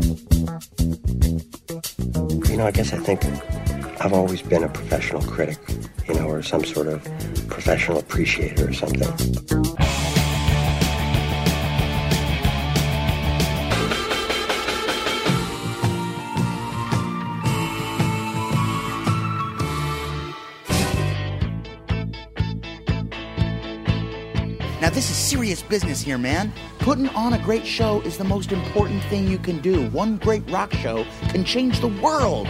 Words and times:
You 0.00 0.06
know, 2.56 2.66
I 2.66 2.70
guess 2.70 2.92
I 2.92 2.98
think 2.98 3.24
I've 4.00 4.12
always 4.12 4.42
been 4.42 4.62
a 4.62 4.68
professional 4.68 5.22
critic, 5.22 5.58
you 6.06 6.14
know, 6.14 6.28
or 6.28 6.42
some 6.42 6.64
sort 6.64 6.86
of 6.86 7.02
professional 7.48 7.98
appreciator 7.98 8.68
or 8.68 8.72
something. 8.72 9.00
Now, 24.80 24.90
this 24.90 25.10
is 25.10 25.16
serious 25.16 25.60
business 25.62 26.00
here, 26.00 26.18
man. 26.18 26.52
Putting 26.88 27.10
on 27.10 27.34
a 27.34 27.38
great 27.38 27.66
show 27.66 28.00
is 28.00 28.16
the 28.16 28.24
most 28.24 28.50
important 28.50 29.02
thing 29.04 29.28
you 29.28 29.36
can 29.36 29.58
do. 29.58 29.90
One 29.90 30.16
great 30.16 30.50
rock 30.50 30.72
show 30.72 31.04
can 31.28 31.44
change 31.44 31.80
the 31.80 31.88
world. 31.88 32.46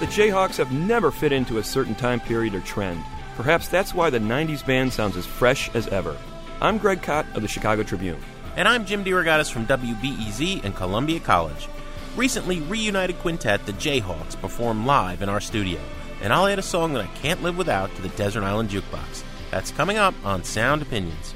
The 0.00 0.06
Jayhawks 0.06 0.56
have 0.56 0.72
never 0.72 1.10
fit 1.10 1.30
into 1.30 1.58
a 1.58 1.62
certain 1.62 1.94
time 1.94 2.20
period 2.20 2.54
or 2.54 2.60
trend. 2.60 3.04
Perhaps 3.36 3.68
that's 3.68 3.92
why 3.92 4.08
the 4.08 4.18
90s 4.18 4.64
band 4.64 4.94
sounds 4.94 5.14
as 5.14 5.26
fresh 5.26 5.68
as 5.74 5.88
ever. 5.88 6.16
I'm 6.62 6.78
Greg 6.78 7.02
Kot 7.02 7.26
of 7.34 7.42
the 7.42 7.48
Chicago 7.48 7.82
Tribune. 7.82 8.22
And 8.56 8.66
I'm 8.66 8.86
Jim 8.86 9.04
DeRogatis 9.04 9.52
from 9.52 9.66
WBEZ 9.66 10.64
and 10.64 10.74
Columbia 10.74 11.20
College. 11.20 11.68
Recently, 12.16 12.62
reunited 12.62 13.18
quintet 13.18 13.66
the 13.66 13.74
Jayhawks 13.74 14.40
performed 14.40 14.86
live 14.86 15.20
in 15.20 15.28
our 15.28 15.40
studio, 15.42 15.80
and 16.22 16.32
I'll 16.32 16.46
add 16.46 16.58
a 16.58 16.62
song 16.62 16.94
that 16.94 17.04
I 17.04 17.18
can't 17.18 17.42
live 17.42 17.58
without 17.58 17.94
to 17.96 18.00
the 18.00 18.08
Desert 18.08 18.42
Island 18.42 18.70
Jukebox. 18.70 19.22
That's 19.50 19.70
coming 19.70 19.98
up 19.98 20.14
on 20.24 20.44
Sound 20.44 20.80
Opinions. 20.80 21.34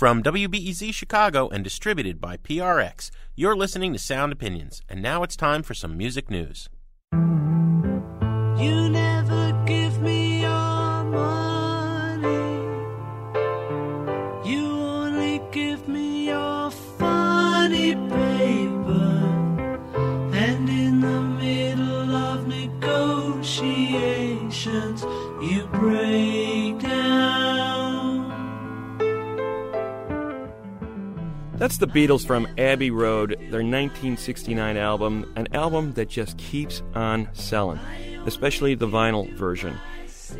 From 0.00 0.22
WBEZ 0.22 0.94
Chicago 0.94 1.50
and 1.50 1.62
distributed 1.62 2.22
by 2.22 2.38
PRX, 2.38 3.10
you're 3.36 3.54
listening 3.54 3.92
to 3.92 3.98
Sound 3.98 4.32
Opinions, 4.32 4.80
and 4.88 5.02
now 5.02 5.22
it's 5.22 5.36
time 5.36 5.62
for 5.62 5.74
some 5.74 5.94
music 5.98 6.30
news. 6.30 6.70
You 7.12 8.88
never 8.88 8.99
That's 31.60 31.76
the 31.76 31.86
Beatles 31.86 32.26
from 32.26 32.48
Abbey 32.56 32.90
Road, 32.90 33.32
their 33.32 33.60
1969 33.60 34.78
album, 34.78 35.30
an 35.36 35.46
album 35.54 35.92
that 35.92 36.08
just 36.08 36.38
keeps 36.38 36.82
on 36.94 37.28
selling, 37.34 37.78
especially 38.24 38.74
the 38.74 38.88
vinyl 38.88 39.30
version. 39.34 39.76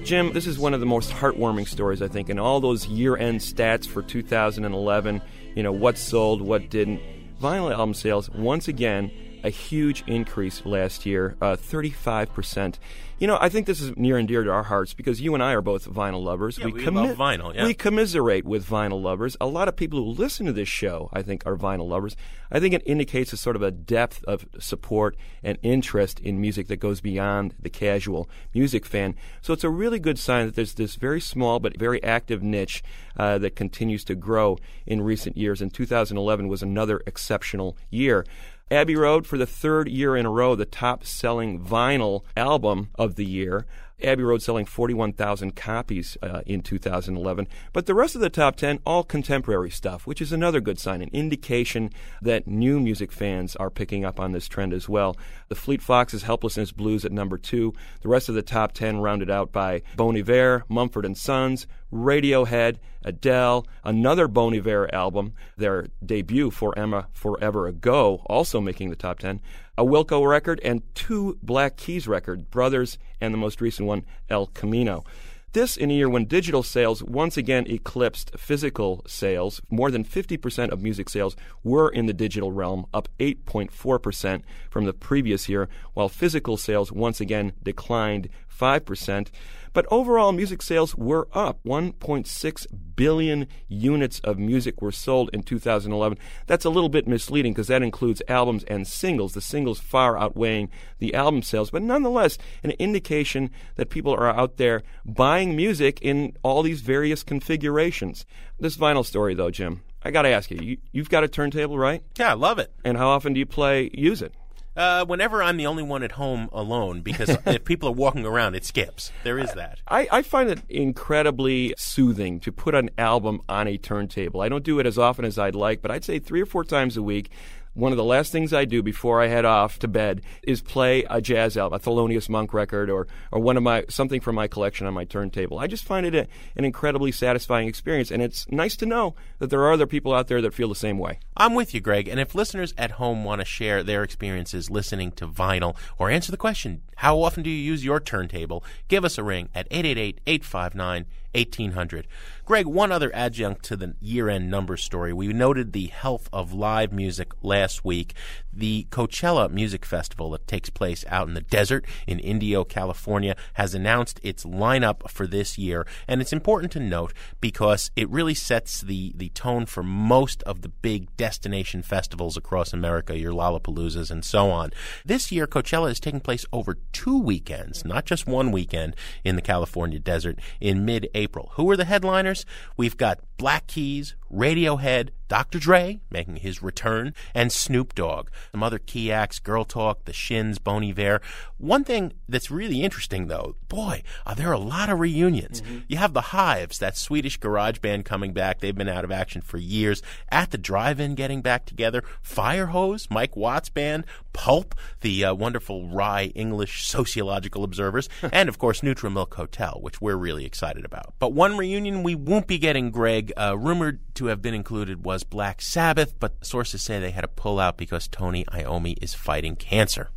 Jim, 0.03 0.33
this 0.33 0.47
is 0.47 0.59
one 0.59 0.73
of 0.73 0.81
the 0.81 0.87
most 0.87 1.11
heartwarming 1.11 1.69
stories, 1.69 2.01
I 2.01 2.09
think, 2.09 2.31
in 2.31 2.39
all 2.39 2.59
those 2.59 2.87
year 2.87 3.19
end 3.19 3.41
stats 3.41 3.87
for 3.87 4.01
2011. 4.01 5.21
You 5.55 5.63
know, 5.63 5.73
what 5.73 5.99
sold, 5.99 6.41
what 6.41 6.71
didn't. 6.71 7.03
Vinyl 7.39 7.71
album 7.71 7.93
sales, 7.93 8.31
once 8.31 8.67
again, 8.67 9.11
a 9.45 9.51
huge 9.51 10.05
increase 10.07 10.65
last 10.65 11.07
year, 11.07 11.37
uh, 11.41 11.57
35%. 11.57 12.79
You 13.19 13.27
know, 13.27 13.37
I 13.39 13.51
think 13.51 13.67
this 13.67 13.83
is 13.83 13.95
near 13.97 14.17
and 14.17 14.27
dear 14.27 14.45
to 14.45 14.51
our 14.51 14.63
hearts 14.63 14.95
because 14.95 15.21
you 15.21 15.35
and 15.35 15.43
I 15.43 15.53
are 15.53 15.61
both 15.61 15.87
vinyl 15.87 16.25
lovers. 16.25 16.59
Yeah, 16.59 16.69
we 16.69 16.87
love 16.87 17.17
vinyl, 17.19 17.55
yeah. 17.55 17.67
We 17.67 17.75
commiserate 17.75 18.47
with 18.47 18.67
vinyl 18.67 19.03
lovers. 19.03 19.37
A 19.43 19.47
lot 19.47 19.69
of 19.69 19.77
people 19.77 20.03
who 20.03 20.11
listen 20.11 20.47
to 20.47 20.53
this 20.55 20.69
show, 20.69 21.11
I 21.13 21.21
think, 21.21 21.43
are 21.45 21.55
vinyl 21.55 21.87
lovers. 21.87 22.17
I 22.51 22.61
think 22.61 22.73
it 22.73 22.83
indicates 22.87 23.33
a 23.35 23.37
sort 23.37 23.57
of 23.57 23.63
a 23.63 23.71
depth 23.71 24.25
of 24.25 24.47
support 24.59 25.17
and 25.43 25.59
interest 25.63 26.19
in 26.19 26.41
music 26.41 26.69
that 26.69 26.77
goes 26.79 27.03
beyond 27.03 27.55
the 27.61 27.69
casual 27.69 28.29
music 28.55 28.87
fan. 28.87 29.15
So 29.43 29.53
it's 29.53 29.65
a 29.65 29.71
really 29.71 29.99
good 29.99 30.19
sign 30.19 30.47
that 30.47 30.55
there's 30.55 30.75
this 30.75 30.97
very 30.97 31.21
small 31.21 31.61
but 31.61 31.79
very 31.79 32.03
active 32.03 32.43
niche 32.43 32.83
uh, 33.19 33.37
that 33.39 33.55
continues 33.55 34.03
to 34.05 34.15
grow 34.15 34.57
in 34.87 35.03
recent 35.03 35.37
years. 35.37 35.61
And 35.61 35.73
2011 35.73 36.49
was 36.49 36.63
another 36.63 37.03
exceptional 37.07 37.77
year. 37.91 38.25
Abbey 38.73 38.95
Road, 38.95 39.27
for 39.27 39.37
the 39.37 39.47
third 39.47 39.89
year 39.89 40.17
in 40.17 40.27
a 40.27 40.31
row, 40.31 40.55
the 40.55 40.65
top 40.65 41.05
selling 41.05 41.61
vinyl 41.61 42.23
album 42.37 42.91
of 42.95 43.17
the 43.17 43.25
year. 43.25 43.67
Abbey 44.03 44.23
Road 44.23 44.43
selling 44.43 44.65
41,000 44.65 45.57
copies 45.57 46.17
uh, 46.23 46.43
in 46.47 46.63
2011. 46.63 47.49
But 47.73 47.87
the 47.87 47.95
rest 47.95 48.15
of 48.15 48.21
the 48.21 48.31
top 48.31 48.57
10, 48.57 48.81
all 48.85 49.05
contemporary 49.05 49.71
stuff, 49.71 50.07
which 50.07 50.21
is 50.21 50.33
another 50.33 50.61
good 50.61 50.79
sign, 50.79 51.03
an 51.03 51.11
indication 51.13 51.91
that 52.23 52.47
new 52.47 52.81
music 52.81 53.13
fans 53.13 53.57
are 53.57 53.71
picking 53.71 54.05
up 54.05 54.19
on 54.19 54.33
this 54.33 54.49
trend 54.49 54.73
as 54.73 54.89
well. 54.89 55.17
The 55.49 55.55
Fleet 55.55 55.83
Foxes' 55.83 56.23
Helplessness 56.23 56.73
Blues 56.73 57.05
at 57.05 57.13
number 57.13 57.39
two. 57.39 57.73
The 58.03 58.09
rest 58.09 58.29
of 58.29 58.35
the 58.35 58.43
top 58.43 58.73
10 58.73 59.01
rounded 59.01 59.31
out 59.31 59.53
by 59.53 59.83
Bon 59.97 60.17
Iver, 60.17 60.65
Mumford 60.69 61.17
& 61.17 61.17
Sons, 61.17 61.67
Radiohead, 61.93 62.77
Adele, 63.05 63.67
another 63.85 64.29
Bon 64.29 64.55
Iver 64.55 64.95
album, 64.95 65.35
their 65.57 65.89
debut 66.05 66.51
for 66.51 66.79
Emma 66.79 67.09
Forever 67.13 67.67
Ago, 67.67 68.23
also 68.27 68.61
making 68.61 68.91
the 68.91 68.97
top 68.97 69.19
10, 69.19 69.41
a 69.79 69.85
Wilco 69.85 70.29
record, 70.29 70.61
and 70.63 70.83
two 70.95 71.39
Black 71.43 71.77
Keys 71.77 72.07
record, 72.07 72.51
Brothers, 72.51 72.99
and 73.21 73.33
the 73.33 73.39
most 73.39 73.61
recent 73.61 73.87
one, 73.87 74.05
El 74.29 74.47
Camino. 74.47 75.05
This 75.53 75.77
in 75.77 75.91
a 75.91 75.95
year 75.95 76.09
when 76.09 76.27
digital 76.27 76.63
sales 76.63 77.03
once 77.03 77.37
again 77.37 77.67
eclipsed 77.67 78.39
physical 78.39 79.03
sales. 79.09 79.61
More 79.69 79.91
than 79.91 80.05
50% 80.05 80.71
of 80.71 80.81
music 80.81 81.09
sales 81.09 81.35
were 81.65 81.89
in 81.89 82.07
the 82.07 82.13
digital 82.13 82.53
realm, 82.53 82.87
up 82.95 83.09
8.4% 83.19 84.43
from 84.71 84.85
the 84.85 84.93
previous 84.93 85.49
year, 85.49 85.69
while 85.93 86.09
physical 86.09 86.57
sales 86.57 86.93
once 86.93 87.21
again 87.21 87.53
declined 87.65 88.29
5%. 88.49 89.29
But 89.73 89.87
overall, 89.91 90.33
music 90.33 90.63
sales 90.63 90.95
were 90.95 91.29
up. 91.33 91.61
1.6 91.65 92.67
billion 92.97 93.47
units 93.69 94.21
of 94.21 94.39
music 94.39 94.83
were 94.83 94.93
sold 94.93 95.31
in 95.33 95.43
2011. 95.43 96.19
That's 96.47 96.65
a 96.65 96.71
little 96.71 96.89
bit 96.89 97.07
misleading 97.07 97.53
because 97.53 97.69
that 97.69 97.83
includes 97.83 98.23
albums 98.29 98.65
and 98.65 98.87
singles, 98.87 99.35
the 99.35 99.41
singles 99.41 99.79
far 99.79 100.19
outweighing 100.19 100.71
the 100.99 101.15
album 101.15 101.43
sales. 101.43 101.71
But 101.71 101.83
nonetheless, 101.83 102.37
an 102.63 102.73
indication 102.73 103.51
that 103.77 103.91
people 103.91 104.13
are 104.13 104.29
out 104.29 104.57
there 104.57 104.83
buying 105.05 105.57
music 105.57 106.01
in 106.03 106.37
all 106.43 106.63
these 106.63 106.81
various 106.81 107.23
configurations. 107.23 108.27
This 108.59 108.77
vinyl 108.77 109.05
story, 109.05 109.35
though, 109.35 109.51
Jim, 109.51 109.83
I 110.03 110.11
got 110.11 110.23
to 110.23 110.31
ask 110.31 110.51
you, 110.51 110.59
you, 110.61 110.77
you've 110.93 111.11
got 111.11 111.25
a 111.25 111.29
turntable, 111.29 111.79
right? 111.79 112.03
Yeah, 112.19 112.31
I 112.31 112.35
love 112.35 112.59
it. 112.59 112.73
And 112.85 112.97
how 112.97 113.09
often 113.09 113.35
do 113.35 113.39
you 113.39 113.47
play, 113.47 113.91
use 113.93 114.23
it? 114.23 114.35
Uh, 114.77 115.05
whenever 115.05 115.43
I'm 115.43 115.57
the 115.57 115.67
only 115.67 115.83
one 115.83 116.03
at 116.03 116.13
home 116.13 116.49
alone, 116.53 117.01
because 117.03 117.29
if 117.47 117.65
people 117.65 117.89
are 117.89 117.93
walking 117.93 118.25
around, 118.25 118.55
it 118.55 118.65
skips. 118.65 119.11
There 119.25 119.39
is 119.39 119.53
that. 119.55 119.81
I, 119.89 120.09
I 120.11 120.23
find 120.23 120.49
it 120.49 120.61
incredibly 120.69 121.75
soothing 121.77 122.41
to 122.41 122.53
put 122.53 122.75
an 122.75 122.91
album 122.97 123.41
on 123.49 123.67
a 123.67 123.77
turntable. 123.77 124.41
I 124.41 124.49
don't 124.49 124.65
do 124.65 124.79
it 124.79 124.87
as 124.87 124.99
often 124.99 125.25
as 125.25 125.39
I'd 125.39 125.55
like, 125.55 125.83
but 125.83 125.91
I'd 125.91 126.05
say 126.05 126.19
three 126.19 126.41
or 126.41 126.47
four 126.47 126.65
times 126.65 126.97
a 126.97 127.03
week. 127.03 127.31
One 127.75 127.93
of 127.93 127.99
the 127.99 128.05
last 128.05 128.33
things 128.33 128.53
I 128.53 128.65
do 128.65 128.83
before 128.83 129.21
I 129.23 129.29
head 129.29 129.45
off 129.45 129.79
to 129.81 129.89
bed 129.89 130.23
is 130.43 130.61
play 130.61 131.05
a 131.09 131.21
jazz 131.21 131.57
album, 131.57 131.77
a 131.77 131.81
Thelonious 131.81 132.29
Monk 132.29 132.53
record, 132.53 132.91
or 132.91 133.07
or 133.31 133.41
one 133.41 133.57
of 133.57 133.63
my 133.63 133.85
something 133.89 134.21
from 134.21 134.35
my 134.35 134.49
collection 134.49 134.87
on 134.87 134.95
my 134.95 135.05
turntable. 135.05 135.59
I 135.59 135.67
just 135.67 135.85
find 135.85 136.05
it 136.05 136.15
a, 136.15 136.27
an 136.57 136.65
incredibly 136.65 137.13
satisfying 137.13 137.69
experience, 137.69 138.11
and 138.11 138.23
it's 138.23 138.51
nice 138.51 138.77
to 138.77 138.87
know 138.87 139.15
that 139.39 139.51
there 139.51 139.61
are 139.61 139.73
other 139.73 139.87
people 139.87 140.13
out 140.13 140.29
there 140.29 140.43
that 140.43 140.55
feel 140.55 140.69
the 140.69 140.75
same 140.75 140.99
way. 140.99 141.21
I'm 141.37 141.55
with 141.55 141.75
you, 141.75 141.81
Greg. 141.81 142.09
And 142.09 142.19
if 142.19 142.35
listeners 142.35 142.75
at 142.77 142.93
home 142.93 143.25
want 143.25 143.41
to 143.41 143.45
share 143.45 143.83
their 143.83 144.03
experiences 144.03 144.71
listening 144.71 145.13
to 145.13 145.27
vinyl 145.27 145.77
or 145.99 146.11
answer 146.11 146.31
the 146.31 146.37
question, 146.37 146.83
how 146.97 147.23
often 147.23 147.43
do 147.43 147.51
you 147.51 147.57
use 147.57 147.85
your 147.85 148.01
turntable? 148.01 148.65
Give 148.89 149.05
us 149.05 149.17
a 149.17 149.23
ring 149.23 149.49
at 149.55 149.67
888 149.71 150.21
859 150.27 151.07
1800. 151.35 152.07
Greg, 152.45 152.67
one 152.67 152.91
other 152.91 153.15
adjunct 153.15 153.63
to 153.65 153.77
the 153.77 153.95
year 154.01 154.29
end 154.29 154.51
number 154.51 154.77
story. 154.77 155.13
We 155.13 155.29
noted 155.29 155.73
the 155.73 155.87
health 155.87 156.29
of 156.33 156.53
live 156.53 156.93
music 156.93 157.33
last 157.43 157.85
week. 157.85 158.15
The 158.53 158.89
Coachella 158.91 159.49
Music 159.51 159.87
Festival 159.87 160.31
that 160.33 160.49
takes 160.49 160.69
place 160.69 161.05
out 161.09 161.29
in 161.29 161.35
the 161.35 161.43
desert 161.43 161.87
in 162.09 162.19
Indio, 162.19 162.65
California, 162.65 163.37
has 163.55 163.73
announced 163.73 164.19
its 164.25 164.45
lineup 164.45 165.09
for 165.09 165.29
this 165.29 165.59
year. 165.59 165.87
And 166.09 166.21
it's 166.21 166.33
important 166.33 166.73
to 166.73 166.81
note 166.81 167.13
because 167.41 167.93
it 167.95 168.11
really 168.11 168.35
sets 168.35 168.81
the, 168.81 169.13
the 169.17 169.29
tone 169.29 169.67
for 169.67 169.85
most 169.85 170.43
of 170.43 170.63
the 170.63 170.69
big 170.71 171.17
destination 171.17 171.83
festivals 171.83 172.37
across 172.37 172.73
America, 172.73 173.17
your 173.17 173.33
Lollapaloozas 173.33 174.11
and 174.11 174.25
so 174.25 174.51
on. 174.51 174.73
This 175.05 175.31
year, 175.31 175.47
Coachella 175.47 175.91
is 175.91 176.01
taking 176.01 176.19
place 176.21 176.45
over 176.53 176.79
two 176.93 177.19
weekends, 177.19 177.85
not 177.85 178.07
just 178.07 178.27
one 178.27 178.51
weekend 178.51 178.97
in 179.23 179.37
the 179.37 179.43
California 179.43 180.01
desert 180.01 180.41
in 180.61 180.85
mid 180.85 181.09
April. 181.21 181.53
Who 181.55 181.71
are 181.71 181.77
the 181.77 181.85
headliners? 181.85 182.45
We've 182.77 182.97
got 182.97 183.21
Black 183.41 183.67
Keys, 183.67 184.17
Radiohead, 184.31 185.09
Dr. 185.31 185.59
Dre 185.59 186.01
making 186.11 186.37
his 186.37 186.63
return, 186.63 187.15
and 187.35 187.53
Snoop 187.53 187.95
Dogg. 187.95 188.29
Some 188.53 188.63
other 188.63 188.79
key 188.79 189.11
acts, 189.11 189.39
Girl 189.39 189.65
Talk, 189.65 190.05
The 190.05 190.13
Shins, 190.13 190.59
Bon 190.59 190.85
Iver. 190.85 191.21
One 191.57 191.85
thing 191.85 192.13
that's 192.29 192.51
really 192.51 192.83
interesting, 192.83 193.29
though, 193.29 193.55
boy, 193.69 194.03
are 194.27 194.35
there 194.35 194.51
a 194.51 194.59
lot 194.59 194.91
of 194.91 194.99
reunions. 194.99 195.63
Mm-hmm. 195.63 195.79
You 195.89 195.99
have 195.99 196.15
the 196.15 196.21
Hives, 196.21 196.79
that 196.79 196.97
Swedish 196.97 197.37
garage 197.37 197.79
band 197.79 198.05
coming 198.05 198.33
back. 198.33 198.59
They've 198.59 198.75
been 198.75 198.89
out 198.89 199.05
of 199.05 199.13
action 199.13 199.41
for 199.41 199.57
years. 199.57 200.03
At 200.31 200.51
the 200.51 200.59
Drive-In 200.59 201.15
getting 201.15 201.43
back 201.43 201.65
together. 201.65 202.03
Firehose, 202.25 203.09
Mike 203.09 203.37
Watt's 203.37 203.69
band. 203.69 204.05
Pulp, 204.33 204.75
the 205.01 205.25
uh, 205.25 205.35
wonderful 205.35 205.89
wry 205.89 206.33
English 206.35 206.87
sociological 206.87 207.63
observers. 207.63 208.09
and, 208.33 208.49
of 208.49 208.59
course, 208.59 208.83
Neutral 208.83 209.13
Milk 209.13 209.35
Hotel, 209.35 209.79
which 209.81 210.01
we're 210.01 210.17
really 210.17 210.45
excited 210.45 210.85
about. 210.85 211.15
But 211.21 211.33
one 211.33 211.57
reunion 211.57 212.03
we 212.03 212.17
won't 212.17 212.47
be 212.49 212.59
getting, 212.59 212.91
Greg, 212.91 213.30
uh, 213.35 213.55
rumored 213.57 214.01
to 214.15 214.27
have 214.27 214.43
been 214.43 214.55
included 214.55 215.05
was 215.05 215.25
Black 215.25 215.61
Sabbath, 215.63 216.15
but 216.19 216.45
sources 216.45 216.83
say 216.83 216.99
they 216.99 217.11
had 217.11 217.23
to 217.23 217.29
pull 217.29 217.59
out 217.59 217.77
because 217.77 218.09
Tony 218.09 218.45
Iommi 218.47 218.97
is 219.03 219.15
fighting 219.15 219.57
cancer. 219.57 220.11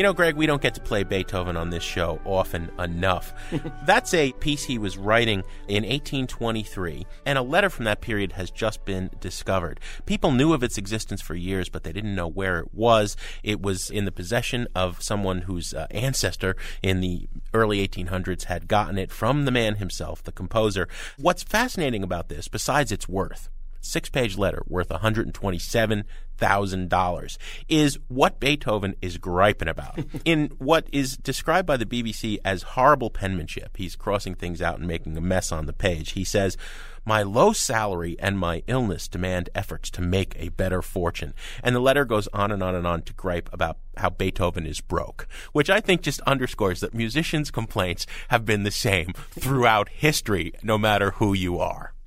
You 0.00 0.04
know, 0.04 0.14
Greg, 0.14 0.34
we 0.34 0.46
don't 0.46 0.62
get 0.62 0.72
to 0.76 0.80
play 0.80 1.02
Beethoven 1.02 1.58
on 1.58 1.68
this 1.68 1.82
show 1.82 2.22
often 2.24 2.70
enough. 2.78 3.34
That's 3.84 4.14
a 4.14 4.32
piece 4.32 4.64
he 4.64 4.78
was 4.78 4.96
writing 4.96 5.40
in 5.68 5.82
1823, 5.82 7.06
and 7.26 7.36
a 7.36 7.42
letter 7.42 7.68
from 7.68 7.84
that 7.84 8.00
period 8.00 8.32
has 8.32 8.50
just 8.50 8.86
been 8.86 9.10
discovered. 9.20 9.78
People 10.06 10.32
knew 10.32 10.54
of 10.54 10.62
its 10.62 10.78
existence 10.78 11.20
for 11.20 11.34
years, 11.34 11.68
but 11.68 11.84
they 11.84 11.92
didn't 11.92 12.14
know 12.14 12.28
where 12.28 12.60
it 12.60 12.72
was. 12.72 13.14
It 13.42 13.60
was 13.60 13.90
in 13.90 14.06
the 14.06 14.10
possession 14.10 14.68
of 14.74 15.02
someone 15.02 15.42
whose 15.42 15.74
uh, 15.74 15.86
ancestor 15.90 16.56
in 16.82 17.02
the 17.02 17.28
early 17.52 17.86
1800s 17.86 18.44
had 18.44 18.68
gotten 18.68 18.96
it 18.96 19.12
from 19.12 19.44
the 19.44 19.50
man 19.50 19.74
himself, 19.74 20.22
the 20.22 20.32
composer. 20.32 20.88
What's 21.18 21.42
fascinating 21.42 22.02
about 22.02 22.30
this, 22.30 22.48
besides 22.48 22.90
its 22.90 23.06
worth, 23.06 23.50
six 23.80 24.08
page 24.08 24.36
letter 24.36 24.62
worth 24.66 24.88
$127,000 24.88 27.38
is 27.68 27.98
what 28.08 28.40
Beethoven 28.40 28.96
is 29.00 29.18
griping 29.18 29.68
about. 29.68 30.00
In 30.24 30.48
what 30.58 30.88
is 30.92 31.16
described 31.16 31.66
by 31.66 31.76
the 31.76 31.86
BBC 31.86 32.38
as 32.44 32.62
horrible 32.62 33.10
penmanship, 33.10 33.76
he's 33.76 33.94
crossing 33.96 34.34
things 34.34 34.62
out 34.62 34.78
and 34.78 34.86
making 34.86 35.16
a 35.16 35.20
mess 35.20 35.50
on 35.52 35.66
the 35.66 35.72
page. 35.72 36.12
He 36.12 36.24
says, 36.24 36.56
my 37.04 37.22
low 37.22 37.52
salary 37.52 38.16
and 38.18 38.38
my 38.38 38.62
illness 38.66 39.08
demand 39.08 39.48
efforts 39.54 39.90
to 39.90 40.02
make 40.02 40.34
a 40.36 40.50
better 40.50 40.82
fortune. 40.82 41.34
And 41.62 41.74
the 41.74 41.80
letter 41.80 42.04
goes 42.04 42.28
on 42.28 42.52
and 42.52 42.62
on 42.62 42.74
and 42.74 42.86
on 42.86 43.02
to 43.02 43.14
gripe 43.14 43.48
about 43.52 43.78
how 43.96 44.10
Beethoven 44.10 44.66
is 44.66 44.80
broke, 44.80 45.26
which 45.52 45.70
I 45.70 45.80
think 45.80 46.02
just 46.02 46.20
underscores 46.22 46.80
that 46.80 46.94
musicians' 46.94 47.50
complaints 47.50 48.06
have 48.28 48.44
been 48.44 48.64
the 48.64 48.70
same 48.70 49.12
throughout 49.30 49.88
history, 49.88 50.52
no 50.62 50.78
matter 50.78 51.12
who 51.12 51.32
you 51.32 51.58
are 51.58 51.68
on 51.68 51.76
a 51.76 51.78
nice 51.78 51.99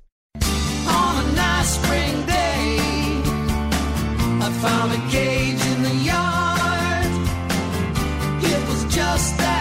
spring 1.64 2.26
day. 2.26 2.76
I 4.46 4.48
found 4.64 4.92
a 4.92 5.00
cage 5.10 5.62
in 5.72 5.82
the 5.82 5.94
yard. 6.10 7.10
It 8.52 8.68
was 8.68 8.84
just 8.94 9.38
that 9.38 9.53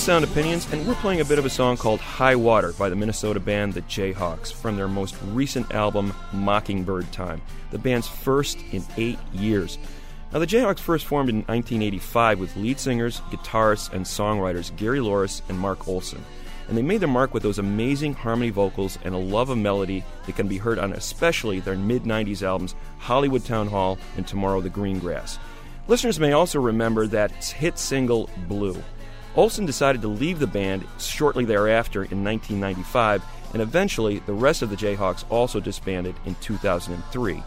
Sound 0.00 0.24
Opinions, 0.24 0.66
and 0.72 0.88
we're 0.88 0.94
playing 0.94 1.20
a 1.20 1.26
bit 1.26 1.38
of 1.38 1.44
a 1.44 1.50
song 1.50 1.76
called 1.76 2.00
High 2.00 2.34
Water 2.34 2.72
by 2.72 2.88
the 2.88 2.96
Minnesota 2.96 3.38
band 3.38 3.74
The 3.74 3.82
Jayhawks 3.82 4.50
from 4.50 4.74
their 4.74 4.88
most 4.88 5.14
recent 5.26 5.74
album, 5.74 6.14
Mockingbird 6.32 7.12
Time, 7.12 7.42
the 7.70 7.78
band's 7.78 8.08
first 8.08 8.58
in 8.72 8.82
eight 8.96 9.18
years. 9.34 9.76
Now, 10.32 10.38
the 10.38 10.46
Jayhawks 10.46 10.78
first 10.78 11.04
formed 11.04 11.28
in 11.28 11.36
1985 11.40 12.40
with 12.40 12.56
lead 12.56 12.80
singers, 12.80 13.20
guitarists, 13.30 13.92
and 13.92 14.06
songwriters 14.06 14.74
Gary 14.74 15.00
Louris 15.00 15.42
and 15.50 15.58
Mark 15.58 15.86
Olson. 15.86 16.24
And 16.68 16.78
they 16.78 16.82
made 16.82 17.02
their 17.02 17.08
mark 17.08 17.34
with 17.34 17.42
those 17.42 17.58
amazing 17.58 18.14
harmony 18.14 18.50
vocals 18.50 18.98
and 19.04 19.14
a 19.14 19.18
love 19.18 19.50
of 19.50 19.58
melody 19.58 20.02
that 20.24 20.34
can 20.34 20.48
be 20.48 20.56
heard 20.56 20.78
on 20.78 20.94
especially 20.94 21.60
their 21.60 21.76
mid 21.76 22.04
90s 22.04 22.42
albums 22.42 22.74
Hollywood 22.98 23.44
Town 23.44 23.68
Hall 23.68 23.98
and 24.16 24.26
Tomorrow 24.26 24.62
the 24.62 24.70
Green 24.70 24.98
Grass. 24.98 25.38
Listeners 25.88 26.18
may 26.18 26.32
also 26.32 26.58
remember 26.58 27.06
that 27.08 27.32
hit 27.44 27.78
single 27.78 28.30
Blue. 28.48 28.82
Olson 29.36 29.64
decided 29.64 30.02
to 30.02 30.08
leave 30.08 30.38
the 30.38 30.46
band 30.46 30.84
shortly 30.98 31.44
thereafter 31.44 32.02
in 32.04 32.24
1995, 32.24 33.24
and 33.52 33.62
eventually 33.62 34.18
the 34.20 34.32
rest 34.32 34.62
of 34.62 34.70
the 34.70 34.76
Jayhawks 34.76 35.24
also 35.30 35.60
disbanded 35.60 36.16
in 36.26 36.34
2003. 36.36 37.42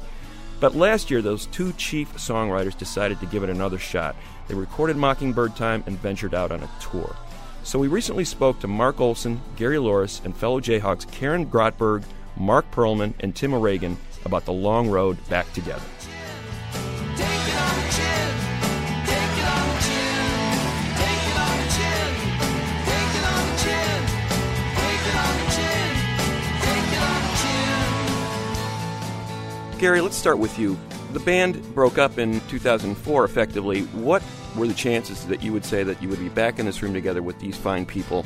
But 0.60 0.76
last 0.76 1.12
year, 1.12 1.22
those 1.22 1.48
two 1.48 1.74
chief 1.74 2.14
songwriters 2.14 2.78
decided 2.78 3.20
to 3.20 3.26
give 3.26 3.44
it 3.44 3.50
another 3.50 3.78
shot. 3.78 4.16
They 4.48 4.56
recorded 4.56 4.96
Mockingbird 4.96 5.58
Time 5.58 5.84
and 5.86 6.00
ventured 6.00 6.34
out 6.34 6.52
on 6.52 6.64
a 6.64 6.70
tour. 6.80 7.16
So 7.64 7.80
we 7.80 7.88
recently 7.88 8.24
spoke 8.24 8.60
to 8.62 8.68
Mark 8.68 9.02
Olson, 9.02 9.42
Gary 9.58 9.78
Louris, 9.78 10.24
and 10.24 10.36
fellow 10.36 10.62
Jayhawks 10.62 11.10
Karen 11.12 11.46
Grotberg, 11.46 12.04
Marc 12.38 12.70
Perlman, 12.72 13.14
and 13.20 13.36
Tim 13.36 13.54
O'Regan 13.54 13.98
about 14.24 14.46
the 14.46 14.54
long 14.54 14.90
road 14.90 15.18
back 15.30 15.52
together. 15.54 15.84
Gary, 29.84 30.00
let's 30.00 30.16
start 30.16 30.38
with 30.38 30.58
you. 30.58 30.80
The 31.12 31.20
band 31.20 31.62
broke 31.76 31.98
up 31.98 32.18
in 32.18 32.40
2004 32.48 33.26
effectively. 33.26 33.82
What 33.82 34.24
were 34.56 34.66
the 34.66 34.74
chances 34.74 35.26
that 35.26 35.44
you 35.44 35.52
would 35.52 35.66
say 35.66 35.84
that 35.84 36.02
you 36.02 36.08
would 36.08 36.20
be 36.20 36.30
back 36.30 36.58
in 36.58 36.66
this 36.66 36.82
room 36.82 36.94
together 36.94 37.22
with 37.22 37.38
these 37.42 37.58
fine 37.58 37.86
people, 37.86 38.26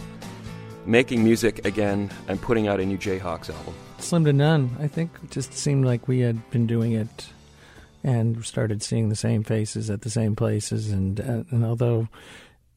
making 0.85 1.23
music 1.23 1.65
again 1.65 2.11
and 2.27 2.39
putting 2.39 2.67
out 2.67 2.79
a 2.79 2.85
new 2.85 2.99
Jayhawks 2.99 3.49
album? 3.49 3.73
Slim 3.97 4.25
to 4.25 4.33
none. 4.33 4.77
I 4.79 4.87
think 4.87 5.09
it 5.23 5.31
just 5.31 5.51
seemed 5.51 5.83
like 5.83 6.07
we 6.07 6.19
had 6.19 6.47
been 6.51 6.67
doing 6.67 6.91
it 6.91 7.29
and 8.03 8.45
started 8.45 8.83
seeing 8.83 9.09
the 9.09 9.15
same 9.15 9.43
faces 9.43 9.89
at 9.89 10.01
the 10.01 10.11
same 10.11 10.35
places. 10.35 10.91
And, 10.91 11.19
uh, 11.19 11.43
and 11.49 11.65
although 11.65 12.07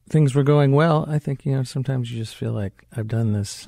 things 0.09 0.33
were 0.33 0.41
going 0.41 0.71
well, 0.71 1.05
I 1.07 1.19
think, 1.19 1.45
you 1.45 1.51
know, 1.51 1.61
sometimes 1.61 2.11
you 2.11 2.17
just 2.17 2.35
feel 2.35 2.53
like 2.53 2.87
I've 2.97 3.07
done 3.07 3.33
this, 3.33 3.67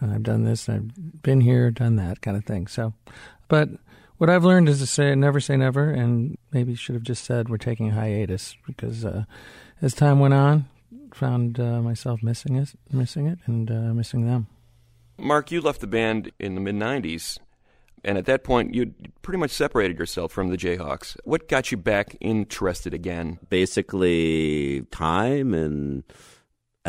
I've 0.00 0.22
done 0.22 0.44
this, 0.44 0.68
I've 0.68 1.20
been 1.20 1.40
here, 1.40 1.72
done 1.72 1.96
that 1.96 2.20
kind 2.20 2.36
of 2.36 2.44
thing. 2.44 2.68
So, 2.68 2.94
but 3.48 3.70
what 4.20 4.28
I've 4.28 4.44
learned 4.44 4.68
is 4.68 4.80
to 4.80 4.86
say 4.86 5.14
never 5.14 5.40
say 5.40 5.56
never, 5.56 5.88
and 5.88 6.36
maybe 6.52 6.74
should 6.74 6.94
have 6.94 7.02
just 7.02 7.24
said 7.24 7.48
we're 7.48 7.56
taking 7.56 7.88
a 7.88 7.94
hiatus 7.94 8.54
because 8.66 9.02
uh, 9.02 9.24
as 9.80 9.94
time 9.94 10.20
went 10.20 10.34
on, 10.34 10.66
found 11.14 11.58
uh, 11.58 11.80
myself 11.80 12.22
missing 12.22 12.56
it, 12.56 12.68
missing 12.92 13.26
it, 13.26 13.38
and 13.46 13.70
uh, 13.70 13.94
missing 13.94 14.26
them. 14.26 14.46
Mark, 15.16 15.50
you 15.50 15.62
left 15.62 15.80
the 15.80 15.86
band 15.86 16.32
in 16.38 16.54
the 16.54 16.60
mid 16.60 16.74
90s, 16.74 17.38
and 18.04 18.18
at 18.18 18.26
that 18.26 18.44
point, 18.44 18.74
you'd 18.74 18.94
pretty 19.22 19.38
much 19.38 19.52
separated 19.52 19.98
yourself 19.98 20.32
from 20.32 20.50
the 20.50 20.58
Jayhawks. 20.58 21.16
What 21.24 21.48
got 21.48 21.72
you 21.72 21.78
back 21.78 22.14
interested 22.20 22.92
again? 22.92 23.38
Basically, 23.48 24.82
time 24.90 25.54
and 25.54 26.04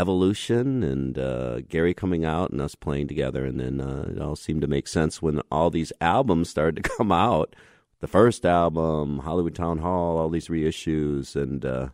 evolution, 0.01 0.83
and 0.83 1.17
uh, 1.17 1.61
Gary 1.61 1.93
coming 1.93 2.25
out 2.25 2.49
and 2.49 2.59
us 2.59 2.75
playing 2.75 3.07
together. 3.07 3.45
And 3.45 3.59
then 3.59 3.79
uh, 3.79 4.09
it 4.09 4.21
all 4.21 4.35
seemed 4.35 4.61
to 4.61 4.67
make 4.67 4.87
sense 4.87 5.21
when 5.21 5.41
all 5.51 5.69
these 5.69 5.93
albums 6.01 6.49
started 6.49 6.83
to 6.83 6.89
come 6.97 7.11
out. 7.11 7.55
The 7.99 8.07
first 8.07 8.45
album, 8.45 9.19
Hollywood 9.19 9.55
Town 9.55 9.77
Hall, 9.77 10.17
all 10.17 10.29
these 10.29 10.49
reissues, 10.49 11.35
and. 11.35 11.63
Uh, 11.63 11.89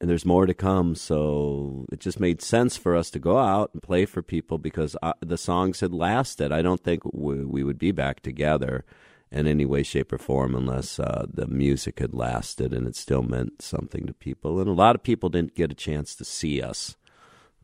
and 0.00 0.10
there's 0.10 0.26
more 0.26 0.44
to 0.44 0.52
come. 0.52 0.96
So 0.96 1.86
it 1.90 1.98
just 1.98 2.20
made 2.20 2.42
sense 2.42 2.76
for 2.76 2.94
us 2.94 3.10
to 3.12 3.18
go 3.18 3.38
out 3.38 3.70
and 3.72 3.82
play 3.82 4.04
for 4.04 4.20
people 4.22 4.58
because 4.58 4.96
uh, 5.02 5.14
the 5.20 5.38
songs 5.38 5.80
had 5.80 5.94
lasted. 5.94 6.52
I 6.52 6.60
don't 6.60 6.82
think 6.82 7.02
we, 7.10 7.42
we, 7.42 7.64
would 7.64 7.78
be 7.78 7.90
back 7.90 8.20
together 8.20 8.84
in 9.30 9.46
any 9.46 9.64
way, 9.64 9.82
shape, 9.82 10.12
or 10.12 10.18
form 10.18 10.54
unless 10.54 10.98
uh, 10.98 11.24
the 11.32 11.46
music 11.46 12.00
had 12.00 12.12
lasted 12.12 12.74
and 12.74 12.86
it 12.86 12.96
still 12.96 13.22
meant 13.22 13.62
something 13.62 14.04
to 14.06 14.12
people. 14.12 14.60
And 14.60 14.68
a 14.68 14.74
lot 14.74 14.94
of 14.94 15.02
people 15.02 15.30
didn't 15.30 15.54
get 15.54 15.72
a 15.72 15.76
chance 15.76 16.14
to 16.16 16.24
see 16.24 16.60
us 16.60 16.96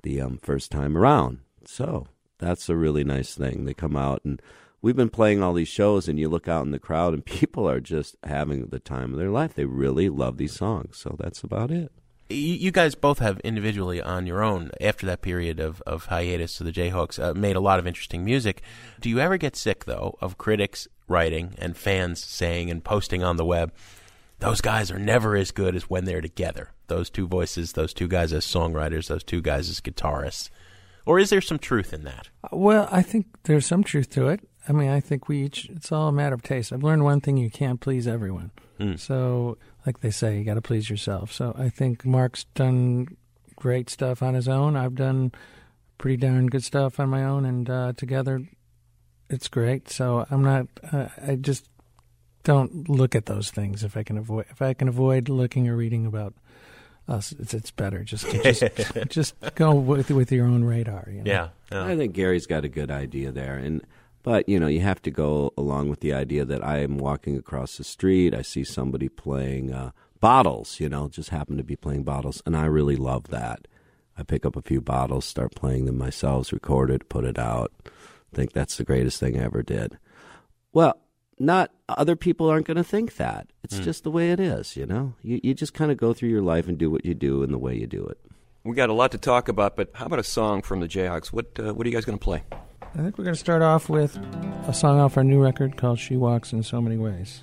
the 0.03 0.21
um, 0.21 0.39
first 0.43 0.71
time 0.71 0.97
around. 0.97 1.41
So 1.65 2.07
that's 2.39 2.69
a 2.69 2.77
really 2.77 3.05
nice 3.05 3.35
thing. 3.35 3.65
They 3.65 3.75
come 3.75 3.97
out 3.97 4.23
and 4.25 4.41
we've 4.83 4.97
been 4.97 5.11
playing 5.11 5.43
all 5.43 5.53
these 5.53 5.69
shows 5.69 6.09
and 6.09 6.19
you 6.19 6.29
look 6.29 6.49
out 6.49 6.65
in 6.65 6.73
the 6.73 6.79
crowd 6.79 7.15
and 7.15 7.25
people 7.25 7.69
are 7.69 7.81
just 7.81 8.17
having 8.25 8.67
the 8.67 8.81
time 8.81 9.13
of 9.13 9.19
their 9.19 9.31
life. 9.31 9.55
They 9.55 9.65
really 9.65 10.09
love 10.09 10.37
these 10.37 10.55
songs. 10.55 10.99
So 10.99 11.17
that's 11.19 11.43
about 11.43 11.71
it 11.71 11.93
you 12.31 12.71
guys 12.71 12.95
both 12.95 13.19
have 13.19 13.41
individually 13.41 14.01
on 14.01 14.27
your 14.27 14.43
own 14.43 14.71
after 14.81 15.07
that 15.07 15.23
period 15.23 15.59
of, 15.59 15.83
of 15.83 16.07
hiatus 16.07 16.57
to 16.57 16.65
the 16.65 16.73
Jayhawks 16.73 17.23
uh, 17.23 17.35
made 17.35 17.57
a 17.57 17.61
lot 17.61 17.79
of 17.79 17.87
interesting 17.87 18.25
music. 18.25 18.63
Do 19.01 19.11
you 19.11 19.19
ever 19.19 19.37
get 19.37 19.57
sick 19.57 19.85
though 19.85 20.17
of 20.21 20.39
critics 20.39 20.87
writing 21.09 21.55
and 21.59 21.77
fans 21.77 22.23
saying 22.23 22.71
and 22.71 22.85
posting 22.85 23.23
on 23.25 23.37
the 23.37 23.45
web, 23.45 23.73
those 24.41 24.61
guys 24.61 24.91
are 24.91 24.99
never 24.99 25.37
as 25.37 25.51
good 25.51 25.77
as 25.77 25.89
when 25.89 26.05
they're 26.05 26.21
together? 26.21 26.71
Those 26.89 27.11
two 27.11 27.27
voices, 27.27 27.73
those 27.73 27.95
two 27.95 28.09
guys 28.09 28.33
as 28.33 28.45
songwriters, 28.45 29.09
those 29.09 29.25
two 29.25 29.41
guys 29.41 29.71
as 29.71 29.81
guitarists. 29.81 30.51
Or 31.07 31.19
is 31.19 31.31
there 31.31 31.41
some 31.41 31.59
truth 31.59 31.93
in 31.93 32.05
that? 32.05 32.29
Well, 32.53 32.89
I 32.91 33.03
think 33.03 33.27
there's 33.45 33.67
some 33.67 33.85
truth 33.85 34.11
to 34.11 34.29
it. 34.29 34.41
I 34.69 34.73
mean, 34.73 34.91
I 34.91 35.01
think 35.01 35.29
we 35.29 35.45
each, 35.45 35.69
it's 35.71 35.91
all 35.91 36.09
a 36.09 36.13
matter 36.13 36.35
of 36.35 36.43
taste. 36.43 36.73
I've 36.73 36.83
learned 36.83 37.05
one 37.05 37.21
thing 37.21 37.37
you 37.37 37.51
can't 37.51 37.81
please 37.81 38.07
everyone. 38.07 38.51
Mm. 38.79 38.99
So 38.99 39.57
like 39.87 40.01
they 40.01 40.11
say, 40.11 40.39
you 40.39 40.45
got 40.45 40.55
to 40.55 40.63
please 40.63 40.91
yourself. 40.91 41.33
So 41.33 41.55
I 41.57 41.69
think 41.69 42.05
Mark's 42.05 42.45
done 42.55 43.17
great 43.57 43.91
stuff 43.91 44.23
on 44.23 44.35
his 44.35 44.49
own. 44.49 44.77
I've 44.77 44.95
done 44.95 45.33
pretty 45.99 46.17
darn 46.17 46.47
good 46.47 46.65
stuff 46.65 46.99
on 46.99 47.09
my 47.09 47.25
own, 47.25 47.45
and 47.45 47.69
uh, 47.69 47.93
together, 47.97 48.43
it's 49.29 49.49
great. 49.49 49.91
So 49.91 50.27
I'm 50.31 50.43
not. 50.43 50.67
Uh, 50.91 51.09
I 51.27 51.37
just 51.37 51.69
don't 52.45 52.89
look 52.89 53.15
at 53.15 53.27
those 53.27 53.51
things 53.51 53.85
if 53.85 53.97
I 53.97 54.03
can 54.03 54.17
avoid. 54.19 54.47
If 54.51 54.63
I 54.63 54.75
can 54.75 54.89
avoid 54.89 55.29
looking 55.29 55.69
or 55.69 55.77
reading 55.77 56.07
about 56.07 56.35
us, 57.09 57.33
it's 57.33 57.55
it's 57.55 57.71
better. 57.71 58.05
Just 58.05 58.31
just 58.31 58.65
just 59.09 59.35
go 59.55 59.75
with 59.75 60.11
with 60.11 60.33
your 60.33 60.47
own 60.47 60.65
radar. 60.65 61.09
You 61.11 61.23
know? 61.23 61.31
yeah, 61.31 61.49
yeah. 61.73 61.85
I 61.85 61.97
think 61.97 62.15
Gary's 62.15 62.47
got 62.47 62.65
a 62.65 62.69
good 62.69 62.91
idea 62.91 63.33
there, 63.33 63.57
and 63.57 63.83
but, 64.23 64.49
you 64.49 64.61
know, 64.61 64.67
you 64.67 64.81
have 64.81 65.01
to 65.03 65.11
go 65.11 65.53
along 65.57 65.89
with 65.89 66.01
the 66.01 66.13
idea 66.13 66.45
that 66.45 66.65
I 66.65 66.79
am 66.79 66.99
walking 66.99 67.37
across 67.37 67.77
the 67.77 67.85
street, 67.85 68.35
I 68.35 68.43
see 68.43 68.65
somebody 68.65 69.09
playing 69.09 69.73
uh, 69.73 69.93
bottles, 70.21 70.79
you 70.79 70.89
know, 70.89 71.09
just 71.09 71.31
happen 71.31 71.57
to 71.57 71.65
be 71.65 71.77
playing 71.77 72.03
bottles, 72.03 72.43
and 72.45 72.57
I 72.57 72.67
really 72.67 72.97
love 72.97 73.29
that. 73.29 73.67
I 74.19 74.23
pick 74.23 74.45
up 74.45 74.57
a 74.57 74.63
few 74.63 74.83
bottles, 74.83 75.25
start 75.25 75.55
playing 75.55 75.87
them 75.87 75.97
myself, 75.97 76.53
record 76.53 76.91
it, 76.91 77.09
put 77.09 77.25
it 77.25 77.39
out. 77.39 77.73
Think 78.35 78.53
that's 78.53 78.77
the 78.77 78.85
greatest 78.85 79.19
thing 79.19 79.41
I 79.41 79.45
ever 79.45 79.63
did. 79.63 79.99
Well, 80.73 81.01
not 81.41 81.73
other 81.89 82.15
people 82.15 82.49
aren't 82.49 82.67
going 82.67 82.77
to 82.77 82.85
think 82.85 83.17
that. 83.17 83.49
It's 83.65 83.81
mm. 83.81 83.83
just 83.83 84.05
the 84.05 84.11
way 84.11 84.31
it 84.31 84.39
is, 84.39 84.77
you 84.77 84.87
know. 84.87 85.15
You 85.23 85.41
you 85.43 85.55
just 85.55 85.75
kind 85.75 85.91
of 85.91 85.97
go 85.97 86.13
through 86.13 86.29
your 86.29 86.43
life 86.43 86.69
and 86.69 86.79
do 86.79 86.91
what 86.91 87.05
you 87.05 87.15
do 87.15 87.43
in 87.43 87.51
the 87.51 87.59
way 87.59 87.75
you 87.75 87.87
do 87.87 88.07
it. 88.07 88.19
We 88.63 88.75
got 88.77 88.91
a 88.91 88.93
lot 88.93 89.11
to 89.13 89.19
talk 89.19 89.49
about, 89.49 89.75
but 89.75 89.91
how 89.95 90.05
about 90.05 90.19
a 90.19 90.25
song 90.25 90.61
from 90.61 90.81
the 90.81 90.87
Jayhawks? 90.87 91.29
What 91.29 91.59
uh, 91.59 91.75
what 91.75 91.87
are 91.87 91.91
you 91.91 91.97
guys 91.97 92.05
going 92.05 92.19
to 92.19 92.23
play? 92.23 92.45
I 92.83 92.99
think 92.99 93.19
we're 93.19 93.25
going 93.25 93.35
to 93.35 93.41
start 93.41 93.63
off 93.63 93.89
with 93.89 94.17
a 94.67 94.75
song 94.75 95.01
off 95.01 95.17
our 95.17 95.25
new 95.25 95.43
record 95.43 95.77
called 95.77 95.99
She 95.99 96.17
Walks 96.17 96.53
in 96.53 96.63
So 96.63 96.81
Many 96.81 96.97
Ways. 96.97 97.43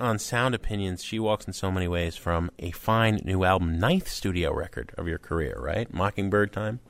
On 0.00 0.18
Sound 0.18 0.54
Opinions. 0.54 1.04
She 1.04 1.18
walks 1.18 1.46
in 1.46 1.52
so 1.52 1.70
many 1.70 1.86
ways 1.86 2.16
from 2.16 2.50
a 2.58 2.70
fine 2.70 3.20
new 3.24 3.44
album, 3.44 3.78
ninth 3.78 4.08
studio 4.08 4.52
record 4.52 4.92
of 4.96 5.06
your 5.06 5.18
career, 5.18 5.56
right? 5.58 5.92
Mockingbird 5.92 6.52
Time. 6.52 6.80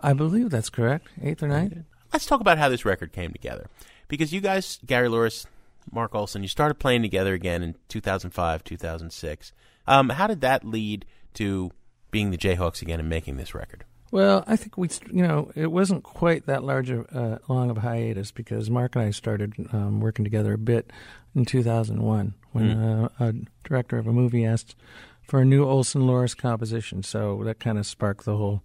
I 0.00 0.12
believe 0.12 0.50
that's 0.50 0.70
correct. 0.70 1.08
Eighth 1.22 1.42
or 1.42 1.48
ninth. 1.48 1.78
Let's 2.12 2.26
talk 2.26 2.40
about 2.40 2.58
how 2.58 2.68
this 2.68 2.84
record 2.84 3.12
came 3.12 3.32
together. 3.32 3.68
Because 4.08 4.32
you 4.32 4.40
guys, 4.40 4.78
Gary 4.84 5.08
Louris, 5.08 5.46
Mark 5.92 6.14
Olson, 6.14 6.42
you 6.42 6.48
started 6.48 6.74
playing 6.76 7.02
together 7.02 7.34
again 7.34 7.62
in 7.62 7.76
2005, 7.88 8.64
2006. 8.64 9.52
Um, 9.86 10.08
how 10.10 10.26
did 10.26 10.40
that 10.40 10.64
lead 10.64 11.04
to 11.34 11.70
being 12.10 12.30
the 12.30 12.38
Jayhawks 12.38 12.82
again 12.82 13.00
and 13.00 13.08
making 13.08 13.36
this 13.36 13.54
record? 13.54 13.84
Well, 14.10 14.42
I 14.46 14.56
think 14.56 14.78
we, 14.78 14.88
you 15.10 15.22
know, 15.22 15.50
it 15.54 15.70
wasn't 15.70 16.02
quite 16.02 16.46
that 16.46 16.64
large 16.64 16.88
of 16.88 17.06
uh, 17.14 17.38
long 17.48 17.68
of 17.68 17.76
a 17.76 17.80
hiatus 17.80 18.30
because 18.30 18.70
Mark 18.70 18.96
and 18.96 19.04
I 19.04 19.10
started 19.10 19.54
um, 19.72 20.00
working 20.00 20.24
together 20.24 20.54
a 20.54 20.58
bit 20.58 20.90
in 21.38 21.44
2001 21.44 22.34
when 22.52 22.70
uh, 22.70 23.08
a 23.20 23.32
director 23.64 23.96
of 23.96 24.06
a 24.06 24.12
movie 24.12 24.44
asked 24.44 24.74
for 25.22 25.40
a 25.40 25.44
new 25.44 25.64
Olson 25.64 26.02
Louris 26.02 26.36
composition. 26.36 27.02
So 27.02 27.42
that 27.44 27.60
kind 27.60 27.78
of 27.78 27.86
sparked 27.86 28.24
the 28.24 28.36
whole 28.36 28.62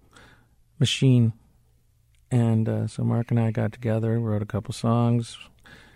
machine. 0.80 1.34
And 2.32 2.68
uh, 2.68 2.88
so 2.88 3.04
Mark 3.04 3.30
and 3.30 3.40
I 3.40 3.52
got 3.52 3.72
together, 3.72 4.20
wrote 4.20 4.42
a 4.42 4.48
couple 4.48 4.74
songs. 4.74 5.38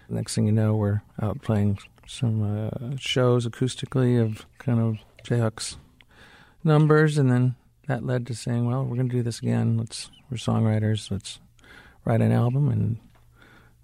Next 0.08 0.36
thing 0.36 0.46
you 0.46 0.52
know, 0.52 0.76
we're 0.76 1.02
out 1.22 1.42
playing 1.42 1.80
some 2.06 2.70
uh, 2.70 2.96
shows 2.98 3.46
acoustically 3.48 4.22
of 4.22 4.46
kind 4.58 4.80
of 4.80 4.98
Jayhawks 5.26 5.78
numbers, 6.64 7.18
and 7.18 7.30
then 7.30 7.56
that 7.88 8.06
led 8.06 8.26
to 8.28 8.36
saying, 8.36 8.66
"Well, 8.66 8.86
we're 8.86 8.96
going 8.96 9.10
to 9.10 9.16
do 9.16 9.24
this 9.24 9.40
again. 9.40 9.78
Let's 9.78 10.10
we're 10.30 10.38
songwriters. 10.38 11.12
Let's 11.12 11.40
write 12.06 12.22
an 12.22 12.32
album." 12.32 12.70
And 12.70 13.00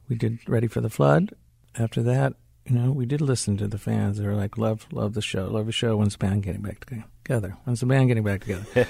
we 0.07 0.15
did 0.15 0.39
"Ready 0.47 0.67
for 0.67 0.79
the 0.79 0.89
Flood." 0.89 1.33
After 1.75 2.01
that, 2.03 2.35
you 2.65 2.75
know, 2.75 2.91
we 2.91 3.05
did 3.05 3.19
listen 3.21 3.57
to 3.57 3.67
the 3.67 3.77
fans. 3.77 4.17
They 4.17 4.25
were 4.25 4.35
like, 4.35 4.57
"Love, 4.57 4.87
love 4.91 5.13
the 5.13 5.21
show. 5.21 5.47
Love 5.47 5.65
the 5.65 5.71
show. 5.71 5.97
When's 5.97 6.13
the 6.13 6.19
band 6.25 6.43
getting 6.43 6.61
back 6.61 6.85
together? 6.85 7.57
When's 7.65 7.81
the 7.81 7.85
band 7.85 8.07
getting 8.07 8.23
back 8.23 8.41
together?" 8.41 8.87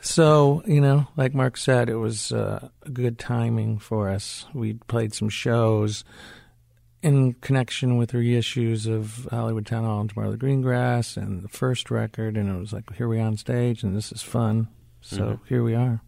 so, 0.00 0.62
you 0.66 0.80
know, 0.80 1.06
like 1.16 1.34
Mark 1.34 1.56
said, 1.56 1.88
it 1.88 1.96
was 1.96 2.32
uh, 2.32 2.68
good 2.92 3.18
timing 3.18 3.78
for 3.78 4.08
us. 4.08 4.46
We 4.54 4.74
played 4.74 5.14
some 5.14 5.28
shows 5.28 6.04
in 7.02 7.34
connection 7.34 7.96
with 7.96 8.10
reissues 8.12 8.92
of 8.92 9.28
Hollywood 9.30 9.66
Town 9.66 9.84
Hall 9.84 10.00
and 10.00 10.10
Tomorrow 10.10 10.32
the 10.32 10.36
Green 10.36 10.60
Grass 10.60 11.16
and 11.16 11.42
the 11.42 11.48
first 11.48 11.90
record, 11.90 12.36
and 12.36 12.48
it 12.48 12.58
was 12.58 12.72
like, 12.72 12.92
here 12.96 13.06
we 13.06 13.18
are 13.20 13.26
on 13.26 13.36
stage, 13.36 13.84
and 13.84 13.96
this 13.96 14.10
is 14.10 14.22
fun. 14.22 14.66
So 15.00 15.18
Mhm. 15.18 15.40
here 15.48 15.62
we 15.62 15.74
are. 15.76 16.00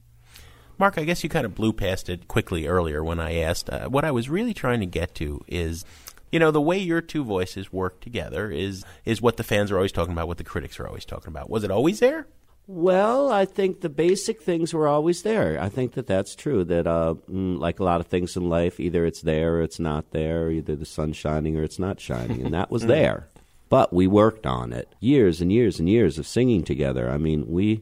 Mark, 0.76 0.98
I 0.98 1.04
guess 1.04 1.22
you 1.22 1.30
kind 1.30 1.44
of 1.46 1.54
blew 1.54 1.72
past 1.72 2.08
it 2.08 2.26
quickly 2.26 2.66
earlier 2.66 3.04
when 3.04 3.20
I 3.20 3.36
asked. 3.36 3.68
Uh, 3.70 3.88
what 3.88 4.04
I 4.04 4.10
was 4.10 4.28
really 4.28 4.54
trying 4.54 4.80
to 4.80 4.86
get 4.86 5.14
to 5.16 5.40
is, 5.46 5.84
you 6.32 6.38
know, 6.38 6.50
the 6.50 6.60
way 6.60 6.78
your 6.78 7.00
two 7.00 7.24
voices 7.24 7.72
work 7.72 8.00
together 8.00 8.50
is 8.50 8.84
is 9.04 9.20
what 9.22 9.36
the 9.36 9.44
fans 9.44 9.70
are 9.70 9.76
always 9.76 9.92
talking 9.92 10.12
about, 10.12 10.28
what 10.28 10.38
the 10.38 10.44
critics 10.44 10.78
are 10.80 10.86
always 10.86 11.04
talking 11.04 11.28
about. 11.28 11.48
Was 11.50 11.64
it 11.64 11.70
always 11.70 12.00
there? 12.00 12.26
Well, 12.66 13.32
I 13.32 13.46
think 13.46 13.80
the 13.80 13.88
basic 13.88 14.42
things 14.42 14.74
were 14.74 14.86
always 14.88 15.22
there. 15.22 15.58
I 15.58 15.70
think 15.70 15.94
that 15.94 16.06
that's 16.06 16.34
true. 16.34 16.64
That, 16.64 16.86
uh, 16.86 17.14
mm, 17.30 17.58
like 17.58 17.80
a 17.80 17.84
lot 17.84 18.00
of 18.00 18.08
things 18.08 18.36
in 18.36 18.50
life, 18.50 18.78
either 18.78 19.06
it's 19.06 19.22
there 19.22 19.54
or 19.54 19.62
it's 19.62 19.78
not 19.80 20.10
there. 20.10 20.50
Either 20.50 20.76
the 20.76 20.84
sun's 20.84 21.16
shining 21.16 21.56
or 21.56 21.62
it's 21.62 21.78
not 21.78 21.98
shining, 21.98 22.42
and 22.44 22.52
that 22.52 22.70
was 22.70 22.82
Mm. 22.88 22.88
there. 22.88 23.28
But 23.70 23.92
we 23.94 24.06
worked 24.06 24.44
on 24.46 24.72
it 24.74 24.88
years 25.00 25.40
and 25.40 25.50
years 25.50 25.78
and 25.78 25.88
years 25.88 26.18
of 26.18 26.26
singing 26.26 26.62
together. 26.62 27.08
I 27.08 27.16
mean, 27.16 27.46
we 27.48 27.80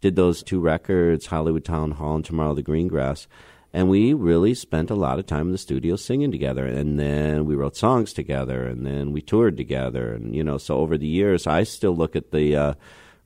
did 0.00 0.14
those 0.14 0.42
two 0.44 0.60
records, 0.60 1.26
Hollywood 1.26 1.64
Town 1.64 1.90
Hall 1.92 2.14
and 2.16 2.24
Tomorrow 2.24 2.54
the 2.54 2.62
Green 2.62 2.86
Grass, 2.88 3.26
and 3.72 3.88
we 3.88 4.12
really 4.12 4.54
spent 4.54 4.90
a 4.90 4.94
lot 4.94 5.18
of 5.18 5.26
time 5.26 5.46
in 5.46 5.52
the 5.52 5.58
studio 5.58 5.96
singing 5.96 6.32
together. 6.32 6.66
And 6.66 6.98
then 6.98 7.44
we 7.46 7.54
wrote 7.54 7.76
songs 7.76 8.12
together, 8.12 8.66
and 8.66 8.86
then 8.86 9.12
we 9.12 9.22
toured 9.22 9.56
together. 9.56 10.12
And 10.12 10.34
you 10.34 10.42
know, 10.44 10.58
so 10.58 10.78
over 10.78 10.98
the 10.98 11.06
years, 11.06 11.46
I 11.46 11.62
still 11.64 11.94
look 11.96 12.16
at 12.16 12.30
the. 12.32 12.56
Uh, 12.56 12.74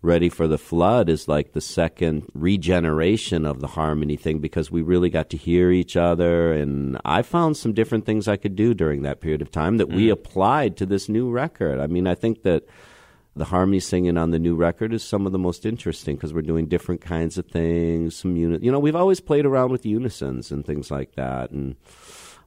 Ready 0.02 0.28
for 0.28 0.46
the 0.46 0.58
Flood 0.58 1.08
is 1.08 1.28
like 1.28 1.54
the 1.54 1.62
second 1.62 2.28
regeneration 2.34 3.46
of 3.46 3.60
the 3.60 3.68
harmony 3.68 4.16
thing 4.16 4.38
because 4.38 4.70
we 4.70 4.82
really 4.82 5.08
got 5.08 5.30
to 5.30 5.38
hear 5.38 5.70
each 5.70 5.96
other. 5.96 6.52
And 6.52 6.98
I 7.06 7.22
found 7.22 7.56
some 7.56 7.72
different 7.72 8.04
things 8.04 8.28
I 8.28 8.36
could 8.36 8.54
do 8.54 8.74
during 8.74 9.00
that 9.04 9.22
period 9.22 9.40
of 9.40 9.50
time 9.50 9.78
that 9.78 9.88
we 9.88 10.08
Mm. 10.08 10.12
applied 10.12 10.76
to 10.76 10.84
this 10.84 11.08
new 11.08 11.30
record. 11.30 11.80
I 11.80 11.86
mean, 11.86 12.06
I 12.06 12.14
think 12.14 12.42
that 12.42 12.64
the 13.36 13.46
harmony 13.46 13.80
singing 13.80 14.16
on 14.16 14.30
the 14.30 14.38
new 14.38 14.54
record 14.54 14.92
is 14.92 15.02
some 15.02 15.26
of 15.26 15.32
the 15.32 15.38
most 15.38 15.66
interesting 15.66 16.14
because 16.16 16.32
we're 16.32 16.42
doing 16.42 16.66
different 16.66 17.00
kinds 17.00 17.36
of 17.38 17.46
things. 17.46 18.14
Some 18.16 18.36
uni- 18.36 18.64
you 18.64 18.70
know, 18.70 18.78
we've 18.78 18.94
always 18.96 19.20
played 19.20 19.44
around 19.46 19.72
with 19.72 19.84
unisons 19.84 20.50
and 20.52 20.64
things 20.64 20.90
like 20.90 21.16
that, 21.16 21.50
and 21.50 21.76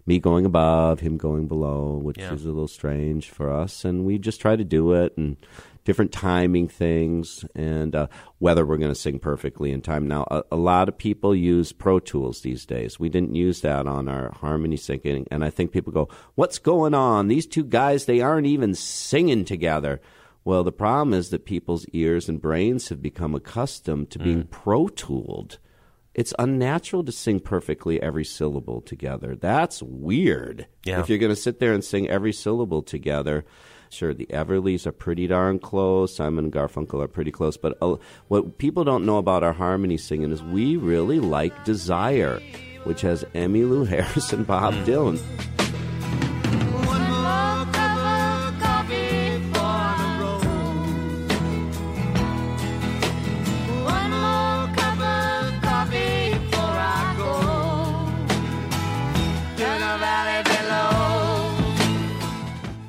me 0.05 0.19
going 0.19 0.45
above, 0.45 1.01
him 1.01 1.17
going 1.17 1.47
below, 1.47 1.97
which 2.01 2.17
Yeah. 2.19 2.33
is 2.33 2.45
a 2.45 2.47
little 2.47 2.69
strange 2.69 3.29
for 3.29 3.51
us. 3.51 3.83
And 3.83 4.05
we 4.05 4.17
just 4.17 4.39
try 4.39 4.55
to 4.55 4.63
do 4.63 4.93
it 4.93 5.17
and 5.17 5.35
different 5.83 6.11
timing 6.13 6.67
things 6.69 7.43
and 7.55 7.93
uh, 7.95 8.07
whether 8.39 8.65
we're 8.65 8.77
going 8.77 8.91
to 8.91 8.95
sing 8.95 9.19
perfectly 9.19 9.71
in 9.71 9.81
time. 9.81 10.07
Now, 10.07 10.25
a, 10.31 10.43
a 10.51 10.55
lot 10.57 10.87
of 10.89 10.97
people 10.97 11.33
use 11.35 11.71
Pro 11.73 11.99
Tools 11.99 12.41
these 12.41 12.65
days. 12.65 12.97
We 12.99 13.09
didn't 13.09 13.35
use 13.35 13.59
that 13.61 13.87
on 13.87 14.07
our 14.07 14.31
harmony 14.39 14.77
singing, 14.77 15.27
and 15.31 15.43
I 15.43 15.49
think 15.49 15.71
people 15.71 15.91
go, 15.93 16.07
"What's 16.35 16.59
going 16.59 16.93
on? 16.93 17.27
These 17.27 17.45
two 17.47 17.63
guys, 17.65 18.05
they 18.05 18.21
aren't 18.21 18.47
even 18.47 18.75
singing 18.75 19.43
together." 19.43 19.99
Well, 20.47 20.63
the 20.63 20.71
problem 20.71 21.13
is 21.13 21.29
that 21.31 21.43
people's 21.43 21.85
ears 21.91 22.29
and 22.29 22.41
brains 22.41 22.87
have 22.87 23.01
become 23.01 23.35
accustomed 23.35 24.09
to 24.11 24.19
being 24.19 24.45
pro 24.45 24.87
tooled. 24.87 25.59
It's 26.15 26.33
unnatural 26.39 27.03
to 27.03 27.11
sing 27.11 27.41
perfectly 27.41 28.01
every 28.01 28.23
syllable 28.23 28.79
together. 28.79 29.35
That's 29.35 29.83
weird. 29.83 30.67
Yeah. 30.85 31.01
If 31.01 31.09
you're 31.09 31.17
going 31.17 31.35
to 31.35 31.41
sit 31.41 31.59
there 31.59 31.73
and 31.73 31.83
sing 31.83 32.07
every 32.07 32.31
syllable 32.31 32.81
together, 32.81 33.43
sure, 33.89 34.13
the 34.13 34.25
Everlys 34.27 34.87
are 34.87 34.93
pretty 34.93 35.27
darn 35.27 35.59
close. 35.59 36.15
Simon 36.15 36.45
and 36.45 36.53
Garfunkel 36.53 37.03
are 37.03 37.09
pretty 37.09 37.31
close. 37.31 37.57
But 37.57 37.77
uh, 37.81 37.97
what 38.29 38.57
people 38.57 38.85
don't 38.85 39.05
know 39.05 39.17
about 39.17 39.43
our 39.43 39.51
harmony 39.51 39.97
singing 39.97 40.31
is 40.31 40.41
we 40.41 40.77
really 40.77 41.19
like 41.19 41.65
Desire, 41.65 42.39
which 42.85 43.01
has 43.01 43.25
Emmylou 43.35 43.85
Harris 43.85 44.31
and 44.31 44.47
Bob 44.47 44.73
Dylan. 44.85 45.19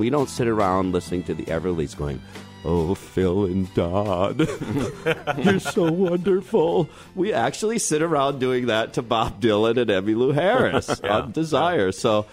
We 0.08 0.10
don't 0.10 0.30
sit 0.30 0.48
around 0.48 0.92
listening 0.92 1.22
to 1.24 1.34
the 1.34 1.42
Everlys 1.44 1.94
going, 1.94 2.22
Oh, 2.64 2.94
Phil 2.94 3.44
and 3.44 3.72
Don, 3.74 4.38
you're 5.44 5.60
so 5.60 5.92
wonderful. 5.92 6.88
We 7.14 7.34
actually 7.34 7.78
sit 7.78 8.00
around 8.00 8.38
doing 8.40 8.68
that 8.68 8.94
to 8.94 9.02
Bob 9.02 9.38
Dylan 9.42 9.76
and 9.76 9.90
Emmylou 9.90 10.32
Harris 10.32 10.98
Yeah. 11.04 11.18
on 11.18 11.32
Desire. 11.32 11.92
So 11.92 12.24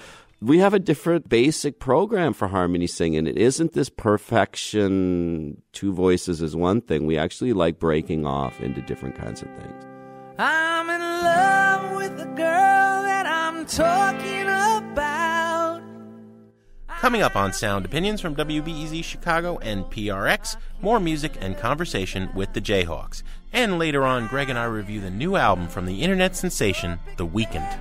we 0.41 0.59
have 0.59 0.73
a 0.73 0.79
different 0.79 1.27
basic 1.27 1.77
program 1.79 2.31
for 2.31 2.47
harmony 2.47 2.87
singing. 2.87 3.27
It 3.27 3.37
isn't 3.37 3.73
this 3.73 3.89
perfection, 3.89 5.61
two 5.73 5.91
voices 5.91 6.41
is 6.41 6.55
one 6.55 6.79
thing. 6.79 7.05
We 7.05 7.17
actually 7.17 7.51
like 7.51 7.77
breaking 7.77 8.25
off 8.25 8.61
into 8.61 8.81
different 8.83 9.15
kinds 9.17 9.41
of 9.41 9.49
things. 9.49 9.83
I'm 10.39 10.89
in 10.89 11.01
love 11.01 11.97
with 11.97 12.17
the 12.17 12.23
girl 12.23 13.03
that 13.03 13.25
I'm 13.25 13.65
talking 13.65 14.43
about. 14.43 15.44
Coming 16.99 17.21
up 17.21 17.35
on 17.35 17.53
Sound 17.53 17.85
Opinions 17.85 18.21
from 18.21 18.35
WBEZ 18.35 19.03
Chicago 19.03 19.59
and 19.59 19.83
PRX, 19.85 20.55
more 20.81 20.99
music 20.99 21.37
and 21.39 21.57
conversation 21.57 22.29
with 22.33 22.53
the 22.53 22.61
Jayhawks. 22.61 23.21
And 23.53 23.77
later 23.77 24.03
on, 24.03 24.27
Greg 24.27 24.49
and 24.49 24.57
I 24.57 24.63
review 24.65 25.01
the 25.01 25.11
new 25.11 25.35
album 25.35 25.67
from 25.67 25.85
the 25.85 26.01
internet 26.01 26.35
sensation, 26.35 26.99
The 27.17 27.27
Weeknd. 27.27 27.79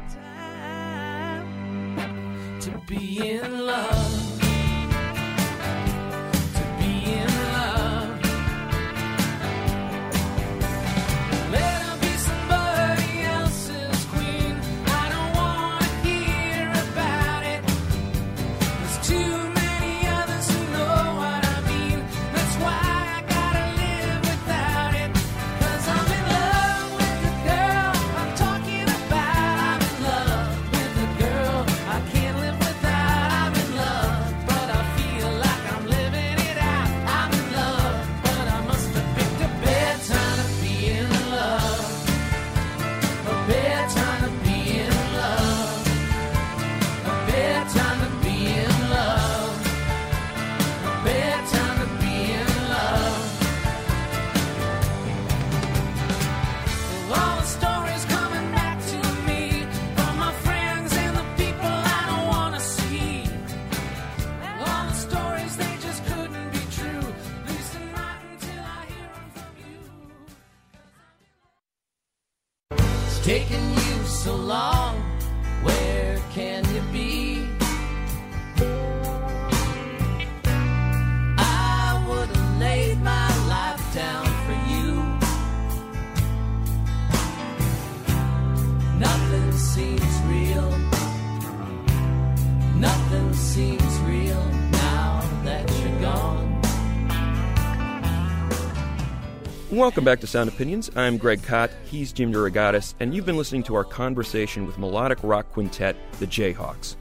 Welcome 99.85 100.03
back 100.05 100.21
to 100.21 100.27
Sound 100.27 100.49
Opinions. 100.49 100.91
I'm 100.97 101.19
Greg 101.19 101.43
Kot. 101.43 101.71
He's 101.85 102.11
Jim 102.11 102.33
DeRogatis, 102.33 102.95
and 103.01 103.15
you've 103.15 103.27
been 103.27 103.37
listening 103.37 103.63
to 103.65 103.75
our 103.75 103.85
conversation 103.85 104.67
with 104.67 104.79
melodic 104.79 105.19
rock 105.23 105.53
quintet, 105.53 105.95
the 106.21 106.27
Jayhawks. 106.27 106.97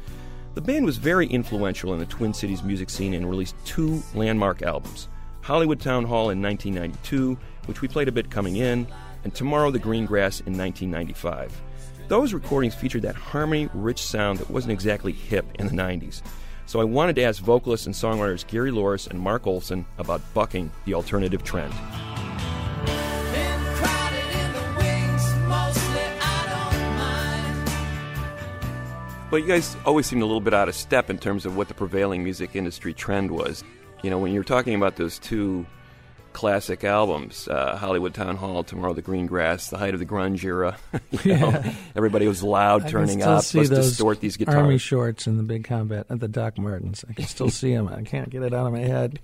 The 0.53 0.59
band 0.59 0.85
was 0.85 0.97
very 0.97 1.25
influential 1.27 1.93
in 1.93 1.99
the 1.99 2.05
Twin 2.05 2.33
Cities 2.33 2.61
music 2.61 2.89
scene 2.89 3.13
and 3.13 3.29
released 3.29 3.55
two 3.63 4.03
landmark 4.13 4.63
albums 4.63 5.07
Hollywood 5.39 5.79
Town 5.79 6.03
Hall 6.03 6.29
in 6.29 6.41
1992, 6.41 7.37
which 7.67 7.79
we 7.79 7.87
played 7.87 8.09
a 8.09 8.11
bit 8.11 8.29
coming 8.29 8.57
in, 8.57 8.85
and 9.23 9.33
Tomorrow 9.33 9.71
the 9.71 9.79
Green 9.79 10.05
Grass 10.05 10.41
in 10.41 10.57
1995. 10.57 11.53
Those 12.09 12.33
recordings 12.33 12.75
featured 12.75 13.03
that 13.03 13.15
harmony 13.15 13.69
rich 13.73 14.01
sound 14.01 14.39
that 14.39 14.49
wasn't 14.49 14.73
exactly 14.73 15.13
hip 15.13 15.45
in 15.57 15.67
the 15.67 15.73
90s. 15.73 16.21
So 16.65 16.81
I 16.81 16.83
wanted 16.83 17.15
to 17.15 17.23
ask 17.23 17.41
vocalists 17.41 17.85
and 17.85 17.95
songwriters 17.95 18.45
Gary 18.45 18.71
Louris 18.71 19.09
and 19.09 19.17
Mark 19.17 19.47
Olson 19.47 19.85
about 19.99 20.21
bucking 20.33 20.69
the 20.83 20.95
alternative 20.95 21.45
trend. 21.45 21.73
But 29.33 29.41
you 29.41 29.47
guys 29.47 29.75
always 29.83 30.05
seemed 30.05 30.21
a 30.21 30.27
little 30.27 30.41
bit 30.41 30.53
out 30.53 30.69
of 30.69 30.75
step 30.75 31.09
in 31.09 31.17
terms 31.17 31.47
of 31.47 31.57
what 31.57 31.67
the 31.67 31.73
prevailing 31.73 32.23
music 32.23 32.55
industry 32.55 32.93
trend 32.93 33.31
was. 33.31 33.63
You 34.03 34.11
know, 34.11 34.19
when 34.19 34.31
you're 34.31 34.43
talking 34.43 34.75
about 34.75 34.97
those 34.97 35.17
two 35.17 35.65
classic 36.33 36.83
albums, 36.83 37.47
uh, 37.47 37.75
Hollywood 37.77 38.13
Town 38.13 38.37
Hall, 38.37 38.63
Tomorrow 38.63 38.93
the 38.93 39.01
Green 39.01 39.25
Grass, 39.25 39.71
the 39.71 39.79
height 39.79 39.95
of 39.95 39.99
the 39.99 40.05
grunge 40.05 40.43
era, 40.43 40.77
you 41.23 41.35
know, 41.35 41.49
Yeah. 41.49 41.73
everybody 41.95 42.27
was 42.27 42.43
loud, 42.43 42.81
I 42.81 42.83
can 42.83 42.91
turning 42.91 43.21
still 43.21 43.31
up, 43.33 43.43
see 43.43 43.57
let's 43.57 43.69
those 43.71 43.87
distort 43.89 44.19
these 44.21 44.37
guitars. 44.37 44.55
Army 44.55 44.77
shorts 44.77 45.25
in 45.25 45.37
the 45.37 45.43
big 45.43 45.63
combat 45.63 46.05
at 46.11 46.19
the 46.19 46.27
Doc 46.27 46.59
Martens. 46.59 47.03
I 47.09 47.13
can 47.13 47.25
still 47.25 47.49
see 47.61 47.73
them. 47.73 47.87
I 47.87 48.03
can't 48.03 48.29
get 48.29 48.43
it 48.43 48.53
out 48.53 48.67
of 48.67 48.73
my 48.73 48.81
head. 48.81 49.19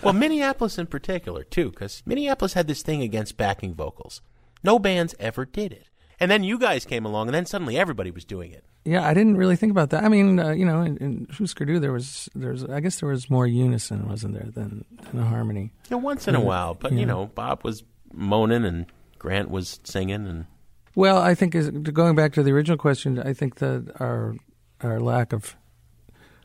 well, 0.00 0.12
Minneapolis 0.12 0.78
in 0.78 0.86
particular, 0.86 1.42
too, 1.42 1.70
because 1.70 2.04
Minneapolis 2.06 2.52
had 2.52 2.68
this 2.68 2.82
thing 2.82 3.02
against 3.02 3.36
backing 3.36 3.74
vocals. 3.74 4.22
No 4.62 4.78
bands 4.78 5.12
ever 5.18 5.44
did 5.44 5.72
it. 5.72 5.88
And 6.20 6.30
then 6.30 6.44
you 6.44 6.56
guys 6.56 6.84
came 6.84 7.04
along, 7.04 7.26
and 7.26 7.34
then 7.34 7.46
suddenly 7.46 7.76
everybody 7.76 8.12
was 8.12 8.24
doing 8.24 8.52
it. 8.52 8.62
Yeah, 8.84 9.06
I 9.06 9.12
didn't 9.12 9.36
really 9.36 9.56
think 9.56 9.70
about 9.72 9.90
that. 9.90 10.04
I 10.04 10.08
mean, 10.08 10.38
uh, 10.40 10.50
you 10.52 10.64
know, 10.64 10.80
in, 10.80 10.96
in 10.98 11.80
there 11.80 11.92
was, 11.92 12.30
there 12.34 12.52
was, 12.52 12.64
I 12.64 12.80
guess 12.80 13.00
there 13.00 13.08
was 13.10 13.28
more 13.28 13.46
unison, 13.46 14.08
wasn't 14.08 14.34
there, 14.34 14.48
than, 14.50 14.84
than 15.10 15.20
a 15.20 15.24
harmony. 15.26 15.72
Know, 15.90 15.98
once 15.98 16.26
in 16.26 16.34
a 16.34 16.40
while, 16.40 16.74
but 16.74 16.92
Yeah. 16.92 17.00
you 17.00 17.06
know, 17.06 17.26
Bob 17.26 17.62
was 17.62 17.84
moaning 18.12 18.64
and 18.64 18.86
Grant 19.18 19.50
was 19.50 19.80
singing, 19.84 20.26
and 20.26 20.46
Well, 20.94 21.18
I 21.18 21.34
think 21.34 21.54
is, 21.54 21.68
going 21.70 22.14
back 22.16 22.32
to 22.34 22.42
the 22.42 22.52
original 22.52 22.78
question, 22.78 23.18
I 23.18 23.34
think 23.34 23.56
that 23.56 23.92
our 24.00 24.34
our 24.82 24.98
lack 24.98 25.34
of 25.34 25.56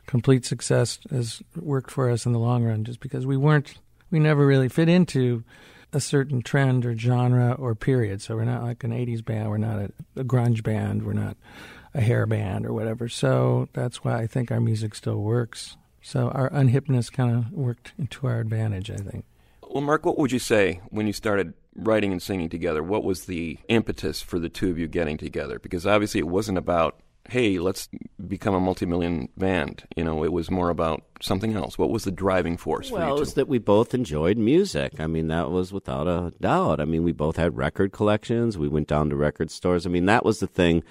complete 0.08 0.45
success 0.45 1.00
has 1.10 1.41
worked 1.56 1.89
for 1.89 2.10
us 2.10 2.26
in 2.26 2.34
the 2.34 2.39
long 2.39 2.65
run, 2.65 2.84
just 2.84 3.00
because 3.00 3.26
we 3.26 3.38
weren't, 3.38 3.76
we 4.12 4.19
never 4.19 4.45
really 4.45 4.67
fit 4.67 4.89
into 4.89 5.43
a 5.93 6.02
certain 6.02 6.41
trend 6.41 6.86
or 6.86 6.98
genre 6.98 7.54
or 7.54 7.74
period. 7.76 8.21
So 8.21 8.36
we're 8.36 8.43
not 8.43 8.62
like 8.62 8.84
an 8.84 8.91
'80s 8.91 9.24
band, 9.24 9.50
we're 9.50 9.58
not 9.58 9.80
a, 9.80 9.91
a 10.17 10.24
grunge 10.26 10.63
band, 10.63 11.04
we're 11.06 11.13
not 11.13 11.38
a 11.96 12.02
hair 12.02 12.26
band 12.26 12.66
or 12.66 12.74
whatever. 12.74 13.08
So 13.10 13.70
that's 13.74 14.04
why 14.04 14.20
I 14.20 14.28
think 14.28 14.52
our 14.52 14.60
music 14.60 14.94
still 14.94 15.22
works. 15.22 15.78
So 16.02 16.30
our 16.30 16.50
unhipness 16.52 17.12
kind 17.12 17.36
of 17.36 17.52
worked 17.52 17.94
to 18.12 18.28
our 18.28 18.40
advantage, 18.40 18.92
I 18.92 18.98
think. 18.98 19.26
Well, 19.68 19.82
Mark, 19.82 20.06
what 20.06 20.18
would 20.20 20.32
you 20.32 20.40
say 20.40 20.82
when 20.90 21.08
you 21.08 21.14
started 21.14 21.54
writing 21.76 22.12
and 22.12 22.22
singing 22.22 22.50
together? 22.50 22.84
What 22.84 23.04
was 23.04 23.26
the 23.26 23.58
impetus 23.70 24.22
for 24.22 24.38
the 24.40 24.50
two 24.50 24.70
of 24.70 24.78
you 24.78 24.88
getting 24.88 25.18
together? 25.18 25.58
Because 25.58 25.88
obviously 25.88 26.20
it 26.20 26.28
wasn't 26.28 26.58
about, 26.58 27.00
hey, 27.28 27.58
let's 27.60 27.90
become 28.28 28.54
a 28.54 28.60
multi-million 28.60 29.30
band. 29.36 29.84
You 29.96 30.04
know, 30.04 30.24
it 30.24 30.32
was 30.32 30.52
more 30.52 30.70
about 30.70 31.04
something 31.22 31.56
else. 31.56 31.78
What 31.78 31.90
was 31.90 32.04
the 32.04 32.12
driving 32.12 32.56
force 32.56 32.90
for 32.90 32.98
Well, 33.00 33.08
you 33.08 33.14
it 33.14 33.16
two? 33.18 33.20
was 33.22 33.34
that 33.34 33.48
we 33.48 33.58
both 33.58 33.94
enjoyed 33.94 34.38
music. 34.38 35.00
I 35.00 35.08
mean, 35.08 35.28
that 35.30 35.50
was 35.50 35.74
without 35.74 36.08
a 36.08 36.34
doubt. 36.40 36.80
I 36.80 36.86
mean, 36.86 37.04
we 37.04 37.14
both 37.14 37.38
had 37.38 37.58
record 37.58 37.92
collections. 37.94 38.58
We 38.58 38.68
went 38.68 38.88
down 38.88 39.10
to 39.10 39.16
record 39.16 39.50
stores. 39.50 39.86
I 39.86 39.90
mean, 39.90 40.06
that 40.06 40.24
was 40.24 40.40
the 40.40 40.48
thing 40.48 40.84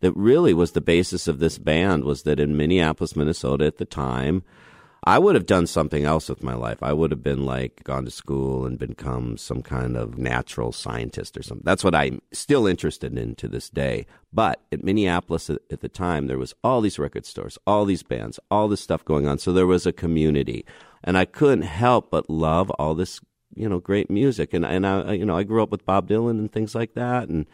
that 0.00 0.12
really 0.12 0.54
was 0.54 0.72
the 0.72 0.80
basis 0.80 1.28
of 1.28 1.38
this 1.38 1.58
band 1.58 2.04
was 2.04 2.22
that 2.22 2.40
in 2.40 2.56
Minneapolis, 2.56 3.16
Minnesota 3.16 3.66
at 3.66 3.78
the 3.78 3.84
time, 3.84 4.42
I 5.02 5.18
would 5.18 5.34
have 5.34 5.46
done 5.46 5.66
something 5.66 6.04
else 6.04 6.28
with 6.28 6.42
my 6.42 6.54
life. 6.54 6.82
I 6.82 6.92
would 6.92 7.10
have 7.10 7.22
been 7.22 7.46
like 7.46 7.82
gone 7.84 8.04
to 8.04 8.10
school 8.10 8.66
and 8.66 8.78
become 8.78 9.38
some 9.38 9.62
kind 9.62 9.96
of 9.96 10.18
natural 10.18 10.72
scientist 10.72 11.38
or 11.38 11.42
something. 11.42 11.64
That's 11.64 11.82
what 11.82 11.94
I'm 11.94 12.20
still 12.32 12.66
interested 12.66 13.16
in 13.16 13.34
to 13.36 13.48
this 13.48 13.70
day. 13.70 14.06
But 14.30 14.60
at 14.70 14.84
Minneapolis 14.84 15.48
at, 15.48 15.80
the 15.80 15.88
time, 15.88 16.26
there 16.26 16.38
was 16.38 16.54
all 16.62 16.82
these 16.82 16.98
record 16.98 17.24
stores, 17.24 17.58
all 17.66 17.86
these 17.86 18.02
bands, 18.02 18.38
all 18.50 18.68
this 18.68 18.82
stuff 18.82 19.04
going 19.04 19.26
on. 19.26 19.38
So 19.38 19.52
there 19.52 19.66
was 19.66 19.86
a 19.86 19.92
community, 19.92 20.66
and 21.02 21.16
I 21.16 21.24
couldn't 21.24 21.62
help 21.62 22.10
but 22.10 22.28
love 22.28 22.70
all 22.72 22.94
this, 22.94 23.20
you 23.54 23.70
know, 23.70 23.80
great 23.80 24.10
music. 24.10 24.52
And 24.52 24.66
and 24.66 24.86
I, 24.86 25.14
you 25.14 25.24
know, 25.24 25.36
I 25.36 25.44
grew 25.44 25.62
up 25.62 25.70
with 25.70 25.86
Bob 25.86 26.08
Dylan 26.08 26.38
and 26.38 26.52
things 26.52 26.74
like 26.74 26.92
that, 26.94 27.30
and 27.30 27.46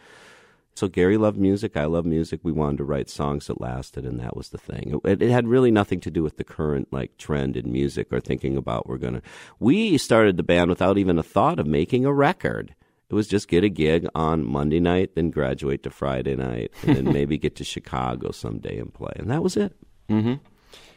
so 0.77 0.87
Gary 0.87 1.17
loved 1.17 1.39
music. 1.39 1.75
I 1.75 1.85
love 1.85 2.05
music. 2.05 2.39
We 2.43 2.51
wanted 2.51 2.77
to 2.77 2.83
write 2.83 3.09
songs 3.09 3.47
that 3.47 3.59
lasted, 3.59 4.05
and 4.05 4.19
that 4.19 4.37
was 4.37 4.49
the 4.49 4.59
thing. 4.59 5.01
It, 5.03 5.23
it 5.23 5.31
had 5.31 5.47
really 5.47 5.71
nothing 5.71 5.99
to 6.01 6.11
do 6.11 6.21
with 6.21 6.37
the 6.37 6.43
current 6.43 6.93
like 6.93 7.17
trend 7.17 7.57
in 7.57 7.71
music 7.71 8.13
or 8.13 8.19
thinking 8.19 8.55
about 8.55 8.87
we're 8.87 8.99
gonna. 8.99 9.23
We 9.59 9.97
started 9.97 10.37
the 10.37 10.43
band 10.43 10.69
without 10.69 10.99
even 10.99 11.17
a 11.17 11.23
thought 11.23 11.57
of 11.57 11.65
making 11.65 12.05
a 12.05 12.13
record. 12.13 12.75
It 13.09 13.15
was 13.15 13.27
just 13.27 13.47
get 13.47 13.63
a 13.63 13.69
gig 13.69 14.07
on 14.13 14.45
Monday 14.45 14.79
night, 14.79 15.15
then 15.15 15.31
graduate 15.31 15.81
to 15.81 15.89
Friday 15.89 16.35
night, 16.35 16.71
and 16.83 16.95
then 16.95 17.05
maybe 17.13 17.39
get 17.39 17.55
to 17.55 17.63
Chicago 17.63 18.31
someday 18.31 18.77
and 18.77 18.93
play, 18.93 19.13
and 19.15 19.31
that 19.31 19.41
was 19.41 19.57
it. 19.57 19.75
Mm-hmm. 20.09 20.35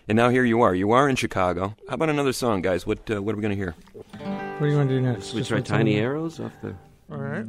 And 0.09 0.17
now 0.17 0.29
here 0.29 0.45
you 0.45 0.61
are. 0.61 0.75
You 0.75 0.91
are 0.91 1.09
in 1.09 1.17
Chicago. 1.17 1.75
How 1.89 1.95
about 1.95 2.11
another 2.11 2.35
song, 2.35 2.61
guys? 2.61 2.87
What 2.87 3.11
uh, 3.11 3.23
what 3.23 3.33
are 3.33 3.37
we 3.37 3.43
going 3.43 3.57
to 3.57 3.65
hear? 3.65 3.75
What 4.19 4.61
do 4.61 4.67
you 4.67 4.77
want 4.77 4.91
to 4.91 4.95
do 4.97 5.01
next? 5.01 5.29
Should 5.29 5.37
we 5.37 5.41
Just 5.41 5.51
try 5.51 5.61
Tiny 5.63 5.97
Arrows 5.97 6.39
off 6.39 6.53
the? 6.61 6.75
All 7.11 7.17
right. 7.17 7.47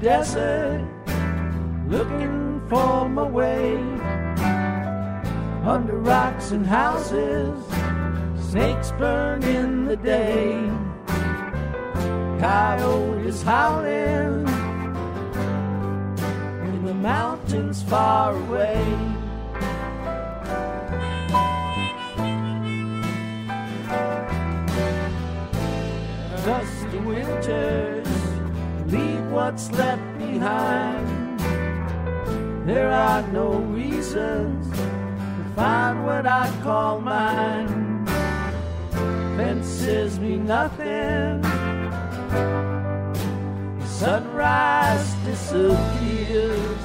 Desert, 0.00 0.86
looking 1.88 2.62
for 2.68 3.08
my 3.08 3.24
way. 3.24 3.76
Under 5.64 5.98
rocks 5.98 6.52
and 6.52 6.66
houses, 6.66 7.58
snakes 8.50 8.92
burn 8.92 9.42
in 9.42 9.84
the 9.84 9.96
day. 9.96 10.70
Coyotes 12.38 13.42
howling 13.42 14.46
in 16.68 16.84
the 16.84 16.94
mountains 16.94 17.82
far 17.82 18.36
away. 18.36 18.84
Dusty 26.44 26.98
winters 27.00 27.87
leave 27.87 27.87
what's 29.38 29.70
left 29.70 30.18
behind. 30.18 31.38
There 32.66 32.90
are 32.90 33.22
no 33.28 33.48
reasons 33.80 34.68
to 34.76 35.44
find 35.54 36.04
what 36.04 36.26
I 36.26 36.46
call 36.64 37.00
mine. 37.00 38.04
Fences 39.36 40.18
mean 40.18 40.44
nothing. 40.44 41.44
Sunrise 43.86 45.08
disappears. 45.28 46.82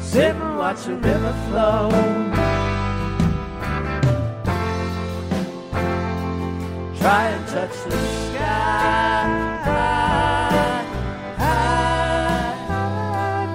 Sit 0.00 0.34
and 0.34 0.56
watch 0.56 0.84
the 0.84 0.96
river 0.96 1.34
flow. 1.46 2.27
try 7.08 7.28
and 7.28 7.46
touch 7.48 7.76
the 7.84 7.98
sky. 8.24 9.24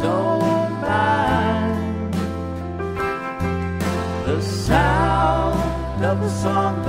Don't 0.02 0.72
mind 0.82 2.14
the 4.26 4.42
sound 4.42 6.04
of 6.04 6.22
a 6.24 6.30
song. 6.42 6.83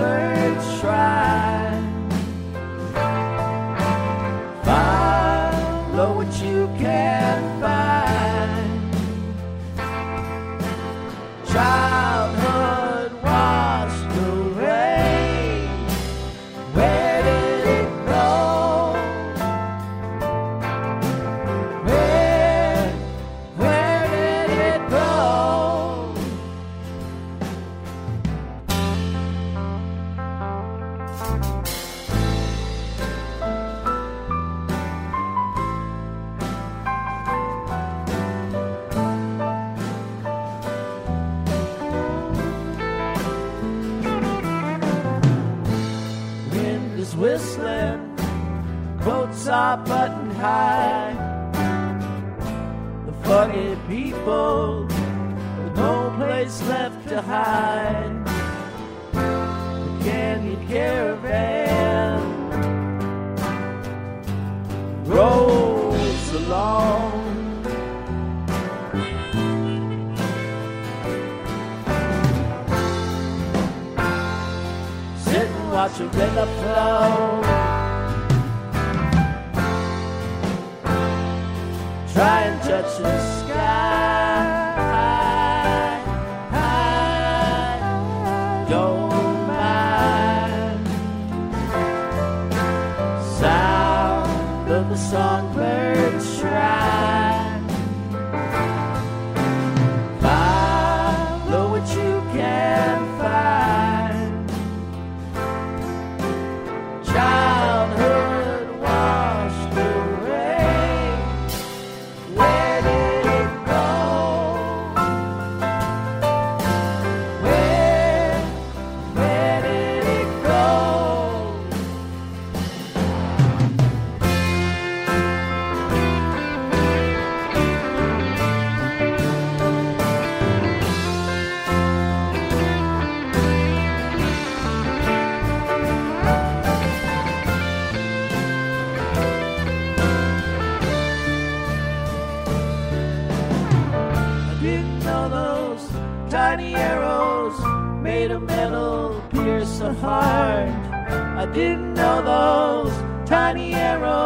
Raniero. 153.54 154.23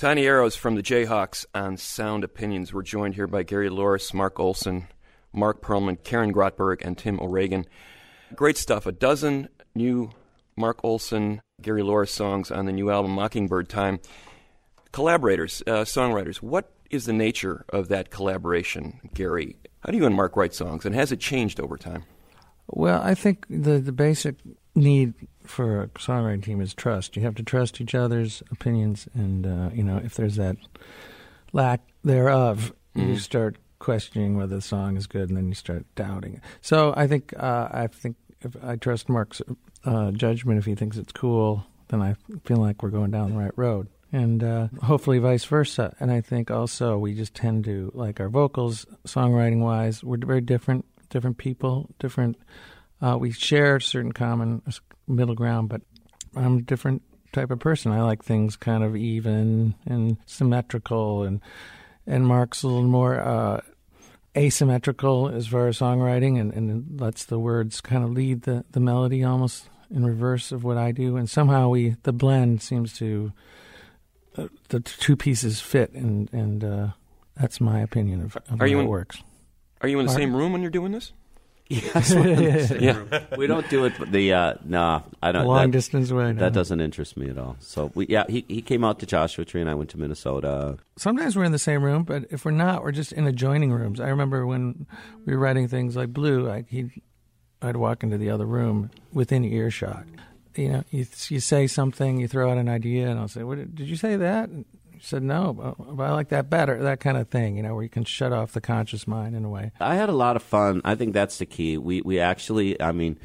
Tiny 0.00 0.24
Arrows 0.24 0.56
from 0.56 0.76
the 0.76 0.82
Jayhawks 0.82 1.44
on 1.54 1.76
Sound 1.76 2.24
Opinions. 2.24 2.72
We're 2.72 2.80
joined 2.80 3.16
here 3.16 3.26
by 3.26 3.42
Gary 3.42 3.68
Louris, 3.68 4.14
Mark 4.14 4.40
Olson, 4.40 4.88
Marc 5.30 5.60
Perlman, 5.60 6.02
Karen 6.02 6.32
Grotberg, 6.32 6.80
and 6.82 6.96
Tim 6.96 7.20
O'Reagan. 7.20 7.66
Great 8.34 8.56
stuff. 8.56 8.86
A 8.86 8.92
dozen 8.92 9.50
new 9.74 10.10
Mark 10.56 10.82
Olson, 10.82 11.42
Gary 11.60 11.82
Louris 11.82 12.08
songs 12.08 12.50
on 12.50 12.64
the 12.64 12.72
new 12.72 12.90
album 12.90 13.10
Mockingbird 13.10 13.68
Time. 13.68 14.00
Collaborators, 14.90 15.62
uh, 15.66 15.84
songwriters, 15.84 16.36
what 16.36 16.72
is 16.90 17.04
the 17.04 17.12
nature 17.12 17.66
of 17.68 17.88
that 17.88 18.08
collaboration, 18.08 19.00
Gary? 19.12 19.56
How 19.80 19.92
do 19.92 19.98
you 19.98 20.06
and 20.06 20.14
Mark 20.14 20.34
write 20.34 20.54
songs, 20.54 20.86
and 20.86 20.94
has 20.94 21.12
it 21.12 21.20
changed 21.20 21.60
over 21.60 21.76
time? 21.76 22.04
Well, 22.68 23.02
I 23.02 23.14
think 23.14 23.44
the, 23.50 23.78
the 23.78 23.92
basic 23.92 24.36
need 24.74 25.12
for 25.50 25.82
a 25.82 25.88
songwriting 25.88 26.42
team 26.42 26.60
is 26.60 26.72
trust. 26.74 27.16
You 27.16 27.22
have 27.22 27.34
to 27.36 27.42
trust 27.42 27.80
each 27.80 27.94
other's 27.94 28.42
opinions, 28.50 29.08
and 29.14 29.46
uh, 29.46 29.70
you 29.74 29.82
know 29.82 30.00
if 30.02 30.14
there's 30.14 30.36
that 30.36 30.56
lack 31.52 31.80
thereof, 32.04 32.72
you 32.94 33.02
Mhm. 33.14 33.18
start 33.18 33.56
questioning 33.78 34.36
whether 34.36 34.54
the 34.56 34.60
song 34.62 34.96
is 34.96 35.06
good, 35.06 35.28
and 35.28 35.36
then 35.36 35.48
you 35.48 35.54
start 35.54 35.84
doubting 35.94 36.34
it. 36.34 36.40
So 36.60 36.92
I 36.96 37.06
think 37.06 37.32
uh, 37.36 37.68
I 37.70 37.86
think 37.88 38.16
if 38.42 38.56
I 38.62 38.76
trust 38.76 39.08
Mark's 39.08 39.42
uh, 39.84 40.10
judgment. 40.10 40.58
If 40.58 40.66
he 40.66 40.74
thinks 40.74 40.98
it's 40.98 41.12
cool, 41.12 41.64
then 41.88 42.02
I 42.02 42.14
feel 42.44 42.58
like 42.58 42.82
we're 42.82 42.90
going 42.90 43.10
down 43.10 43.30
the 43.30 43.38
right 43.38 43.56
road. 43.56 43.88
And 44.12 44.44
uh, 44.44 44.68
hopefully, 44.82 45.18
vice 45.20 45.44
versa. 45.44 45.94
And 46.00 46.10
I 46.10 46.20
think 46.20 46.50
also 46.50 46.98
we 46.98 47.14
just 47.14 47.32
tend 47.34 47.64
to 47.64 47.90
like 47.94 48.20
our 48.20 48.28
vocals, 48.28 48.84
songwriting 49.06 49.60
wise, 49.60 50.04
we're 50.04 50.18
very 50.18 50.42
different, 50.42 50.84
different 51.08 51.38
people, 51.38 51.88
different. 51.98 52.36
Uh, 53.02 53.16
we 53.18 53.32
share 53.32 53.80
certain 53.80 54.12
common 54.12 54.62
middle 55.08 55.34
ground, 55.34 55.68
but 55.68 55.80
I'm 56.36 56.58
a 56.58 56.62
different 56.62 57.02
type 57.32 57.50
of 57.50 57.58
person. 57.58 57.92
I 57.92 58.02
like 58.02 58.22
things 58.24 58.56
kind 58.56 58.82
of 58.84 58.96
even 58.96 59.74
and 59.86 60.16
symmetrical, 60.26 61.22
and 61.22 61.40
and 62.06 62.26
Mark's 62.26 62.62
a 62.62 62.66
little 62.68 62.82
more 62.82 63.20
uh, 63.20 63.60
asymmetrical 64.36 65.28
as 65.28 65.46
far 65.46 65.68
as 65.68 65.78
songwriting, 65.78 66.40
and, 66.40 66.52
and 66.52 67.00
lets 67.00 67.24
the 67.24 67.38
words 67.38 67.80
kind 67.80 68.04
of 68.04 68.10
lead 68.10 68.42
the, 68.42 68.64
the 68.72 68.80
melody 68.80 69.24
almost 69.24 69.68
in 69.90 70.04
reverse 70.04 70.52
of 70.52 70.62
what 70.64 70.76
I 70.76 70.92
do. 70.92 71.16
And 71.16 71.28
somehow 71.28 71.68
we 71.68 71.96
the 72.02 72.12
blend 72.12 72.62
seems 72.62 72.92
to 72.98 73.32
uh, 74.36 74.48
the 74.68 74.80
two 74.80 75.16
pieces 75.16 75.60
fit, 75.60 75.92
and 75.92 76.28
and 76.32 76.62
uh, 76.64 76.86
that's 77.34 77.60
my 77.60 77.80
opinion 77.80 78.22
of, 78.22 78.36
of 78.36 78.60
Are 78.60 78.64
how 78.64 78.64
you 78.66 78.80
it 78.80 78.84
works. 78.86 79.22
Are 79.80 79.88
you 79.88 79.98
in 79.98 80.06
the 80.06 80.12
Mark? 80.12 80.20
same 80.20 80.36
room 80.36 80.52
when 80.52 80.60
you're 80.62 80.70
doing 80.70 80.92
this? 80.92 81.12
Yes, 81.70 82.12
we're 82.12 82.26
in 82.26 82.52
the 82.52 82.66
same 82.66 82.82
Yeah. 82.82 83.36
we 83.38 83.46
don't 83.46 83.68
do 83.70 83.84
it. 83.84 83.92
But 83.96 84.10
the 84.10 84.32
uh, 84.32 84.54
nah, 84.64 85.02
I 85.22 85.30
don't. 85.30 85.46
Long 85.46 85.70
that, 85.70 85.70
distance 85.70 86.10
away, 86.10 86.32
no. 86.32 86.40
That 86.40 86.52
doesnst 86.52 86.82
interest 86.82 87.16
me 87.16 87.30
at 87.30 87.38
all. 87.38 87.56
So 87.60 87.92
we, 87.94 88.06
yeah, 88.08 88.24
he 88.28 88.44
he 88.48 88.60
came 88.60 88.82
out 88.82 88.98
to 88.98 89.06
Joshua 89.06 89.44
Tree, 89.44 89.60
and 89.60 89.70
I 89.70 89.74
went 89.74 89.88
to 89.90 89.98
Minnesota. 89.98 90.78
Sometimes 90.98 91.36
we're 91.36 91.44
in 91.44 91.52
the 91.52 91.58
same 91.60 91.84
room, 91.84 92.02
but 92.02 92.24
if 92.30 92.44
we're 92.44 92.50
not, 92.50 92.82
we're 92.82 92.90
just 92.90 93.12
in 93.12 93.24
adjoining 93.28 93.72
rooms. 93.72 94.00
I 94.00 94.08
remember 94.08 94.46
when 94.46 94.86
we 95.24 95.32
were 95.32 95.38
writing 95.38 95.68
things 95.68 95.94
like 95.94 96.12
Blue, 96.12 96.44
like 96.44 96.68
he, 96.68 96.90
I'd 97.62 97.76
walk 97.76 98.02
into 98.02 98.18
the 98.18 98.30
other 98.30 98.46
room 98.46 98.90
within 99.12 99.44
earshot. 99.44 100.06
You 100.56 100.68
know, 100.70 100.84
you 100.90 101.06
you 101.28 101.38
say 101.38 101.68
something, 101.68 102.18
you 102.18 102.26
throw 102.26 102.50
out 102.50 102.58
an 102.58 102.68
idea, 102.68 103.08
and 103.08 103.20
I'll 103.20 103.28
say, 103.28 103.44
"What 103.44 103.58
did, 103.58 103.76
did 103.76 103.88
you 103.88 103.96
say 103.96 104.16
that?" 104.16 104.50
And 105.00 105.04
he 105.04 105.06
said, 105.06 105.22
"No, 105.22 105.54
but, 105.54 105.96
but 105.96 106.02
I 106.02 106.12
like 106.12 106.28
that 106.28 106.50
better." 106.50 106.82
That 106.82 107.00
kind 107.00 107.16
of 107.16 107.28
thing, 107.28 107.56
you 107.56 107.62
know, 107.62 107.74
where 107.74 107.82
you 107.82 107.88
can 107.88 108.04
shut 108.04 108.32
off 108.32 108.52
the 108.52 108.60
conscious 108.60 109.06
mind 109.06 109.34
in 109.34 109.44
a 109.44 109.48
way. 109.48 109.72
I 109.80 109.94
had 109.94 110.08
a 110.10 110.12
lot 110.14 110.36
of 110.36 110.42
fun. 110.42 110.82
I 110.84 110.94
think 110.94 111.14
that's 111.14 111.38
the 111.38 111.46
key. 111.46 111.78
We 111.78 112.02
we 112.02 112.18
actually, 112.20 112.80
I 112.80 112.92
mean, 112.92 113.18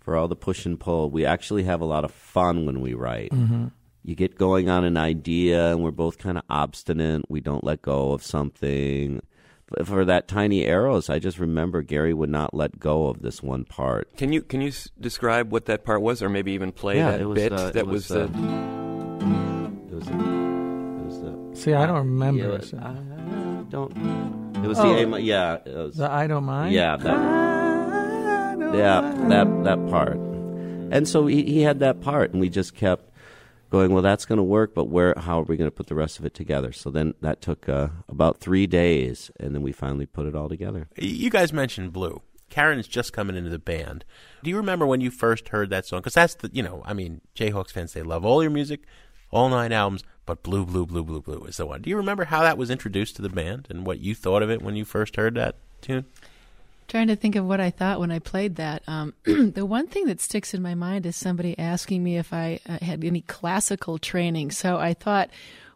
for 0.00 0.16
all 0.16 0.26
the 0.28 0.36
push 0.36 0.64
and 0.64 0.80
pull, 0.80 1.10
we 1.10 1.26
actually 1.26 1.64
have 1.64 1.80
a 1.82 1.84
lot 1.84 2.04
of 2.04 2.12
fun 2.12 2.64
when 2.64 2.80
we 2.80 2.94
write. 2.94 3.30
Mhm. 3.32 3.72
You 4.04 4.14
get 4.14 4.38
going 4.38 4.70
on 4.70 4.84
an 4.84 4.96
idea, 4.96 5.70
and 5.70 5.82
we're 5.82 5.90
both 5.90 6.16
kind 6.16 6.38
of 6.38 6.44
obstinate. 6.48 7.26
We 7.28 7.40
don't 7.40 7.62
let 7.64 7.82
go 7.82 8.12
of 8.12 8.22
something. 8.22 9.20
For 9.84 10.06
that 10.06 10.28
tiny 10.28 10.64
arrows, 10.64 11.10
I 11.10 11.18
just 11.18 11.38
remember 11.38 11.82
Gary 11.82 12.14
would 12.14 12.30
not 12.30 12.54
let 12.54 12.80
go 12.80 13.08
of 13.08 13.20
this 13.20 13.42
one 13.42 13.64
part. 13.64 14.16
Can 14.16 14.32
you 14.32 14.40
can 14.40 14.62
you 14.62 14.68
s- 14.68 14.88
describe 14.98 15.52
what 15.52 15.66
that 15.66 15.84
part 15.84 16.00
was, 16.00 16.22
or 16.22 16.30
maybe 16.30 16.52
even 16.52 16.72
play 16.72 16.96
Yeah, 16.96 17.10
that 17.10 17.20
it 17.20 17.26
was, 17.26 17.34
bit? 17.38 17.52
uh, 17.52 17.66
that 17.72 17.76
it 17.76 17.86
was, 17.86 18.08
was, 18.08 18.12
uh, 18.12 18.26
the. 18.28 18.38
It 19.90 19.92
was, 19.92 19.92
it 19.92 19.94
was 19.94 20.06
the. 20.06 20.57
See, 21.58 21.72
I 21.74 21.86
don't 21.86 21.96
remember. 21.98 22.52
Yeah, 22.54 22.60
so- 22.60 22.78
I 22.78 23.64
don't. 23.70 23.92
It 24.62 24.66
was 24.68 24.78
Oh, 24.78 24.94
the 24.94 25.14
A. 25.16 25.18
Yeah, 25.20 25.54
it 25.64 25.74
was, 25.74 25.96
the 25.96 26.10
I 26.10 26.26
don't 26.26 26.44
mind. 26.44 26.72
Yeah, 26.72 26.96
that. 26.96 28.58
Yeah, 28.74 29.00
that 29.28 29.64
that 29.64 29.88
part. 29.88 30.16
And 30.90 31.06
so 31.06 31.26
he, 31.26 31.42
he 31.44 31.62
had 31.62 31.80
that 31.80 32.00
part, 32.00 32.32
and 32.32 32.40
we 32.40 32.48
just 32.48 32.74
kept 32.74 33.10
going. 33.70 33.92
Well, 33.92 34.02
that's 34.02 34.24
going 34.24 34.38
to 34.38 34.42
work, 34.42 34.74
but 34.74 34.86
where? 34.86 35.14
How 35.16 35.40
are 35.40 35.44
we 35.44 35.56
going 35.56 35.70
to 35.70 35.74
put 35.74 35.86
the 35.86 35.94
rest 35.94 36.18
of 36.18 36.24
it 36.24 36.34
together? 36.34 36.72
So 36.72 36.90
then 36.90 37.14
that 37.20 37.40
took 37.40 37.68
uh, 37.68 37.88
about 38.08 38.38
three 38.40 38.66
days, 38.66 39.30
and 39.38 39.54
then 39.54 39.62
we 39.62 39.72
finally 39.72 40.06
put 40.06 40.26
it 40.26 40.34
all 40.34 40.48
together. 40.48 40.88
You 40.96 41.30
guys 41.30 41.52
mentioned 41.52 41.92
Blue. 41.92 42.22
Karen's 42.50 42.88
just 42.88 43.12
coming 43.12 43.36
into 43.36 43.50
the 43.50 43.58
band. 43.58 44.04
Do 44.42 44.48
you 44.50 44.56
remember 44.56 44.86
when 44.86 45.00
you 45.02 45.10
first 45.10 45.48
heard 45.50 45.68
that 45.70 45.84
song? 45.84 46.00
Because 46.00 46.14
that's 46.14 46.34
the, 46.36 46.48
you 46.52 46.62
know, 46.62 46.82
I 46.86 46.94
mean, 46.94 47.20
Jayhawks 47.36 47.72
fans, 47.72 47.92
they 47.92 48.02
love 48.02 48.24
all 48.24 48.42
your 48.42 48.50
music, 48.50 48.84
all 49.30 49.50
nine 49.50 49.70
albums, 49.70 50.02
but 50.28 50.42
Blue, 50.44 50.64
Blue, 50.64 50.86
Blue, 50.86 51.02
Blue, 51.02 51.20
Blue 51.22 51.44
is 51.46 51.56
the 51.56 51.66
one. 51.66 51.80
Do 51.82 51.88
you 51.90 51.96
remember 51.96 52.24
how 52.26 52.42
that 52.42 52.56
was 52.58 52.70
introduced 52.70 53.16
to 53.16 53.22
the 53.22 53.28
band 53.30 53.66
and 53.70 53.84
what 53.86 53.98
you 53.98 54.14
thought 54.14 54.42
of 54.42 54.50
it 54.50 54.62
when 54.62 54.76
you 54.76 54.84
first 54.84 55.16
heard 55.16 55.34
that 55.36 55.56
tune? 55.80 56.04
Trying 56.86 57.08
to 57.08 57.16
think 57.16 57.34
of 57.34 57.46
what 57.46 57.60
I 57.60 57.70
thought 57.70 57.98
when 57.98 58.10
I 58.10 58.18
played 58.18 58.56
that. 58.56 58.82
Um, 58.86 59.14
the 59.24 59.64
one 59.66 59.86
thing 59.88 60.04
that 60.06 60.20
sticks 60.20 60.52
in 60.54 60.62
my 60.62 60.74
mind 60.74 61.06
is 61.06 61.16
somebody 61.16 61.58
asking 61.58 62.04
me 62.04 62.18
if 62.18 62.32
I 62.32 62.60
uh, 62.68 62.78
had 62.82 63.04
any 63.04 63.22
classical 63.22 63.98
training. 63.98 64.50
So 64.50 64.76
I 64.78 64.94
thought, 64.94 65.30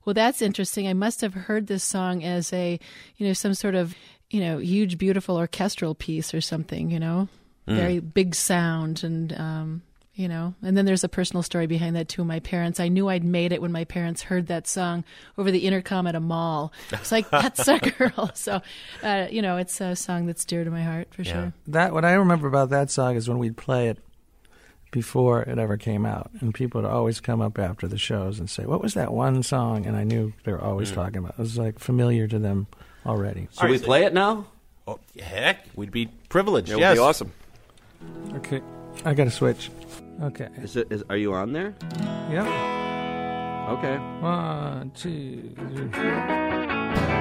well, 0.04 0.14
that's 0.14 0.42
interesting. 0.42 0.86
I 0.86 0.92
must 0.94 1.20
have 1.22 1.34
heard 1.34 1.66
this 1.66 1.82
song 1.84 2.22
as 2.22 2.52
a, 2.52 2.78
you 3.16 3.26
know, 3.26 3.32
some 3.32 3.54
sort 3.54 3.74
of, 3.74 3.94
you 4.30 4.40
know, 4.40 4.58
huge, 4.58 4.98
beautiful 4.98 5.36
orchestral 5.36 5.94
piece 5.94 6.34
or 6.34 6.40
something. 6.42 6.90
You 6.90 7.00
know, 7.00 7.28
Mm. 7.68 7.76
very 7.76 8.00
big 8.00 8.34
sound 8.34 9.02
and. 9.04 9.32
Um, 9.38 9.82
you 10.14 10.28
know, 10.28 10.54
and 10.62 10.76
then 10.76 10.84
there's 10.84 11.04
a 11.04 11.08
personal 11.08 11.42
story 11.42 11.66
behind 11.66 11.96
that 11.96 12.08
too. 12.08 12.22
My 12.24 12.40
parents, 12.40 12.78
I 12.80 12.88
knew 12.88 13.08
I'd 13.08 13.24
made 13.24 13.52
it 13.52 13.62
when 13.62 13.72
my 13.72 13.84
parents 13.84 14.22
heard 14.22 14.48
that 14.48 14.66
song 14.66 15.04
over 15.38 15.50
the 15.50 15.60
intercom 15.66 16.06
at 16.06 16.14
a 16.14 16.20
mall. 16.20 16.72
It's 16.92 17.10
like 17.10 17.30
that's 17.30 17.66
a 17.66 17.78
girl. 17.78 18.30
So, 18.34 18.60
uh, 19.02 19.28
you 19.30 19.40
know, 19.42 19.56
it's 19.56 19.80
a 19.80 19.96
song 19.96 20.26
that's 20.26 20.44
dear 20.44 20.64
to 20.64 20.70
my 20.70 20.82
heart 20.82 21.08
for 21.14 21.24
sure. 21.24 21.52
That 21.68 21.92
what 21.92 22.04
I 22.04 22.12
remember 22.12 22.46
about 22.46 22.70
that 22.70 22.90
song 22.90 23.16
is 23.16 23.28
when 23.28 23.38
we'd 23.38 23.56
play 23.56 23.88
it 23.88 23.98
before 24.90 25.40
it 25.42 25.58
ever 25.58 25.78
came 25.78 26.04
out, 26.04 26.30
and 26.40 26.52
people 26.52 26.82
would 26.82 26.90
always 26.90 27.18
come 27.20 27.40
up 27.40 27.58
after 27.58 27.88
the 27.88 27.96
shows 27.96 28.38
and 28.38 28.50
say, 28.50 28.66
"What 28.66 28.82
was 28.82 28.92
that 28.94 29.10
one 29.12 29.42
song?" 29.42 29.86
And 29.86 29.96
I 29.96 30.04
knew 30.04 30.34
they 30.44 30.52
were 30.52 30.60
always 30.60 30.90
Mm. 30.90 30.94
talking 30.96 31.16
about. 31.18 31.30
It. 31.30 31.38
it 31.38 31.42
was 31.42 31.56
like 31.56 31.78
familiar 31.78 32.28
to 32.28 32.38
them 32.38 32.66
already. 33.06 33.48
Should 33.58 33.70
we 33.70 33.78
play 33.78 34.04
it 34.04 34.12
now? 34.12 34.44
Oh, 34.86 34.98
heck, 35.18 35.64
we'd 35.74 35.90
be 35.92 36.08
privileged. 36.28 36.68
That 36.68 36.78
would 36.78 36.92
be 36.94 36.98
awesome. 36.98 37.32
Okay, 38.34 38.60
I 39.04 39.14
got 39.14 39.24
to 39.24 39.30
switch. 39.30 39.70
Okay. 40.22 40.48
Is 40.56 40.76
it? 40.76 40.88
Is, 40.90 41.02
are 41.10 41.16
you 41.16 41.34
on 41.34 41.52
there? 41.52 41.74
Yep. 42.30 42.46
Okay. 43.78 43.96
One, 44.20 44.90
two, 44.94 45.54
three. 45.92 47.12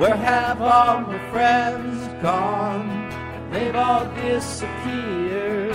Where 0.00 0.16
have 0.16 0.62
all 0.62 1.00
my 1.00 1.18
friends 1.30 2.22
gone? 2.22 2.88
They've 3.50 3.76
all 3.76 4.06
disappeared. 4.14 5.69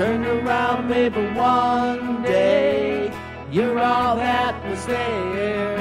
Turned 0.00 0.24
around, 0.26 0.88
maybe 0.88 1.20
one 1.34 2.22
day, 2.22 3.12
you're 3.52 3.78
all 3.78 4.16
that 4.16 4.54
was 4.64 4.86
there. 4.86 5.76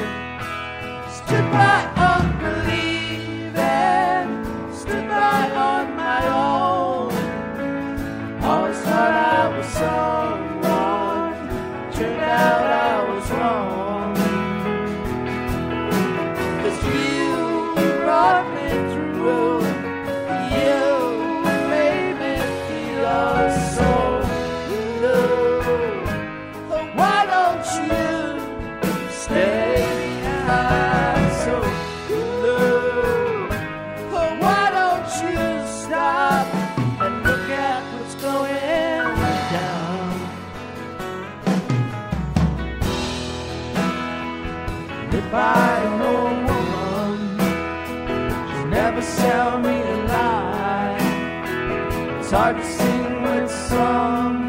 Stood 1.10 1.50
by 1.54 1.86
unbelieving, 1.96 3.56
stood 4.76 5.08
by 5.08 5.50
on 5.52 5.96
my 5.96 6.28
own. 6.28 7.14
Always 8.44 8.78
thought 8.80 9.14
I 9.14 9.58
was 9.58 9.68
someone, 9.68 11.34
turned 11.94 12.20
out 12.20 12.69
sell 49.20 49.60
me 49.60 49.82
a 49.82 49.98
lie. 50.14 50.98
It's 52.20 52.32
hard 52.32 52.56
to 52.58 52.66
sing 52.78 53.22
with 53.24 53.52
someone 53.52 54.49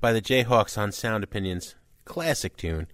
by 0.00 0.12
the 0.12 0.22
Jayhawks 0.22 0.78
on 0.78 0.92
Sound 0.92 1.24
Opinions. 1.24 1.74
Classic 2.04 2.56
tune. 2.56 2.88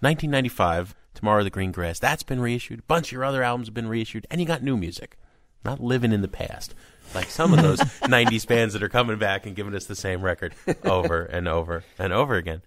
1995, 0.00 0.94
Tomorrow 1.14 1.44
the 1.44 1.50
Green 1.50 1.72
Grass. 1.72 1.98
That's 1.98 2.22
been 2.22 2.40
reissued. 2.40 2.80
A 2.80 2.82
bunch 2.82 3.08
of 3.08 3.12
your 3.12 3.24
other 3.24 3.42
albums 3.42 3.68
have 3.68 3.74
been 3.74 3.88
reissued. 3.88 4.26
And 4.30 4.40
you 4.40 4.46
got 4.46 4.62
new 4.62 4.76
music. 4.76 5.16
Not 5.64 5.80
living 5.80 6.12
in 6.12 6.22
the 6.22 6.28
past. 6.28 6.74
Like 7.14 7.28
some 7.28 7.52
of 7.52 7.62
those 7.62 7.78
90s 8.02 8.46
bands 8.46 8.74
that 8.74 8.82
are 8.82 8.88
coming 8.88 9.18
back 9.18 9.46
and 9.46 9.56
giving 9.56 9.74
us 9.74 9.86
the 9.86 9.94
same 9.94 10.22
record 10.22 10.54
over 10.84 11.24
and 11.24 11.48
over 11.48 11.84
and 11.98 12.12
over 12.12 12.34
again. 12.36 12.62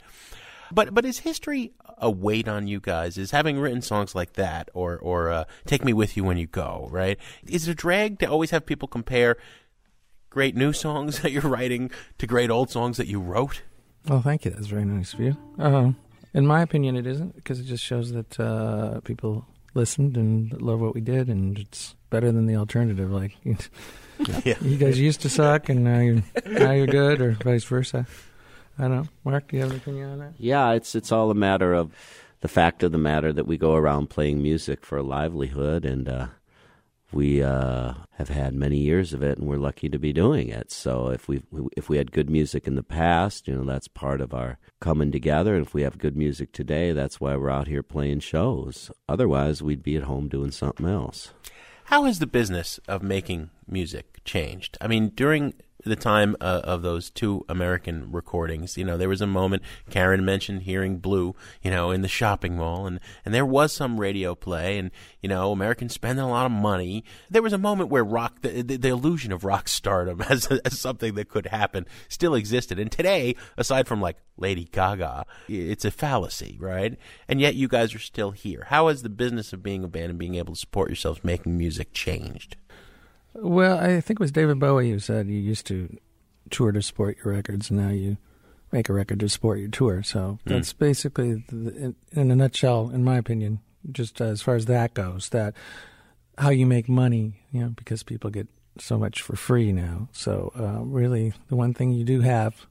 But 0.72 0.94
but 0.94 1.06
is 1.06 1.20
history 1.20 1.72
a 1.98 2.10
weight 2.10 2.48
on 2.48 2.68
you 2.68 2.80
guys? 2.80 3.18
Is 3.18 3.32
having 3.32 3.60
written 3.60 3.82
songs 3.82 4.16
like 4.16 4.34
that 4.34 4.70
or 4.74 4.98
or 4.98 5.30
uh, 5.30 5.44
Take 5.66 5.86
Me 5.86 5.94
With 5.94 6.18
You 6.18 6.24
When 6.24 6.38
You 6.38 6.48
Go, 6.48 6.88
right? 6.92 7.18
Is 7.48 7.68
it 7.68 7.72
a 7.72 7.76
drag 7.76 8.20
to 8.20 8.26
always 8.26 8.52
have 8.52 8.66
people 8.66 8.88
compare 8.88 9.38
great 10.30 10.56
new 10.56 10.74
songs 10.74 11.20
that 11.22 11.32
you're 11.32 11.42
writing 11.44 11.92
to 12.18 12.28
great 12.28 12.50
old 12.50 12.70
songs 12.70 12.98
that 12.98 13.08
you 13.08 13.20
wrote? 13.20 13.62
Well, 14.08 14.22
thank 14.22 14.46
you. 14.46 14.52
That's 14.52 14.68
very 14.68 14.86
nice 14.86 15.14
of 15.14 15.20
you. 15.20 15.36
Uh, 15.60 15.92
in 16.34 16.46
my 16.48 16.62
opinion, 16.62 16.96
it 16.96 17.06
isn't 17.08 17.36
because 17.36 17.60
it 17.60 17.64
just 17.66 17.84
shows 17.84 18.12
that 18.14 18.40
uh, 18.40 19.00
people 19.02 19.46
listened 19.74 20.16
and 20.18 20.60
love 20.62 20.80
what 20.80 20.94
we 20.96 21.02
did, 21.02 21.28
and 21.28 21.58
it's 21.60 21.96
better 22.10 22.32
than 22.32 22.46
the 22.46 22.56
alternative. 22.56 23.12
Like 23.12 23.36
Yeah. 24.46 24.56
you 24.62 24.78
guys 24.78 25.00
used 25.00 25.22
to 25.22 25.30
suck, 25.30 25.70
and 25.70 25.84
now 25.84 26.00
you're 26.00 26.24
now 26.46 26.72
you're 26.72 26.88
good, 26.88 27.22
or 27.22 27.32
vice 27.44 27.64
versa. 27.66 28.06
I 28.80 28.84
don't 28.84 28.92
know. 28.96 29.08
Mark, 29.24 29.50
do 29.50 29.58
you 29.58 29.64
have 29.64 29.72
an 29.72 29.78
opinion 29.78 30.10
on 30.12 30.20
that? 30.20 30.34
Yeah, 30.38 30.72
it's 30.72 30.96
it's 30.96 31.12
all 31.12 31.30
a 31.32 31.36
matter 31.36 31.74
of 31.74 31.92
the 32.42 32.48
fact 32.48 32.84
of 32.84 32.92
the 32.92 32.98
matter 32.98 33.34
that 33.34 33.48
we 33.48 33.58
go 33.58 33.74
around 33.76 34.10
playing 34.10 34.42
music 34.42 34.86
for 34.86 34.98
a 34.98 35.04
livelihood, 35.04 35.84
and 35.86 36.08
uh, 36.08 36.28
we 37.12 37.42
uh, 37.42 37.94
have 38.18 38.30
had 38.30 38.54
many 38.54 38.78
years 38.78 39.14
of 39.14 39.24
it, 39.24 39.38
and 39.38 39.48
we're 39.48 39.58
lucky 39.58 39.90
to 39.90 39.98
be 39.98 40.12
doing 40.12 40.50
it. 40.50 40.72
So 40.72 41.10
if 41.10 41.28
we 41.28 41.42
if 41.76 41.90
we 41.90 41.98
had 41.98 42.12
good 42.12 42.30
music 42.30 42.68
in 42.68 42.76
the 42.76 42.84
past, 42.84 43.48
you 43.48 43.56
know, 43.56 43.64
that's 43.64 43.88
part 43.88 44.20
of 44.22 44.34
our 44.34 44.60
coming 44.80 45.12
together. 45.12 45.56
And 45.56 45.66
if 45.66 45.74
we 45.74 45.84
have 45.84 45.98
good 45.98 46.18
music 46.18 46.52
today, 46.52 46.92
that's 46.92 47.20
why 47.22 47.36
we're 47.36 47.50
out 47.50 47.68
here 47.68 47.84
playing 47.84 48.20
shows. 48.20 48.92
Otherwise, 49.08 49.62
we'd 49.62 49.84
be 49.84 49.96
at 49.96 50.04
home 50.04 50.28
doing 50.28 50.52
something 50.52 50.88
else. 50.88 51.32
How 51.86 52.04
has 52.04 52.20
the 52.20 52.28
business 52.28 52.82
of 52.90 53.02
making 53.02 53.50
music 53.66 54.22
changed? 54.26 54.78
I 54.82 54.88
mean, 54.88 55.10
during 55.16 55.54
the 55.88 55.96
time 55.96 56.36
uh, 56.40 56.62
of 56.64 56.82
those 56.82 57.10
two 57.10 57.46
American 57.50 58.12
recordings, 58.12 58.78
you 58.78 58.86
know, 58.86 58.98
there 58.98 59.10
was 59.10 59.22
a 59.22 59.28
moment 59.28 59.64
Karen 59.90 60.24
mentioned 60.26 60.64
hearing 60.64 60.98
Blue, 60.98 61.36
you 61.62 61.72
know, 61.72 61.92
in 61.92 62.02
the 62.02 62.08
shopping 62.08 62.58
mall, 62.58 62.86
and, 62.86 63.00
and 63.26 63.34
there 63.34 63.46
was 63.46 63.74
some 63.74 64.00
radio 64.00 64.36
play, 64.36 64.78
and 64.78 64.92
you 65.22 65.30
know, 65.30 65.52
Americans 65.52 65.94
spending 65.94 66.24
a 66.24 66.30
lot 66.30 66.46
of 66.46 66.52
money. 66.52 67.04
There 67.30 67.42
was 67.42 67.54
a 67.54 67.58
moment 67.58 67.90
where 67.90 68.04
rock, 68.04 68.42
the, 68.42 68.62
the, 68.62 68.78
the 68.78 68.90
illusion 68.90 69.32
of 69.32 69.44
rock 69.44 69.68
stardom 69.68 70.22
as, 70.30 70.48
as 70.48 70.80
something 70.80 71.16
that 71.16 71.30
could 71.30 71.48
happen, 71.48 71.86
still 72.08 72.36
existed. 72.36 72.80
And 72.80 72.92
today, 72.92 73.36
aside 73.58 73.88
from 73.88 74.02
like 74.02 74.18
Lady 74.38 74.66
Gaga, 74.72 75.26
it's 75.48 75.86
a 75.86 75.92
fallacy, 75.92 76.58
right? 76.60 76.98
And 77.28 77.42
yet, 77.42 77.56
you 77.56 77.68
guys 77.68 77.96
are 77.96 78.00
still 78.00 78.32
here. 78.32 78.66
How 78.70 78.88
has 78.88 79.04
the 79.04 79.10
business 79.10 79.54
of 79.54 79.64
being 79.64 79.84
a 79.84 79.88
band 79.88 80.12
and 80.12 80.20
being 80.20 80.36
able 80.36 80.54
to 80.54 80.60
support 80.60 80.90
yourselves 80.90 81.24
making 81.24 81.58
music 81.58 81.94
changed? 81.94 82.58
Well, 83.38 83.78
I 83.78 84.02
think 84.02 84.20
it 84.20 84.24
was 84.24 84.32
David 84.32 84.60
Bowie 84.60 84.92
who 84.92 85.00
said 85.00 85.28
you 85.28 85.38
used 85.40 85.66
to 85.68 85.96
tour 86.50 86.72
to 86.72 86.82
support 86.82 87.18
your 87.24 87.34
records, 87.34 87.70
and 87.70 87.80
now 87.80 87.90
you 87.90 88.18
make 88.72 88.90
a 88.90 88.94
record 88.94 89.20
to 89.22 89.30
support 89.30 89.60
your 89.60 89.70
tour. 89.70 90.04
So 90.04 90.40
Hmm. 90.46 90.54
that's 90.54 90.74
basically, 90.74 91.44
the, 91.50 91.76
in, 91.78 91.96
in 92.12 92.32
a 92.32 92.36
nutshell, 92.36 92.90
in 92.90 93.04
my 93.04 93.18
opinion, 93.18 93.60
just 93.92 94.20
as 94.22 94.42
far 94.42 94.56
as 94.56 94.66
that 94.66 94.94
goes, 94.94 95.30
that 95.30 95.54
how 96.38 96.50
you 96.50 96.66
make 96.66 96.90
money, 96.90 97.42
you 97.52 97.62
know, 97.62 97.70
because 97.70 98.04
people 98.04 98.30
get 98.30 98.48
so 98.80 98.98
much 98.98 99.22
for 99.22 99.36
free 99.36 99.72
now. 99.72 100.10
So 100.12 100.52
uh, 100.60 100.84
really, 100.84 101.34
the 101.48 101.56
one 101.56 101.74
thing 101.74 101.92
you 101.92 102.04
do 102.04 102.22
have 102.22 102.66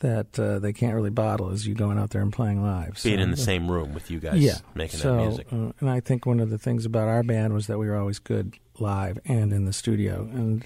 that 0.00 0.38
uh, 0.38 0.58
they 0.58 0.72
can't 0.72 0.94
really 0.94 1.10
bottle 1.10 1.50
is 1.50 1.66
you 1.66 1.74
going 1.74 1.98
out 1.98 2.10
there 2.10 2.22
and 2.22 2.32
playing 2.32 2.62
live. 2.62 3.00
Being 3.02 3.20
in 3.20 3.30
the 3.30 3.36
uh, 3.36 3.40
same 3.40 3.70
room 3.70 3.94
with 3.94 4.10
you 4.10 4.20
guys 4.20 4.40
yeah. 4.40 4.58
making 4.74 5.00
so, 5.00 5.16
that 5.16 5.22
music. 5.22 5.46
Uh, 5.52 5.72
and 5.80 5.88
I 5.88 6.00
think 6.00 6.26
one 6.26 6.40
of 6.40 6.50
the 6.50 6.58
things 6.58 6.84
about 6.84 7.08
our 7.08 7.22
band 7.22 7.54
was 7.54 7.66
that 7.66 7.78
we 7.78 7.88
were 7.88 7.96
always 7.96 8.18
good 8.18 8.54
live 8.78 9.18
and 9.24 9.52
in 9.52 9.64
the 9.64 9.72
studio, 9.72 10.28
and 10.32 10.64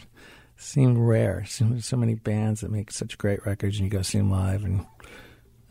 seemed 0.56 0.98
rare. 0.98 1.44
So, 1.46 1.78
so 1.78 1.96
many 1.96 2.14
bands 2.14 2.60
that 2.60 2.70
make 2.70 2.90
such 2.90 3.18
great 3.18 3.44
records, 3.46 3.78
and 3.78 3.84
you 3.84 3.90
go 3.90 4.02
see 4.02 4.18
them 4.18 4.30
live, 4.30 4.64
and 4.64 4.86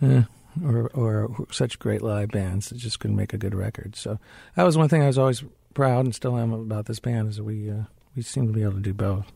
eh, 0.01 0.23
or 0.63 0.89
or 0.93 1.45
such 1.51 1.79
great 1.79 2.01
live 2.01 2.29
bands 2.29 2.69
that 2.69 2.77
just 2.77 2.99
couldn't 2.99 3.17
make 3.17 3.33
a 3.33 3.37
good 3.37 3.55
record. 3.55 3.95
So 3.95 4.19
that 4.55 4.63
was 4.63 4.77
one 4.77 4.89
thing 4.89 5.03
I 5.03 5.07
was 5.07 5.17
always 5.17 5.43
proud 5.73 6.05
and 6.05 6.15
still 6.15 6.37
am 6.37 6.53
about 6.53 6.85
this 6.85 6.99
band 6.99 7.29
is 7.29 7.37
that 7.37 7.43
we 7.43 7.69
uh, 7.69 7.83
we 8.15 8.21
seem 8.21 8.47
to 8.47 8.53
be 8.53 8.63
able 8.63 8.73
to 8.73 8.79
do 8.79 8.93
both. 8.93 9.31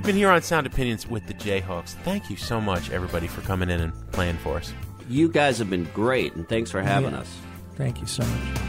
We've 0.00 0.06
been 0.06 0.16
here 0.16 0.30
on 0.30 0.40
Sound 0.40 0.66
Opinions 0.66 1.06
with 1.06 1.26
the 1.26 1.34
Jayhawks. 1.34 1.90
Thank 1.90 2.30
you 2.30 2.36
so 2.38 2.58
much, 2.58 2.90
everybody, 2.90 3.26
for 3.26 3.42
coming 3.42 3.68
in 3.68 3.82
and 3.82 3.92
playing 4.12 4.38
for 4.38 4.56
us. 4.56 4.72
You 5.10 5.28
guys 5.28 5.58
have 5.58 5.68
been 5.68 5.84
great, 5.92 6.34
and 6.36 6.48
thanks 6.48 6.70
for 6.70 6.80
having 6.80 7.10
Yeah. 7.12 7.18
us. 7.18 7.36
Thank 7.76 8.00
you 8.00 8.06
so 8.06 8.22
much. 8.24 8.60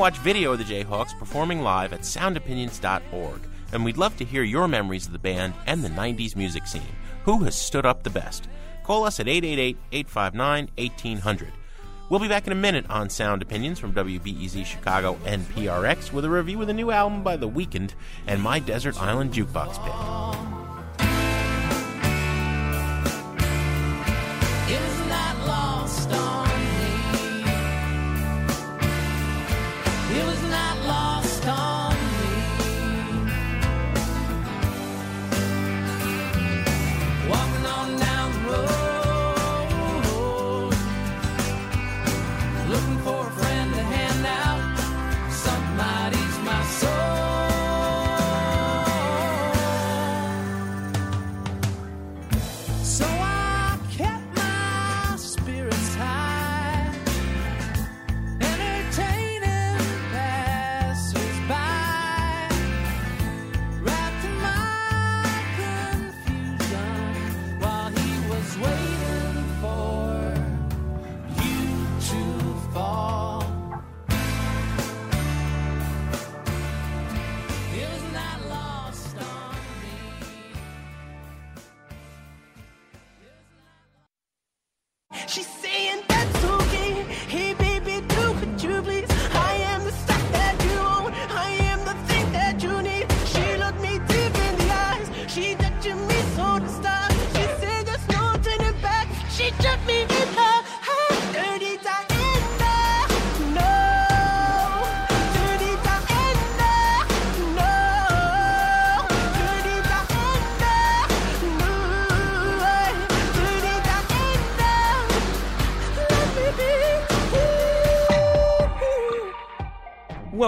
Watch 0.00 0.16
video 0.16 0.52
of 0.52 0.58
the 0.58 0.64
Jayhawks 0.64 1.16
performing 1.18 1.60
live 1.60 1.92
at 1.92 2.00
soundopinions.org, 2.00 3.40
and 3.70 3.84
we'd 3.84 3.98
love 3.98 4.16
to 4.16 4.24
hear 4.24 4.42
your 4.42 4.66
memories 4.66 5.04
of 5.04 5.12
the 5.12 5.18
band 5.18 5.52
and 5.66 5.84
the 5.84 5.90
90s 5.90 6.34
music 6.34 6.66
scene. 6.66 6.96
Who 7.24 7.40
has 7.44 7.54
stood 7.54 7.84
up 7.84 8.02
the 8.02 8.08
best? 8.08 8.48
Call 8.82 9.04
us 9.04 9.20
at 9.20 9.28
888 9.28 9.76
859 9.92 10.70
1800. 10.78 11.52
We'll 12.08 12.18
be 12.18 12.28
back 12.28 12.46
in 12.46 12.52
a 12.54 12.56
minute 12.56 12.86
on 12.88 13.10
Sound 13.10 13.42
Opinions 13.42 13.78
from 13.78 13.92
WBEZ 13.92 14.64
Chicago 14.64 15.18
and 15.26 15.46
PRX 15.50 16.14
with 16.14 16.24
a 16.24 16.30
review 16.30 16.62
of 16.62 16.66
the 16.66 16.72
new 16.72 16.90
album 16.90 17.22
by 17.22 17.36
The 17.36 17.50
Weeknd 17.50 17.90
and 18.26 18.40
my 18.40 18.58
Desert 18.58 18.98
Island 19.02 19.34
Jukebox 19.34 19.84
pick. 19.84 20.69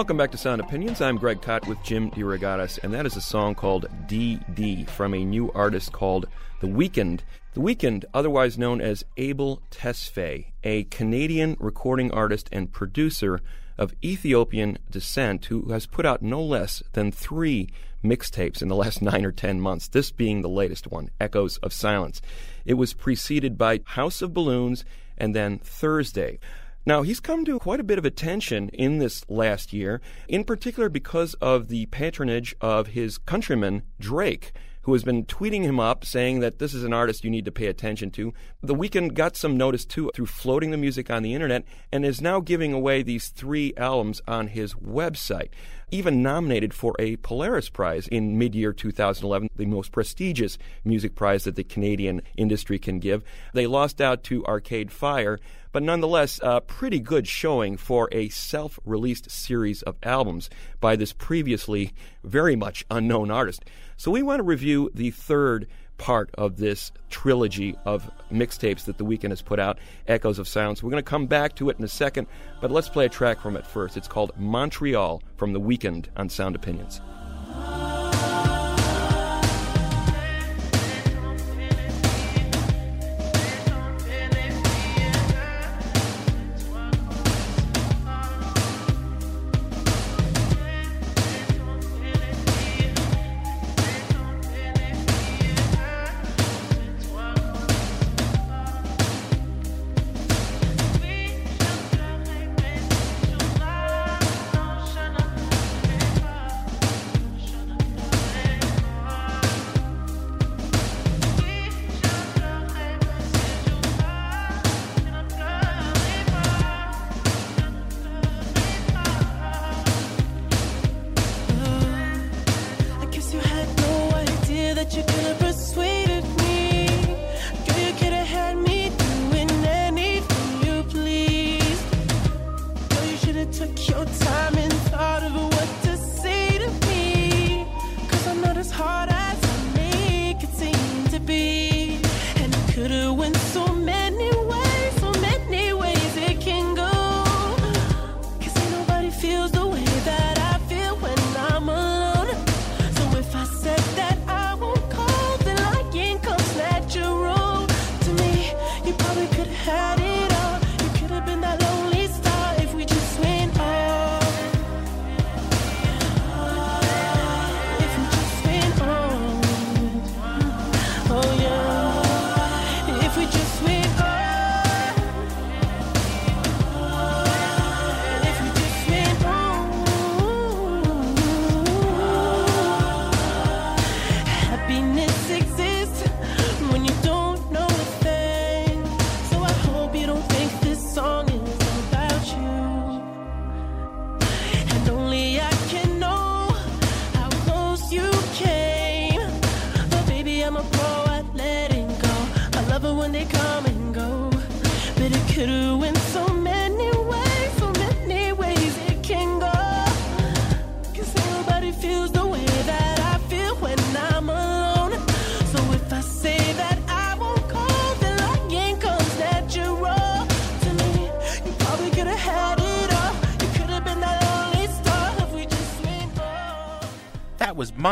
Welcome 0.03 0.17
back 0.17 0.31
to 0.31 0.37
Sound 0.37 0.59
Opinions. 0.59 0.99
I'm 0.99 1.15
Greg 1.15 1.41
Kot 1.41 1.65
with 1.65 1.81
Jim 1.81 2.11
DeRogatis, 2.11 2.77
and 2.83 2.93
that 2.93 3.05
is 3.05 3.15
a 3.15 3.21
song 3.21 3.55
called 3.55 3.85
DD 4.05 4.89
from 4.89 5.13
a 5.13 5.23
new 5.23 5.49
artist 5.53 5.93
called 5.93 6.25
The 6.59 6.67
Weeknd. 6.67 7.21
The 7.53 7.61
Weeknd, 7.61 8.03
otherwise 8.13 8.57
known 8.57 8.81
as 8.81 9.05
Abel 9.15 9.61
Tesfaye, 9.71 10.47
a 10.61 10.83
Canadian 10.83 11.55
recording 11.57 12.11
artist 12.11 12.49
and 12.51 12.69
producer 12.69 13.39
of 13.77 13.93
Ethiopian 14.03 14.77
descent 14.91 15.45
who 15.45 15.71
has 15.71 15.85
put 15.85 16.05
out 16.05 16.21
no 16.21 16.43
less 16.43 16.83
than 16.91 17.13
three 17.13 17.69
mixtapes 18.03 18.61
in 18.61 18.67
the 18.67 18.75
last 18.75 19.01
nine 19.01 19.23
or 19.23 19.31
ten 19.31 19.61
months, 19.61 19.87
this 19.87 20.11
being 20.11 20.41
the 20.41 20.49
latest 20.49 20.91
one, 20.91 21.11
Echoes 21.21 21.55
of 21.59 21.71
Silence. 21.71 22.21
It 22.65 22.73
was 22.73 22.93
preceded 22.93 23.57
by 23.57 23.79
House 23.85 24.21
of 24.21 24.33
Balloons 24.33 24.83
and 25.17 25.33
then 25.33 25.59
Thursday. 25.59 26.39
Now, 26.85 27.01
he's 27.01 27.21
come 27.21 27.45
to 27.45 27.59
quite 27.59 27.79
a 27.79 27.83
bit 27.83 27.97
of 27.97 28.03
attention 28.03 28.67
in 28.69 28.97
this 28.97 29.23
last 29.29 29.71
year, 29.71 30.01
in 30.27 30.43
particular 30.43 30.89
because 30.89 31.33
of 31.35 31.69
the 31.69 31.85
patronage 31.85 32.53
of 32.59 32.87
his 32.87 33.17
countryman, 33.17 33.83
Drake, 34.01 34.51
who 34.81 34.91
has 34.91 35.05
been 35.05 35.23
tweeting 35.23 35.63
him 35.63 35.79
up 35.79 36.03
saying 36.03 36.41
that 36.41 36.59
this 36.59 36.73
is 36.73 36.83
an 36.83 36.91
artist 36.91 37.23
you 37.23 37.29
need 37.29 37.45
to 37.45 37.53
pay 37.53 37.67
attention 37.67 38.11
to. 38.11 38.33
The 38.61 38.75
Weeknd 38.75 39.13
got 39.13 39.37
some 39.37 39.55
notice 39.55 39.85
too 39.85 40.11
through 40.13 40.25
floating 40.25 40.71
the 40.71 40.77
music 40.77 41.09
on 41.09 41.23
the 41.23 41.33
internet 41.33 41.63
and 41.89 42.05
is 42.05 42.21
now 42.21 42.41
giving 42.41 42.73
away 42.73 43.01
these 43.01 43.29
three 43.29 43.73
albums 43.77 44.21
on 44.27 44.47
his 44.47 44.73
website. 44.73 45.51
Even 45.93 46.23
nominated 46.23 46.73
for 46.73 46.95
a 46.97 47.17
Polaris 47.17 47.69
Prize 47.69 48.07
in 48.07 48.35
mid 48.39 48.55
year 48.55 48.73
2011, 48.73 49.51
the 49.55 49.67
most 49.67 49.91
prestigious 49.91 50.57
music 50.83 51.13
prize 51.13 51.43
that 51.43 51.55
the 51.55 51.63
Canadian 51.63 52.23
industry 52.35 52.79
can 52.79 52.97
give. 52.97 53.23
They 53.53 53.67
lost 53.67 54.01
out 54.01 54.23
to 54.23 54.43
Arcade 54.47 54.91
Fire, 54.91 55.37
but 55.71 55.83
nonetheless, 55.83 56.39
a 56.41 56.61
pretty 56.61 56.99
good 56.99 57.27
showing 57.27 57.77
for 57.77 58.09
a 58.11 58.29
self 58.29 58.79
released 58.83 59.29
series 59.29 59.83
of 59.83 59.97
albums 60.01 60.49
by 60.79 60.95
this 60.95 61.13
previously 61.13 61.93
very 62.23 62.55
much 62.55 62.83
unknown 62.89 63.29
artist. 63.29 63.63
So 63.95 64.09
we 64.09 64.23
want 64.23 64.39
to 64.39 64.43
review 64.43 64.89
the 64.95 65.11
third 65.11 65.67
part 66.03 66.29
of 66.37 66.57
this 66.57 66.91
trilogy 67.09 67.77
of 67.85 68.11
mixtapes 68.29 68.83
that 68.83 68.97
the 68.97 69.05
Weeknd 69.05 69.29
has 69.29 69.41
put 69.41 69.57
out, 69.57 69.79
Echoes 70.05 70.37
of 70.37 70.49
Silence. 70.49 70.83
We're 70.83 70.89
going 70.89 71.01
to 71.01 71.09
come 71.09 71.27
back 71.27 71.55
to 71.55 71.69
it 71.69 71.77
in 71.79 71.85
a 71.85 71.87
second, 71.87 72.27
but 72.59 72.71
let's 72.71 72.89
play 72.89 73.05
a 73.05 73.09
track 73.09 73.39
from 73.39 73.55
it 73.55 73.65
first. 73.65 73.95
It's 73.95 74.09
called 74.09 74.33
Montreal 74.37 75.23
from 75.37 75.53
the 75.53 75.61
Weeknd 75.61 76.07
on 76.17 76.27
Sound 76.27 76.57
Opinions. 76.57 76.99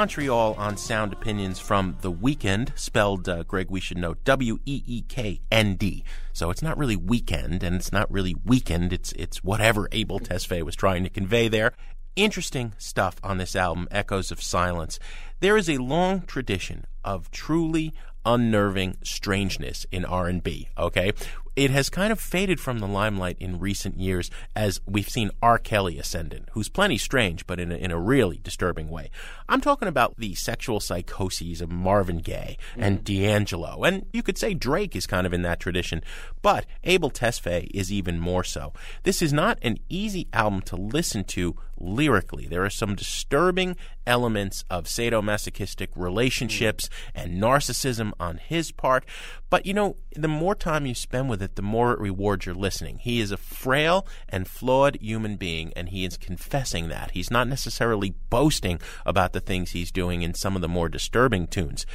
Montreal 0.01 0.55
on 0.57 0.77
Sound 0.77 1.13
Opinions 1.13 1.59
from 1.59 1.95
The 2.01 2.11
Weeknd, 2.11 2.75
spelled, 2.75 3.29
uh, 3.29 3.43
Greg, 3.43 3.69
we 3.69 3.79
should 3.79 3.99
know, 3.99 4.15
W 4.23 4.57
E 4.65 4.81
E 4.87 5.03
K 5.07 5.41
N 5.51 5.75
D. 5.75 6.03
So 6.33 6.49
it's 6.49 6.63
not 6.63 6.75
really 6.75 6.95
weekend, 6.95 7.61
and 7.61 7.75
it's 7.75 7.91
not 7.91 8.11
really 8.11 8.35
weekend. 8.43 8.93
It's 8.93 9.11
it's 9.11 9.43
whatever 9.43 9.87
Abel 9.91 10.19
Tesfaye 10.19 10.63
was 10.63 10.75
trying 10.75 11.03
to 11.03 11.09
convey 11.11 11.49
there. 11.49 11.73
Interesting 12.15 12.73
stuff 12.79 13.17
on 13.21 13.37
this 13.37 13.55
album, 13.55 13.87
Echoes 13.91 14.31
of 14.31 14.41
Silence. 14.41 14.97
There 15.39 15.55
is 15.55 15.69
a 15.69 15.77
long 15.77 16.21
tradition 16.21 16.85
of 17.05 17.29
truly 17.29 17.93
unnerving 18.25 18.97
strangeness 19.03 19.85
in 19.91 20.03
R&B, 20.03 20.69
okay? 20.79 21.11
It 21.55 21.71
has 21.71 21.89
kind 21.89 22.13
of 22.13 22.19
faded 22.19 22.59
from 22.59 22.79
the 22.79 22.87
limelight 22.87 23.37
in 23.39 23.59
recent 23.59 23.99
years 23.99 24.31
as 24.55 24.79
we've 24.85 25.09
seen 25.09 25.31
R. 25.41 25.57
Kelly 25.57 25.99
ascendant, 25.99 26.47
who's 26.53 26.69
plenty 26.69 26.97
strange, 26.97 27.45
but 27.45 27.59
in 27.59 27.71
a, 27.71 27.75
in 27.75 27.91
a 27.91 27.99
really 27.99 28.39
disturbing 28.41 28.89
way. 28.89 29.11
I'm 29.49 29.59
talking 29.59 29.87
about 29.87 30.15
the 30.17 30.33
sexual 30.35 30.79
psychoses 30.79 31.59
of 31.59 31.69
Marvin 31.69 32.19
Gaye 32.19 32.57
and 32.77 32.99
mm. 32.99 33.03
D'Angelo, 33.03 33.83
and 33.83 34.05
you 34.13 34.23
could 34.23 34.37
say 34.37 34.53
Drake 34.53 34.95
is 34.95 35.05
kind 35.05 35.27
of 35.27 35.33
in 35.33 35.41
that 35.41 35.59
tradition, 35.59 36.03
but 36.41 36.65
Abel 36.85 37.11
Tesfaye 37.11 37.69
is 37.73 37.91
even 37.91 38.17
more 38.17 38.45
so. 38.45 38.71
This 39.03 39.21
is 39.21 39.33
not 39.33 39.59
an 39.61 39.77
easy 39.89 40.27
album 40.31 40.61
to 40.63 40.77
listen 40.77 41.25
to 41.25 41.57
lyrically. 41.81 42.47
There 42.47 42.63
are 42.63 42.69
some 42.69 42.95
disturbing 42.95 43.75
elements 44.05 44.63
of 44.69 44.85
sadomasochistic 44.85 45.89
relationships 45.95 46.87
mm. 46.87 47.23
and 47.23 47.41
narcissism 47.41 48.11
on 48.19 48.37
his 48.37 48.71
part. 48.71 49.05
But 49.49 49.65
you 49.65 49.73
know, 49.73 49.97
the 50.15 50.27
more 50.27 50.55
time 50.55 50.85
you 50.85 50.95
spend 50.95 51.29
with 51.29 51.41
it, 51.41 51.55
the 51.55 51.61
more 51.61 51.93
it 51.93 51.99
rewards 51.99 52.45
your 52.45 52.55
listening. 52.55 52.99
He 52.99 53.19
is 53.19 53.31
a 53.31 53.37
frail 53.37 54.07
and 54.29 54.47
flawed 54.47 54.97
human 55.01 55.35
being, 55.35 55.73
and 55.75 55.89
he 55.89 56.05
is 56.05 56.17
confessing 56.17 56.89
that. 56.89 57.11
He's 57.11 57.31
not 57.31 57.47
necessarily 57.47 58.13
boasting 58.29 58.79
about 59.05 59.33
the 59.33 59.39
things 59.39 59.71
he's 59.71 59.91
doing 59.91 60.21
in 60.21 60.33
some 60.33 60.55
of 60.55 60.61
the 60.61 60.67
more 60.67 60.89
disturbing 60.89 61.47
tunes. 61.47 61.85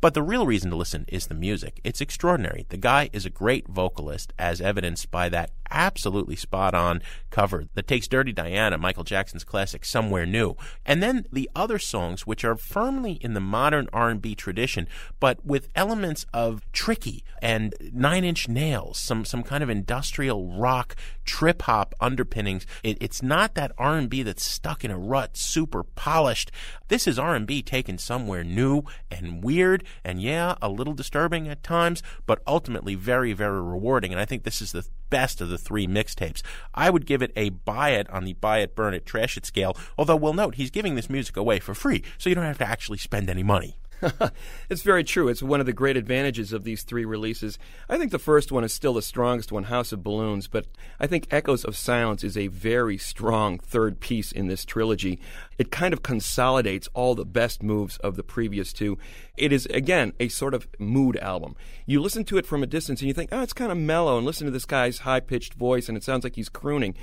But 0.00 0.12
the 0.12 0.22
real 0.22 0.46
reason 0.46 0.70
to 0.70 0.76
listen 0.76 1.06
is 1.08 1.26
the 1.26 1.34
music. 1.34 1.80
It's 1.82 2.02
extraordinary. 2.02 2.66
The 2.68 2.76
guy 2.76 3.08
is 3.12 3.24
a 3.24 3.30
great 3.30 3.66
vocalist, 3.66 4.32
as 4.38 4.60
evidenced 4.60 5.10
by 5.10 5.30
that 5.30 5.50
absolutely 5.70 6.36
spot 6.36 6.74
on 6.74 7.02
cover 7.30 7.64
that 7.74 7.86
takes 7.86 8.08
Dirty 8.08 8.32
Diana, 8.32 8.78
Michael 8.78 9.04
Jackson's 9.04 9.44
classic 9.44 9.84
Somewhere 9.84 10.26
New. 10.26 10.56
And 10.84 11.02
then 11.02 11.26
the 11.32 11.50
other 11.54 11.78
songs 11.78 12.26
which 12.26 12.44
are 12.44 12.56
firmly 12.56 13.12
in 13.20 13.34
the 13.34 13.40
modern 13.40 13.88
R&B 13.92 14.34
tradition 14.34 14.86
but 15.20 15.44
with 15.44 15.68
elements 15.74 16.26
of 16.32 16.62
tricky 16.72 17.24
and 17.42 17.74
9-inch 17.80 18.48
nails, 18.48 18.98
some 18.98 19.24
some 19.24 19.42
kind 19.42 19.62
of 19.62 19.70
industrial 19.70 20.46
rock 20.58 20.96
trip 21.24 21.62
hop 21.62 21.94
underpinnings. 22.00 22.66
It, 22.82 22.98
it's 23.00 23.22
not 23.22 23.54
that 23.54 23.72
R&B 23.78 24.22
that's 24.22 24.44
stuck 24.44 24.84
in 24.84 24.90
a 24.90 24.98
rut, 24.98 25.36
super 25.36 25.82
polished. 25.82 26.50
This 26.88 27.06
is 27.06 27.18
R&B 27.18 27.62
taken 27.62 27.98
somewhere 27.98 28.44
new 28.44 28.82
and 29.10 29.42
weird 29.42 29.84
and 30.04 30.20
yeah, 30.20 30.54
a 30.62 30.68
little 30.68 30.94
disturbing 30.94 31.48
at 31.48 31.62
times, 31.62 32.02
but 32.26 32.42
ultimately 32.46 32.94
very 32.94 33.32
very 33.32 33.60
rewarding. 33.60 34.12
And 34.12 34.20
I 34.20 34.24
think 34.24 34.44
this 34.44 34.62
is 34.62 34.72
the 34.72 34.86
best 35.10 35.40
of 35.40 35.48
the 35.48 35.58
three 35.58 35.86
mixtapes. 35.86 36.42
I 36.74 36.90
would 36.90 37.06
give 37.06 37.22
it 37.22 37.32
a 37.36 37.50
buy 37.50 37.90
it 37.90 38.08
on 38.10 38.24
the 38.24 38.34
buy 38.34 38.58
it, 38.58 38.74
burn 38.74 38.94
it, 38.94 39.06
trash 39.06 39.36
it 39.36 39.46
scale. 39.46 39.76
Although 39.98 40.16
we'll 40.16 40.34
note 40.34 40.56
he's 40.56 40.70
giving 40.70 40.94
this 40.94 41.10
music 41.10 41.36
away 41.36 41.60
for 41.60 41.74
free, 41.74 42.02
so 42.18 42.28
you 42.28 42.34
don't 42.34 42.44
have 42.44 42.58
to 42.58 42.68
actually 42.68 42.98
spend 42.98 43.30
any 43.30 43.42
money. 43.42 43.76
it's 44.70 44.82
very 44.82 45.04
true. 45.04 45.28
It's 45.28 45.42
one 45.42 45.60
of 45.60 45.66
the 45.66 45.72
great 45.72 45.96
advantages 45.96 46.52
of 46.52 46.64
these 46.64 46.82
three 46.82 47.04
releases. 47.04 47.58
I 47.88 47.96
think 47.96 48.10
the 48.10 48.18
first 48.18 48.52
one 48.52 48.64
is 48.64 48.72
still 48.72 48.94
the 48.94 49.02
strongest 49.02 49.52
one, 49.52 49.64
House 49.64 49.92
of 49.92 50.02
Balloons, 50.02 50.48
but 50.48 50.66
I 51.00 51.06
think 51.06 51.26
Echoes 51.30 51.64
of 51.64 51.76
Silence 51.76 52.22
is 52.22 52.36
a 52.36 52.48
very 52.48 52.98
strong 52.98 53.58
third 53.58 54.00
piece 54.00 54.32
in 54.32 54.48
this 54.48 54.64
trilogy. 54.64 55.18
It 55.58 55.70
kind 55.70 55.92
of 55.92 56.02
consolidates 56.02 56.88
all 56.94 57.14
the 57.14 57.24
best 57.24 57.62
moves 57.62 57.96
of 57.98 58.16
the 58.16 58.22
previous 58.22 58.72
two. 58.72 58.98
It 59.36 59.52
is, 59.52 59.66
again, 59.66 60.12
a 60.18 60.28
sort 60.28 60.54
of 60.54 60.66
mood 60.78 61.16
album. 61.18 61.56
You 61.84 62.00
listen 62.00 62.24
to 62.24 62.38
it 62.38 62.46
from 62.46 62.62
a 62.62 62.66
distance 62.66 63.00
and 63.00 63.08
you 63.08 63.14
think, 63.14 63.30
oh, 63.32 63.42
it's 63.42 63.52
kind 63.52 63.70
of 63.70 63.78
mellow, 63.78 64.16
and 64.16 64.26
listen 64.26 64.46
to 64.46 64.50
this 64.50 64.64
guy's 64.64 65.00
high 65.00 65.20
pitched 65.20 65.54
voice, 65.54 65.88
and 65.88 65.96
it 65.96 66.04
sounds 66.04 66.24
like 66.24 66.36
he's 66.36 66.48
crooning 66.48 66.94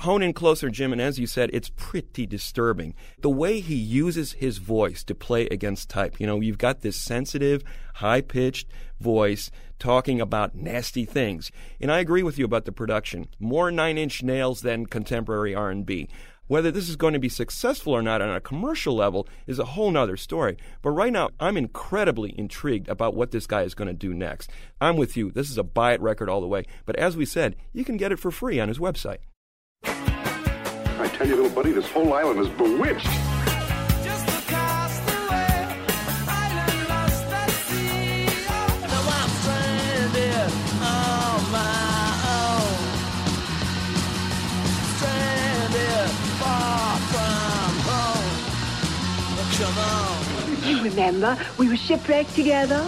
hone 0.00 0.22
in 0.22 0.32
closer, 0.32 0.70
Jim, 0.70 0.92
and 0.92 1.00
as 1.00 1.18
you 1.18 1.26
said, 1.26 1.50
it's 1.52 1.70
pretty 1.76 2.26
disturbing. 2.26 2.94
The 3.20 3.30
way 3.30 3.60
he 3.60 3.74
uses 3.74 4.32
his 4.32 4.58
voice 4.58 5.02
to 5.04 5.14
play 5.14 5.46
against 5.46 5.90
type. 5.90 6.20
You 6.20 6.26
know, 6.26 6.40
you've 6.40 6.58
got 6.58 6.80
this 6.80 6.96
sensitive, 6.96 7.62
high 7.94 8.20
pitched 8.20 8.68
voice 9.00 9.50
talking 9.78 10.20
about 10.20 10.54
nasty 10.54 11.04
things. 11.04 11.50
And 11.80 11.92
I 11.92 12.00
agree 12.00 12.22
with 12.22 12.38
you 12.38 12.44
about 12.44 12.64
the 12.64 12.72
production. 12.72 13.28
More 13.38 13.70
nine 13.70 13.98
inch 13.98 14.22
nails 14.22 14.62
than 14.62 14.86
contemporary 14.86 15.54
R&B. 15.54 16.08
Whether 16.48 16.70
this 16.70 16.88
is 16.88 16.96
going 16.96 17.12
to 17.12 17.18
be 17.18 17.28
successful 17.28 17.92
or 17.92 18.00
not 18.00 18.22
on 18.22 18.34
a 18.34 18.40
commercial 18.40 18.96
level 18.96 19.28
is 19.46 19.58
a 19.58 19.66
whole 19.66 19.90
nother 19.90 20.16
story. 20.16 20.56
But 20.80 20.90
right 20.90 21.12
now, 21.12 21.28
I'm 21.38 21.58
incredibly 21.58 22.36
intrigued 22.38 22.88
about 22.88 23.14
what 23.14 23.32
this 23.32 23.46
guy 23.46 23.62
is 23.62 23.74
going 23.74 23.88
to 23.88 23.94
do 23.94 24.14
next. 24.14 24.50
I'm 24.80 24.96
with 24.96 25.14
you. 25.14 25.30
This 25.30 25.50
is 25.50 25.58
a 25.58 25.62
buy 25.62 25.92
it 25.92 26.00
record 26.00 26.30
all 26.30 26.40
the 26.40 26.46
way. 26.46 26.64
But 26.86 26.96
as 26.96 27.18
we 27.18 27.26
said, 27.26 27.54
you 27.74 27.84
can 27.84 27.98
get 27.98 28.12
it 28.12 28.18
for 28.18 28.30
free 28.30 28.58
on 28.58 28.68
his 28.68 28.78
website. 28.78 29.18
I 29.84 31.10
tell 31.14 31.28
you, 31.28 31.36
little 31.36 31.50
buddy, 31.50 31.72
this 31.72 31.90
whole 31.90 32.14
island 32.14 32.40
is 32.40 32.48
bewitched. 32.48 33.27
Remember, 50.88 51.38
we 51.58 51.68
were 51.68 51.76
shipwrecked 51.76 52.34
together. 52.34 52.84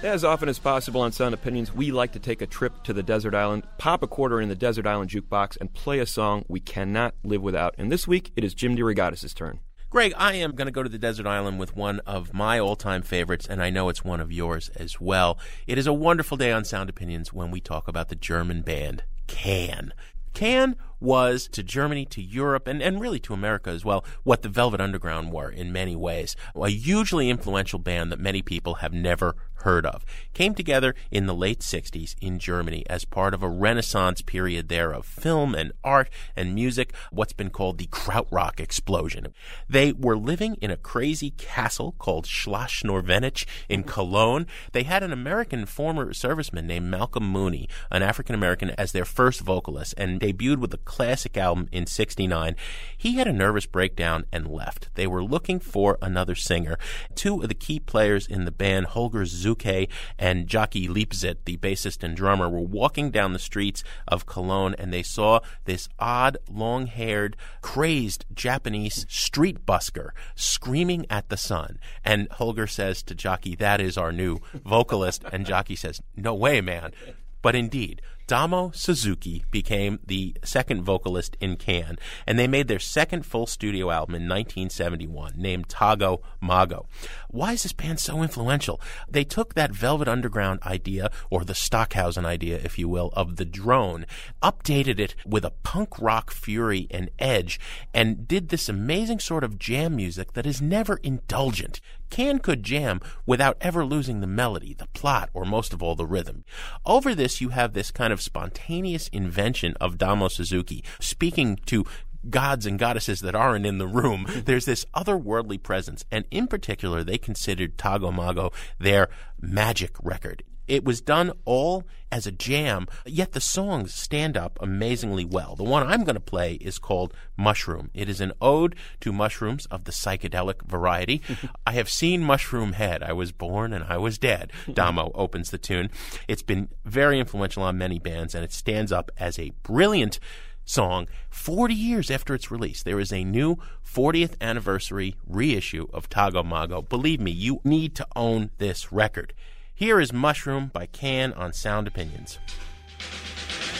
As 0.00 0.24
often 0.24 0.48
as 0.48 0.60
possible 0.60 1.00
on 1.00 1.10
Sound 1.10 1.34
Opinions, 1.34 1.74
we 1.74 1.90
like 1.90 2.12
to 2.12 2.20
take 2.20 2.40
a 2.40 2.46
trip 2.46 2.84
to 2.84 2.92
the 2.92 3.02
desert 3.02 3.34
island, 3.34 3.64
pop 3.78 4.02
a 4.02 4.06
quarter 4.06 4.40
in 4.40 4.48
the 4.48 4.54
desert 4.54 4.86
island 4.86 5.10
jukebox, 5.10 5.56
and 5.60 5.74
play 5.74 5.98
a 5.98 6.06
song 6.06 6.44
we 6.46 6.60
cannot 6.60 7.14
live 7.24 7.42
without. 7.42 7.74
And 7.76 7.90
this 7.90 8.06
week, 8.06 8.30
it 8.36 8.44
is 8.44 8.54
Jim 8.54 8.76
DeRogatis' 8.76 9.34
turn. 9.34 9.58
Greg, 9.90 10.12
I 10.16 10.34
am 10.34 10.52
going 10.52 10.66
to 10.66 10.72
go 10.72 10.82
to 10.82 10.88
the 10.88 10.98
desert 10.98 11.26
island 11.26 11.58
with 11.58 11.74
one 11.74 11.98
of 12.00 12.32
my 12.32 12.58
all 12.60 12.76
time 12.76 13.02
favorites, 13.02 13.46
and 13.48 13.60
I 13.60 13.70
know 13.70 13.88
it's 13.88 14.04
one 14.04 14.20
of 14.20 14.30
yours 14.30 14.68
as 14.76 15.00
well. 15.00 15.38
It 15.66 15.78
is 15.78 15.86
a 15.86 15.92
wonderful 15.92 16.36
day 16.36 16.52
on 16.52 16.64
Sound 16.64 16.90
Opinions 16.90 17.32
when 17.32 17.50
we 17.50 17.60
talk 17.60 17.88
about 17.88 18.08
the 18.08 18.14
German 18.14 18.62
band 18.62 19.02
Can. 19.26 19.92
Can 20.38 20.76
was 21.00 21.48
to 21.48 21.64
Germany, 21.64 22.04
to 22.04 22.22
Europe, 22.22 22.68
and, 22.68 22.80
and 22.80 23.00
really 23.00 23.18
to 23.18 23.34
America 23.34 23.70
as 23.70 23.84
well, 23.84 24.04
what 24.22 24.42
the 24.42 24.48
Velvet 24.48 24.80
Underground 24.80 25.32
were 25.32 25.50
in 25.50 25.72
many 25.72 25.96
ways. 25.96 26.36
A 26.54 26.68
hugely 26.68 27.28
influential 27.28 27.80
band 27.80 28.12
that 28.12 28.20
many 28.20 28.40
people 28.40 28.74
have 28.74 28.92
never 28.92 29.34
heard 29.62 29.86
of. 29.86 30.04
Came 30.34 30.54
together 30.54 30.94
in 31.10 31.26
the 31.26 31.34
late 31.34 31.60
60s 31.60 32.14
in 32.20 32.38
Germany 32.38 32.84
as 32.88 33.04
part 33.04 33.34
of 33.34 33.42
a 33.42 33.48
renaissance 33.48 34.22
period 34.22 34.68
there 34.68 34.92
of 34.92 35.04
film 35.04 35.54
and 35.54 35.72
art 35.82 36.08
and 36.36 36.54
music, 36.54 36.94
what's 37.10 37.32
been 37.32 37.50
called 37.50 37.78
the 37.78 37.86
Krautrock 37.86 38.60
explosion. 38.60 39.34
They 39.68 39.92
were 39.92 40.16
living 40.16 40.56
in 40.60 40.70
a 40.70 40.76
crazy 40.76 41.30
castle 41.30 41.94
called 41.98 42.26
Schloss 42.26 42.82
Norvenich 42.82 43.46
in 43.68 43.82
Cologne. 43.82 44.46
They 44.72 44.84
had 44.84 45.02
an 45.02 45.12
American 45.12 45.66
former 45.66 46.12
serviceman 46.12 46.64
named 46.64 46.90
Malcolm 46.90 47.28
Mooney, 47.28 47.68
an 47.90 48.02
African 48.02 48.34
American, 48.34 48.70
as 48.70 48.92
their 48.92 49.04
first 49.04 49.40
vocalist 49.40 49.94
and 49.96 50.20
debuted 50.20 50.58
with 50.58 50.72
a 50.74 50.78
classic 50.78 51.36
album 51.36 51.68
in 51.72 51.86
69. 51.86 52.54
He 52.96 53.14
had 53.16 53.26
a 53.26 53.32
nervous 53.32 53.66
breakdown 53.66 54.24
and 54.32 54.46
left. 54.46 54.90
They 54.94 55.06
were 55.06 55.22
looking 55.22 55.60
for 55.60 55.98
another 56.00 56.34
singer. 56.34 56.78
Two 57.14 57.42
of 57.42 57.48
the 57.48 57.54
key 57.54 57.80
players 57.80 58.26
in 58.26 58.44
the 58.44 58.52
band, 58.52 58.86
Holger 58.86 59.24
Czukay 59.48 59.88
and 60.18 60.46
Jaki 60.46 60.88
Liebezeit, 60.88 61.36
the 61.44 61.56
bassist 61.56 62.02
and 62.02 62.16
drummer, 62.16 62.48
were 62.48 62.60
walking 62.60 63.10
down 63.10 63.32
the 63.32 63.38
streets 63.38 63.82
of 64.06 64.26
Cologne 64.26 64.74
and 64.78 64.92
they 64.92 65.02
saw 65.02 65.40
this 65.64 65.88
odd, 65.98 66.36
long 66.50 66.86
haired, 66.86 67.36
crazed 67.62 68.24
Japanese 68.34 69.06
street 69.08 69.64
busker 69.64 70.10
screaming 70.34 71.06
at 71.10 71.28
the 71.28 71.36
sun. 71.36 71.78
And 72.04 72.28
Holger 72.32 72.66
says 72.66 73.02
to 73.04 73.14
Jaki, 73.14 73.56
That 73.58 73.80
is 73.80 73.96
our 73.96 74.12
new 74.12 74.38
vocalist. 74.64 75.24
And 75.32 75.46
Jaki 75.46 75.76
says, 75.78 76.00
No 76.16 76.34
way, 76.34 76.60
man. 76.60 76.92
But 77.40 77.54
indeed, 77.54 78.02
Damo 78.28 78.70
Suzuki 78.74 79.42
became 79.50 80.00
the 80.06 80.36
second 80.44 80.82
vocalist 80.82 81.34
in 81.40 81.56
Can, 81.56 81.96
and 82.26 82.38
they 82.38 82.46
made 82.46 82.68
their 82.68 82.78
second 82.78 83.24
full 83.24 83.46
studio 83.46 83.90
album 83.90 84.14
in 84.16 84.28
1971 84.28 85.32
named 85.34 85.66
Tago 85.68 86.20
Mago. 86.38 86.86
Why 87.30 87.54
is 87.54 87.62
this 87.62 87.72
band 87.72 87.98
so 87.98 88.22
influential? 88.22 88.82
They 89.08 89.24
took 89.24 89.54
that 89.54 89.72
Velvet 89.72 90.08
Underground 90.08 90.60
idea, 90.64 91.10
or 91.30 91.42
the 91.42 91.54
Stockhausen 91.54 92.26
idea, 92.26 92.60
if 92.62 92.78
you 92.78 92.86
will, 92.86 93.08
of 93.14 93.36
the 93.36 93.46
drone, 93.46 94.04
updated 94.42 95.00
it 95.00 95.14
with 95.24 95.46
a 95.46 95.54
punk 95.62 95.98
rock 95.98 96.30
fury 96.30 96.86
and 96.90 97.10
edge, 97.18 97.58
and 97.94 98.28
did 98.28 98.50
this 98.50 98.68
amazing 98.68 99.20
sort 99.20 99.42
of 99.42 99.58
jam 99.58 99.96
music 99.96 100.34
that 100.34 100.44
is 100.44 100.60
never 100.60 100.98
indulgent. 100.98 101.80
Can 102.10 102.38
could 102.38 102.62
jam 102.62 103.00
without 103.26 103.56
ever 103.60 103.84
losing 103.84 104.20
the 104.20 104.26
melody, 104.26 104.74
the 104.74 104.86
plot, 104.88 105.28
or 105.34 105.44
most 105.44 105.72
of 105.72 105.82
all 105.82 105.94
the 105.94 106.06
rhythm. 106.06 106.44
Over 106.86 107.14
this, 107.14 107.40
you 107.40 107.50
have 107.50 107.74
this 107.74 107.90
kind 107.90 108.12
of 108.12 108.17
spontaneous 108.18 109.08
invention 109.08 109.74
of 109.80 109.98
Damo 109.98 110.28
Suzuki, 110.28 110.84
speaking 111.00 111.58
to 111.66 111.84
gods 112.28 112.66
and 112.66 112.78
goddesses 112.78 113.20
that 113.20 113.34
aren't 113.34 113.66
in 113.66 113.78
the 113.78 113.86
room. 113.86 114.26
There's 114.44 114.64
this 114.64 114.84
otherworldly 114.94 115.62
presence, 115.62 116.04
and 116.10 116.24
in 116.30 116.46
particular, 116.46 117.04
they 117.04 117.18
considered 117.18 117.76
Tago 117.76 118.12
Mago 118.12 118.52
their 118.78 119.08
magic 119.40 119.92
record. 120.02 120.42
It 120.68 120.84
was 120.84 121.00
done 121.00 121.32
all 121.44 121.84
as 122.10 122.26
a 122.26 122.32
jam, 122.32 122.86
yet 123.04 123.32
the 123.32 123.40
songs 123.40 123.92
stand 123.94 124.36
up 124.36 124.58
amazingly 124.62 125.24
well. 125.24 125.56
The 125.56 125.64
one 125.64 125.86
I'm 125.86 126.04
going 126.04 126.14
to 126.14 126.20
play 126.20 126.54
is 126.54 126.78
called 126.78 127.12
Mushroom. 127.36 127.90
It 127.92 128.08
is 128.08 128.20
an 128.20 128.32
ode 128.40 128.74
to 129.00 129.12
mushrooms 129.12 129.66
of 129.66 129.84
the 129.84 129.92
psychedelic 129.92 130.62
variety. 130.62 131.22
I 131.66 131.72
have 131.72 131.90
seen 131.90 132.22
Mushroom 132.22 132.72
Head. 132.74 133.02
I 133.02 133.12
was 133.12 133.32
born 133.32 133.72
and 133.72 133.84
I 133.84 133.98
was 133.98 134.18
dead. 134.18 134.52
Damo 134.72 135.10
opens 135.14 135.50
the 135.50 135.58
tune. 135.58 135.90
It's 136.26 136.42
been 136.42 136.68
very 136.84 137.18
influential 137.18 137.62
on 137.62 137.78
many 137.78 137.98
bands, 137.98 138.34
and 138.34 138.44
it 138.44 138.52
stands 138.52 138.92
up 138.92 139.10
as 139.18 139.38
a 139.38 139.52
brilliant 139.62 140.18
song 140.64 141.08
40 141.30 141.74
years 141.74 142.10
after 142.10 142.34
its 142.34 142.50
release. 142.50 142.82
There 142.82 143.00
is 143.00 143.12
a 143.12 143.24
new 143.24 143.56
40th 143.84 144.34
anniversary 144.40 145.14
reissue 145.26 145.86
of 145.92 146.10
Tago 146.10 146.44
Mago. 146.44 146.82
Believe 146.82 147.20
me, 147.20 147.30
you 147.30 147.60
need 147.64 147.94
to 147.96 148.06
own 148.14 148.50
this 148.58 148.92
record. 148.92 149.32
Here 149.78 150.00
is 150.00 150.12
Mushroom 150.12 150.72
by 150.72 150.86
Can 150.86 151.32
on 151.34 151.52
Sound 151.52 151.86
Opinions. 151.86 152.40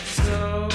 So 0.04 0.67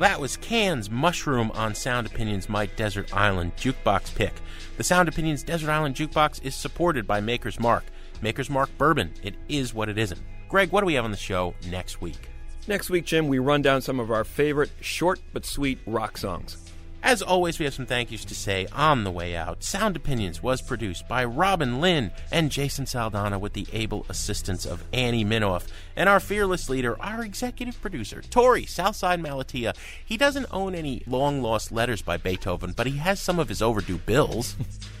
That 0.00 0.18
was 0.18 0.38
Can's 0.38 0.88
Mushroom 0.88 1.50
on 1.50 1.74
Sound 1.74 2.06
Opinions 2.06 2.48
My 2.48 2.64
Desert 2.64 3.14
Island 3.14 3.54
Jukebox 3.56 4.14
pick. 4.14 4.32
The 4.78 4.82
Sound 4.82 5.10
Opinions 5.10 5.42
Desert 5.42 5.68
Island 5.68 5.94
Jukebox 5.94 6.42
is 6.42 6.54
supported 6.54 7.06
by 7.06 7.20
Maker's 7.20 7.60
Mark. 7.60 7.84
Maker's 8.22 8.48
Mark 8.48 8.70
Bourbon. 8.78 9.12
It 9.22 9.34
is 9.50 9.74
what 9.74 9.90
it 9.90 9.98
isn't. 9.98 10.22
Greg, 10.48 10.72
what 10.72 10.80
do 10.80 10.86
we 10.86 10.94
have 10.94 11.04
on 11.04 11.10
the 11.10 11.18
show 11.18 11.54
next 11.68 12.00
week? 12.00 12.30
Next 12.66 12.88
week, 12.88 13.04
Jim, 13.04 13.28
we 13.28 13.40
run 13.40 13.60
down 13.60 13.82
some 13.82 14.00
of 14.00 14.10
our 14.10 14.24
favorite 14.24 14.70
short 14.80 15.20
but 15.34 15.44
sweet 15.44 15.78
rock 15.84 16.16
songs. 16.16 16.69
As 17.02 17.22
always, 17.22 17.58
we 17.58 17.64
have 17.64 17.74
some 17.74 17.86
thank 17.86 18.10
yous 18.10 18.26
to 18.26 18.34
say 18.34 18.66
on 18.72 19.04
the 19.04 19.10
way 19.10 19.34
out. 19.34 19.64
Sound 19.64 19.96
Opinions 19.96 20.42
was 20.42 20.60
produced 20.60 21.08
by 21.08 21.24
Robin 21.24 21.80
Linn 21.80 22.10
and 22.30 22.50
Jason 22.50 22.84
Saldanha 22.84 23.40
with 23.40 23.54
the 23.54 23.66
able 23.72 24.04
assistance 24.10 24.66
of 24.66 24.84
Annie 24.92 25.24
Minoff. 25.24 25.66
And 25.96 26.08
our 26.08 26.20
fearless 26.20 26.68
leader, 26.68 27.00
our 27.00 27.24
executive 27.24 27.80
producer, 27.80 28.22
Torey 28.28 28.68
Southside 28.68 29.20
Malatia. 29.20 29.74
He 30.04 30.18
doesn't 30.18 30.46
own 30.50 30.74
any 30.74 31.02
long 31.06 31.40
lost 31.40 31.72
letters 31.72 32.02
by 32.02 32.18
Beethoven, 32.18 32.72
but 32.76 32.86
he 32.86 32.98
has 32.98 33.18
some 33.18 33.38
of 33.38 33.48
his 33.48 33.62
overdue 33.62 33.98
bills. 33.98 34.56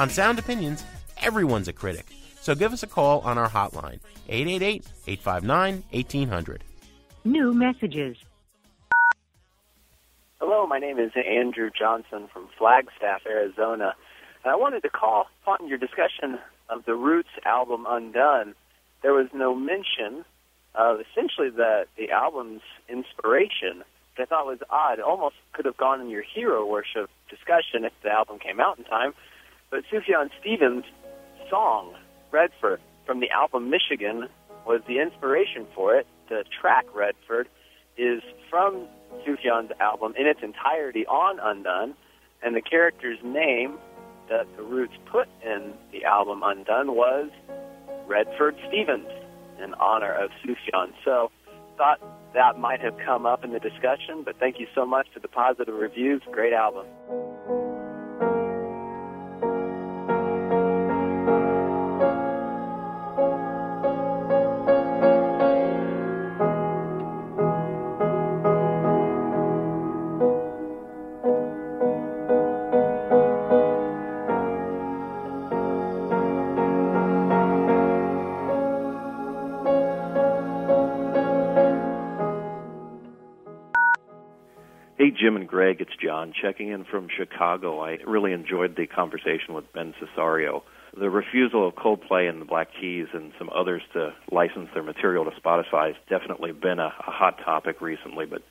On 0.00 0.08
Sound 0.08 0.38
Opinions, 0.38 0.82
everyone's 1.18 1.68
a 1.68 1.74
critic. 1.74 2.06
So 2.40 2.54
give 2.54 2.72
us 2.72 2.82
a 2.82 2.86
call 2.86 3.20
on 3.20 3.36
our 3.36 3.50
hotline, 3.50 4.00
888 4.30 4.82
859 5.06 5.84
1800. 5.90 6.64
New 7.24 7.52
messages. 7.52 8.16
Hello, 10.40 10.66
my 10.66 10.78
name 10.78 10.98
is 10.98 11.12
Andrew 11.14 11.68
Johnson 11.78 12.30
from 12.32 12.48
Flagstaff, 12.56 13.26
Arizona. 13.26 13.94
And 14.42 14.50
I 14.50 14.56
wanted 14.56 14.84
to 14.84 14.88
call 14.88 15.26
upon 15.42 15.68
your 15.68 15.76
discussion 15.76 16.38
of 16.70 16.86
the 16.86 16.94
Roots 16.94 17.28
album 17.44 17.84
undun. 17.86 18.54
There 19.02 19.12
was 19.12 19.26
no 19.34 19.54
mention 19.54 20.24
of 20.74 21.00
essentially 21.00 21.50
the, 21.50 21.84
the 21.98 22.10
album's 22.10 22.62
inspiration, 22.88 23.84
which 24.16 24.20
I 24.20 24.24
thought 24.24 24.46
was 24.46 24.60
odd. 24.70 24.98
It 24.98 25.04
almost 25.04 25.34
could 25.52 25.66
have 25.66 25.76
gone 25.76 26.00
in 26.00 26.08
your 26.08 26.22
hero 26.22 26.64
worship 26.64 27.10
discussion 27.28 27.84
if 27.84 27.92
the 28.02 28.08
album 28.08 28.38
came 28.38 28.60
out 28.60 28.78
in 28.78 28.84
time. 28.84 29.12
But 29.70 29.84
Sufjan 29.92 30.30
Stevens' 30.40 30.84
song, 31.48 31.94
Redford, 32.32 32.80
from 33.06 33.20
the 33.20 33.30
album 33.30 33.70
Michigan, 33.70 34.28
was 34.66 34.80
the 34.88 34.98
inspiration 34.98 35.66
for 35.74 35.94
it. 35.94 36.06
The 36.28 36.44
track 36.60 36.86
Redford 36.94 37.48
is 37.96 38.20
from 38.48 38.88
Sufjan's 39.24 39.70
album 39.80 40.14
in 40.18 40.26
its 40.26 40.40
entirety 40.42 41.06
on 41.06 41.38
undun, 41.38 41.94
and 42.42 42.56
the 42.56 42.60
character's 42.60 43.18
name 43.22 43.78
that 44.28 44.46
the 44.56 44.62
Roots 44.62 44.94
put 45.06 45.28
in 45.44 45.72
the 45.92 46.04
album 46.04 46.42
undun 46.42 46.94
was 46.94 47.30
Redford 48.06 48.56
Stevens 48.68 49.08
in 49.62 49.74
honor 49.74 50.12
of 50.12 50.30
Sufjan. 50.44 50.92
So, 51.04 51.30
thought 51.76 52.00
that 52.34 52.58
might 52.58 52.80
have 52.80 52.96
come 53.04 53.24
up 53.24 53.44
in 53.44 53.52
the 53.52 53.60
discussion, 53.60 54.22
but 54.24 54.36
thank 54.38 54.58
you 54.58 54.66
so 54.74 54.84
much 54.84 55.06
for 55.14 55.20
the 55.20 55.28
positive 55.28 55.74
reviews. 55.74 56.22
Great 56.32 56.52
album. 56.52 56.86
John 86.20 86.34
checking 86.38 86.68
in 86.68 86.84
from 86.84 87.08
Chicago. 87.08 87.80
I 87.80 87.96
really 88.06 88.32
enjoyed 88.32 88.76
the 88.76 88.86
conversation 88.86 89.54
with 89.54 89.72
Ben 89.72 89.94
Sisario. 89.94 90.62
The 90.94 91.08
refusal 91.08 91.66
of 91.66 91.74
Coldplay 91.76 92.28
and 92.28 92.42
the 92.42 92.44
Black 92.44 92.68
Keys 92.78 93.06
and 93.14 93.32
some 93.38 93.48
others 93.54 93.80
to 93.94 94.12
license 94.30 94.68
their 94.74 94.82
material 94.82 95.24
to 95.24 95.30
Spotify 95.30 95.88
has 95.88 95.96
definitely 96.10 96.52
been 96.52 96.78
a, 96.78 96.88
a 96.88 97.10
hot 97.10 97.38
topic 97.42 97.80
recently, 97.80 98.26
but 98.26 98.42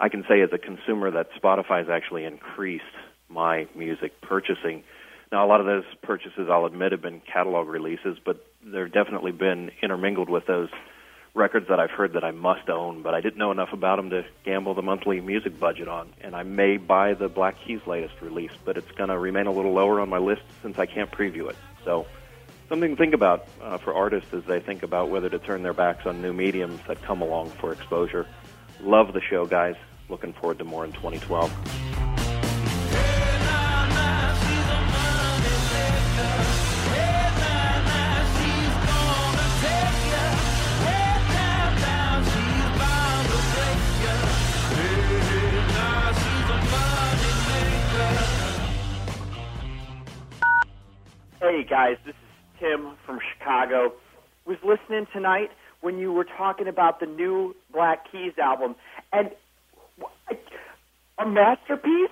I 0.00 0.08
can 0.08 0.24
say 0.28 0.40
as 0.40 0.50
a 0.52 0.58
consumer 0.58 1.12
that 1.12 1.28
Spotify 1.40 1.78
has 1.78 1.88
actually 1.88 2.24
increased 2.24 2.84
my 3.28 3.68
music 3.76 4.20
purchasing. 4.20 4.82
Now, 5.30 5.46
a 5.46 5.48
lot 5.48 5.60
of 5.60 5.66
those 5.66 5.84
purchases, 6.02 6.48
I'll 6.50 6.66
admit, 6.66 6.90
have 6.90 7.02
been 7.02 7.22
catalog 7.32 7.68
releases, 7.68 8.18
but 8.24 8.44
they've 8.64 8.92
definitely 8.92 9.32
been 9.32 9.70
intermingled 9.80 10.28
with 10.28 10.46
those 10.46 10.70
records 11.36 11.68
that 11.68 11.78
I've 11.78 11.90
heard 11.90 12.14
that 12.14 12.24
I 12.24 12.30
must 12.30 12.68
own, 12.68 13.02
but 13.02 13.14
I 13.14 13.20
didn't 13.20 13.36
know 13.36 13.52
enough 13.52 13.72
about 13.72 13.96
them 13.96 14.10
to 14.10 14.24
gamble 14.44 14.74
the 14.74 14.82
monthly 14.82 15.20
music 15.20 15.60
budget 15.60 15.86
on. 15.86 16.08
And 16.22 16.34
I 16.34 16.42
may 16.42 16.78
buy 16.78 17.14
the 17.14 17.28
Black 17.28 17.56
Keys 17.60 17.80
latest 17.86 18.14
release, 18.22 18.50
but 18.64 18.76
it's 18.76 18.90
going 18.92 19.10
to 19.10 19.18
remain 19.18 19.46
a 19.46 19.52
little 19.52 19.72
lower 19.72 20.00
on 20.00 20.08
my 20.08 20.18
list 20.18 20.42
since 20.62 20.78
I 20.78 20.86
can't 20.86 21.10
preview 21.10 21.50
it. 21.50 21.56
So, 21.84 22.06
something 22.68 22.90
to 22.90 22.96
think 22.96 23.14
about 23.14 23.46
uh, 23.62 23.76
for 23.78 23.94
artists 23.94 24.32
as 24.32 24.44
they 24.44 24.60
think 24.60 24.82
about 24.82 25.10
whether 25.10 25.28
to 25.28 25.38
turn 25.38 25.62
their 25.62 25.74
backs 25.74 26.06
on 26.06 26.22
new 26.22 26.32
mediums 26.32 26.80
that 26.88 27.02
come 27.02 27.20
along 27.20 27.50
for 27.50 27.70
exposure. 27.70 28.26
Love 28.80 29.12
the 29.12 29.20
show, 29.20 29.46
guys. 29.46 29.76
Looking 30.08 30.32
forward 30.32 30.58
to 30.58 30.64
more 30.64 30.84
in 30.84 30.92
2012. 30.92 31.95
Hey 51.48 51.62
guys, 51.62 51.94
this 52.04 52.16
is 52.16 52.58
Tim 52.58 52.96
from 53.06 53.20
Chicago. 53.32 53.92
Was 54.46 54.56
listening 54.64 55.06
tonight 55.12 55.50
when 55.80 55.96
you 55.96 56.12
were 56.12 56.24
talking 56.24 56.66
about 56.66 56.98
the 56.98 57.06
new 57.06 57.54
Black 57.72 58.10
Keys 58.10 58.32
album, 58.36 58.74
and 59.12 59.30
a 61.20 61.24
masterpiece, 61.24 62.10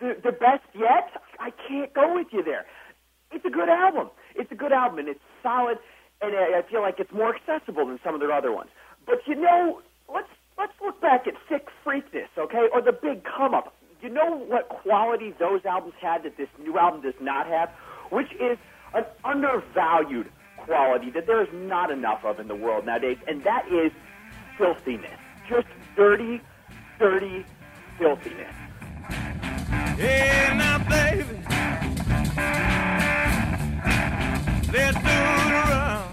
the 0.00 0.16
the 0.24 0.32
best 0.32 0.64
yet. 0.72 1.20
I 1.38 1.50
can't 1.68 1.92
go 1.92 2.14
with 2.14 2.28
you 2.32 2.42
there. 2.42 2.64
It's 3.30 3.44
a 3.44 3.50
good 3.50 3.68
album. 3.68 4.08
It's 4.34 4.50
a 4.50 4.54
good 4.54 4.72
album, 4.72 5.00
and 5.00 5.08
it's 5.08 5.20
solid, 5.42 5.76
and 6.22 6.34
I 6.34 6.62
feel 6.70 6.80
like 6.80 6.94
it's 6.98 7.12
more 7.12 7.36
accessible 7.36 7.84
than 7.84 8.00
some 8.02 8.14
of 8.14 8.20
their 8.20 8.32
other 8.32 8.52
ones. 8.52 8.70
But 9.04 9.18
you 9.26 9.34
know, 9.34 9.82
let's 10.08 10.30
let's 10.56 10.72
look 10.82 10.98
back 11.02 11.26
at 11.26 11.34
Sick 11.50 11.68
Freakness, 11.84 12.32
okay, 12.38 12.68
or 12.72 12.80
the 12.80 12.92
Big 12.92 13.22
Come 13.22 13.52
Up. 13.52 13.74
You 14.00 14.08
know 14.08 14.38
what 14.48 14.70
quality 14.70 15.34
those 15.38 15.66
albums 15.66 15.94
had 16.00 16.22
that 16.22 16.38
this 16.38 16.48
new 16.62 16.78
album 16.78 17.02
does 17.02 17.20
not 17.20 17.46
have, 17.48 17.68
which 18.16 18.32
is 18.40 18.56
an 18.94 19.04
undervalued 19.24 20.26
quality 20.56 21.10
that 21.10 21.26
there 21.26 21.42
is 21.42 21.48
not 21.52 21.90
enough 21.90 22.24
of 22.24 22.40
in 22.40 22.48
the 22.48 22.54
world 22.54 22.86
nowadays, 22.86 23.18
and 23.28 23.44
that 23.44 23.68
is 23.70 23.92
filthiness. 24.56 25.20
Just 25.46 25.66
dirty, 25.96 26.40
dirty 26.98 27.44
filthiness. 27.98 28.54
Now, 29.98 30.78
baby, 30.88 31.24
let's 34.72 34.96
do 34.96 35.10
it 35.10 35.52
around. 35.52 36.05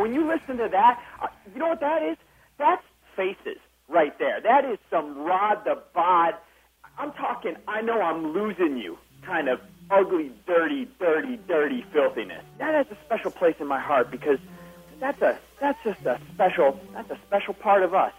When 0.00 0.14
you 0.14 0.26
listen 0.26 0.56
to 0.58 0.68
that, 0.70 1.00
uh, 1.20 1.26
you 1.52 1.58
know 1.58 1.68
what 1.68 1.80
that 1.80 2.02
is? 2.02 2.16
That's 2.58 2.82
faces 3.16 3.58
right 3.88 4.18
there. 4.18 4.40
That 4.40 4.64
is 4.64 4.78
some 4.90 5.18
Rod 5.18 5.64
the 5.64 5.82
Bod. 5.94 6.34
I'm 6.98 7.12
talking, 7.12 7.56
I 7.66 7.80
know 7.80 8.00
I'm 8.00 8.32
losing 8.32 8.76
you 8.76 8.98
kind 9.22 9.48
of 9.48 9.60
ugly, 9.90 10.30
dirty, 10.46 10.88
dirty, 10.98 11.38
dirty 11.48 11.84
filthiness. 11.92 12.44
That 12.58 12.74
has 12.74 12.86
a 12.90 12.98
special 13.04 13.30
place 13.30 13.56
in 13.60 13.66
my 13.66 13.80
heart 13.80 14.10
because 14.10 14.38
that's 15.00 15.20
a 15.22 15.38
that's 15.60 15.78
just 15.84 16.00
a 16.06 16.20
special 16.32 16.78
that's 16.92 17.10
a 17.10 17.18
special 17.26 17.54
part 17.54 17.82
of 17.82 17.94
us. 17.94 18.12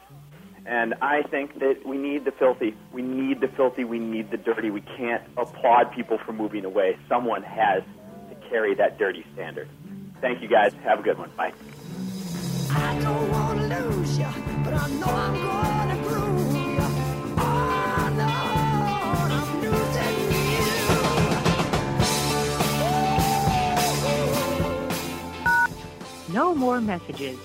And 0.65 0.95
I 1.01 1.21
think 1.21 1.59
that 1.59 1.85
we 1.85 1.97
need 1.97 2.25
the 2.25 2.31
filthy. 2.31 2.75
We 2.91 3.03
need 3.03 3.39
the 3.39 3.47
filthy. 3.47 3.83
We 3.83 3.99
need 3.99 4.31
the 4.31 4.37
dirty. 4.37 4.71
We 4.71 4.81
can't 4.81 5.23
applaud 5.37 5.91
people 5.91 6.17
for 6.25 6.33
moving 6.33 6.65
away. 6.65 6.97
Someone 7.07 7.43
has 7.43 7.83
to 8.29 8.49
carry 8.49 8.73
that 8.75 8.97
dirty 8.97 9.23
standard. 9.33 9.69
Thank 10.21 10.41
you 10.41 10.47
guys. 10.47 10.73
Have 10.83 10.99
a 10.99 11.03
good 11.03 11.17
one. 11.17 11.29
Bye. 11.37 11.53
I 12.71 12.99
don't 12.99 13.31
want 13.31 13.59
to 13.59 13.67
lose 13.67 14.17
you, 14.17 14.27
but 14.63 14.73
I 14.73 14.89
know 14.89 15.07
I'm 15.07 15.33
going 15.33 15.89
to 15.97 16.03
prove 16.09 16.55
you. 16.55 16.77
Oh, 17.37 18.09
Lord, 18.17 19.31
I'm 19.31 19.61
losing 19.61 20.17
you. 26.29 26.33
No 26.33 26.55
more 26.55 26.81
messages. 26.81 27.39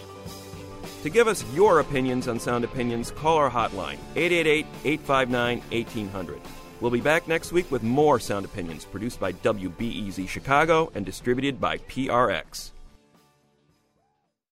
To 1.02 1.10
give 1.10 1.28
us 1.28 1.44
your 1.54 1.80
opinions 1.80 2.28
on 2.28 2.38
Sound 2.40 2.64
Opinions, 2.64 3.10
call 3.10 3.36
our 3.38 3.50
hotline, 3.50 3.98
888 4.16 4.66
859 4.84 5.60
1800. 5.70 6.40
We'll 6.81 6.91
be 6.91 7.03
back 7.03 7.28
next 7.28 7.53
week 7.53 7.70
with 7.70 7.83
more 7.83 8.18
Sound 8.18 8.47
Opinions 8.47 8.87
produced 8.87 9.20
by 9.20 9.35
WBEZ 9.35 10.26
Chicago 10.26 10.91
and 10.95 11.05
distributed 11.05 11.61
by 11.61 11.76
PRX. 11.76 12.70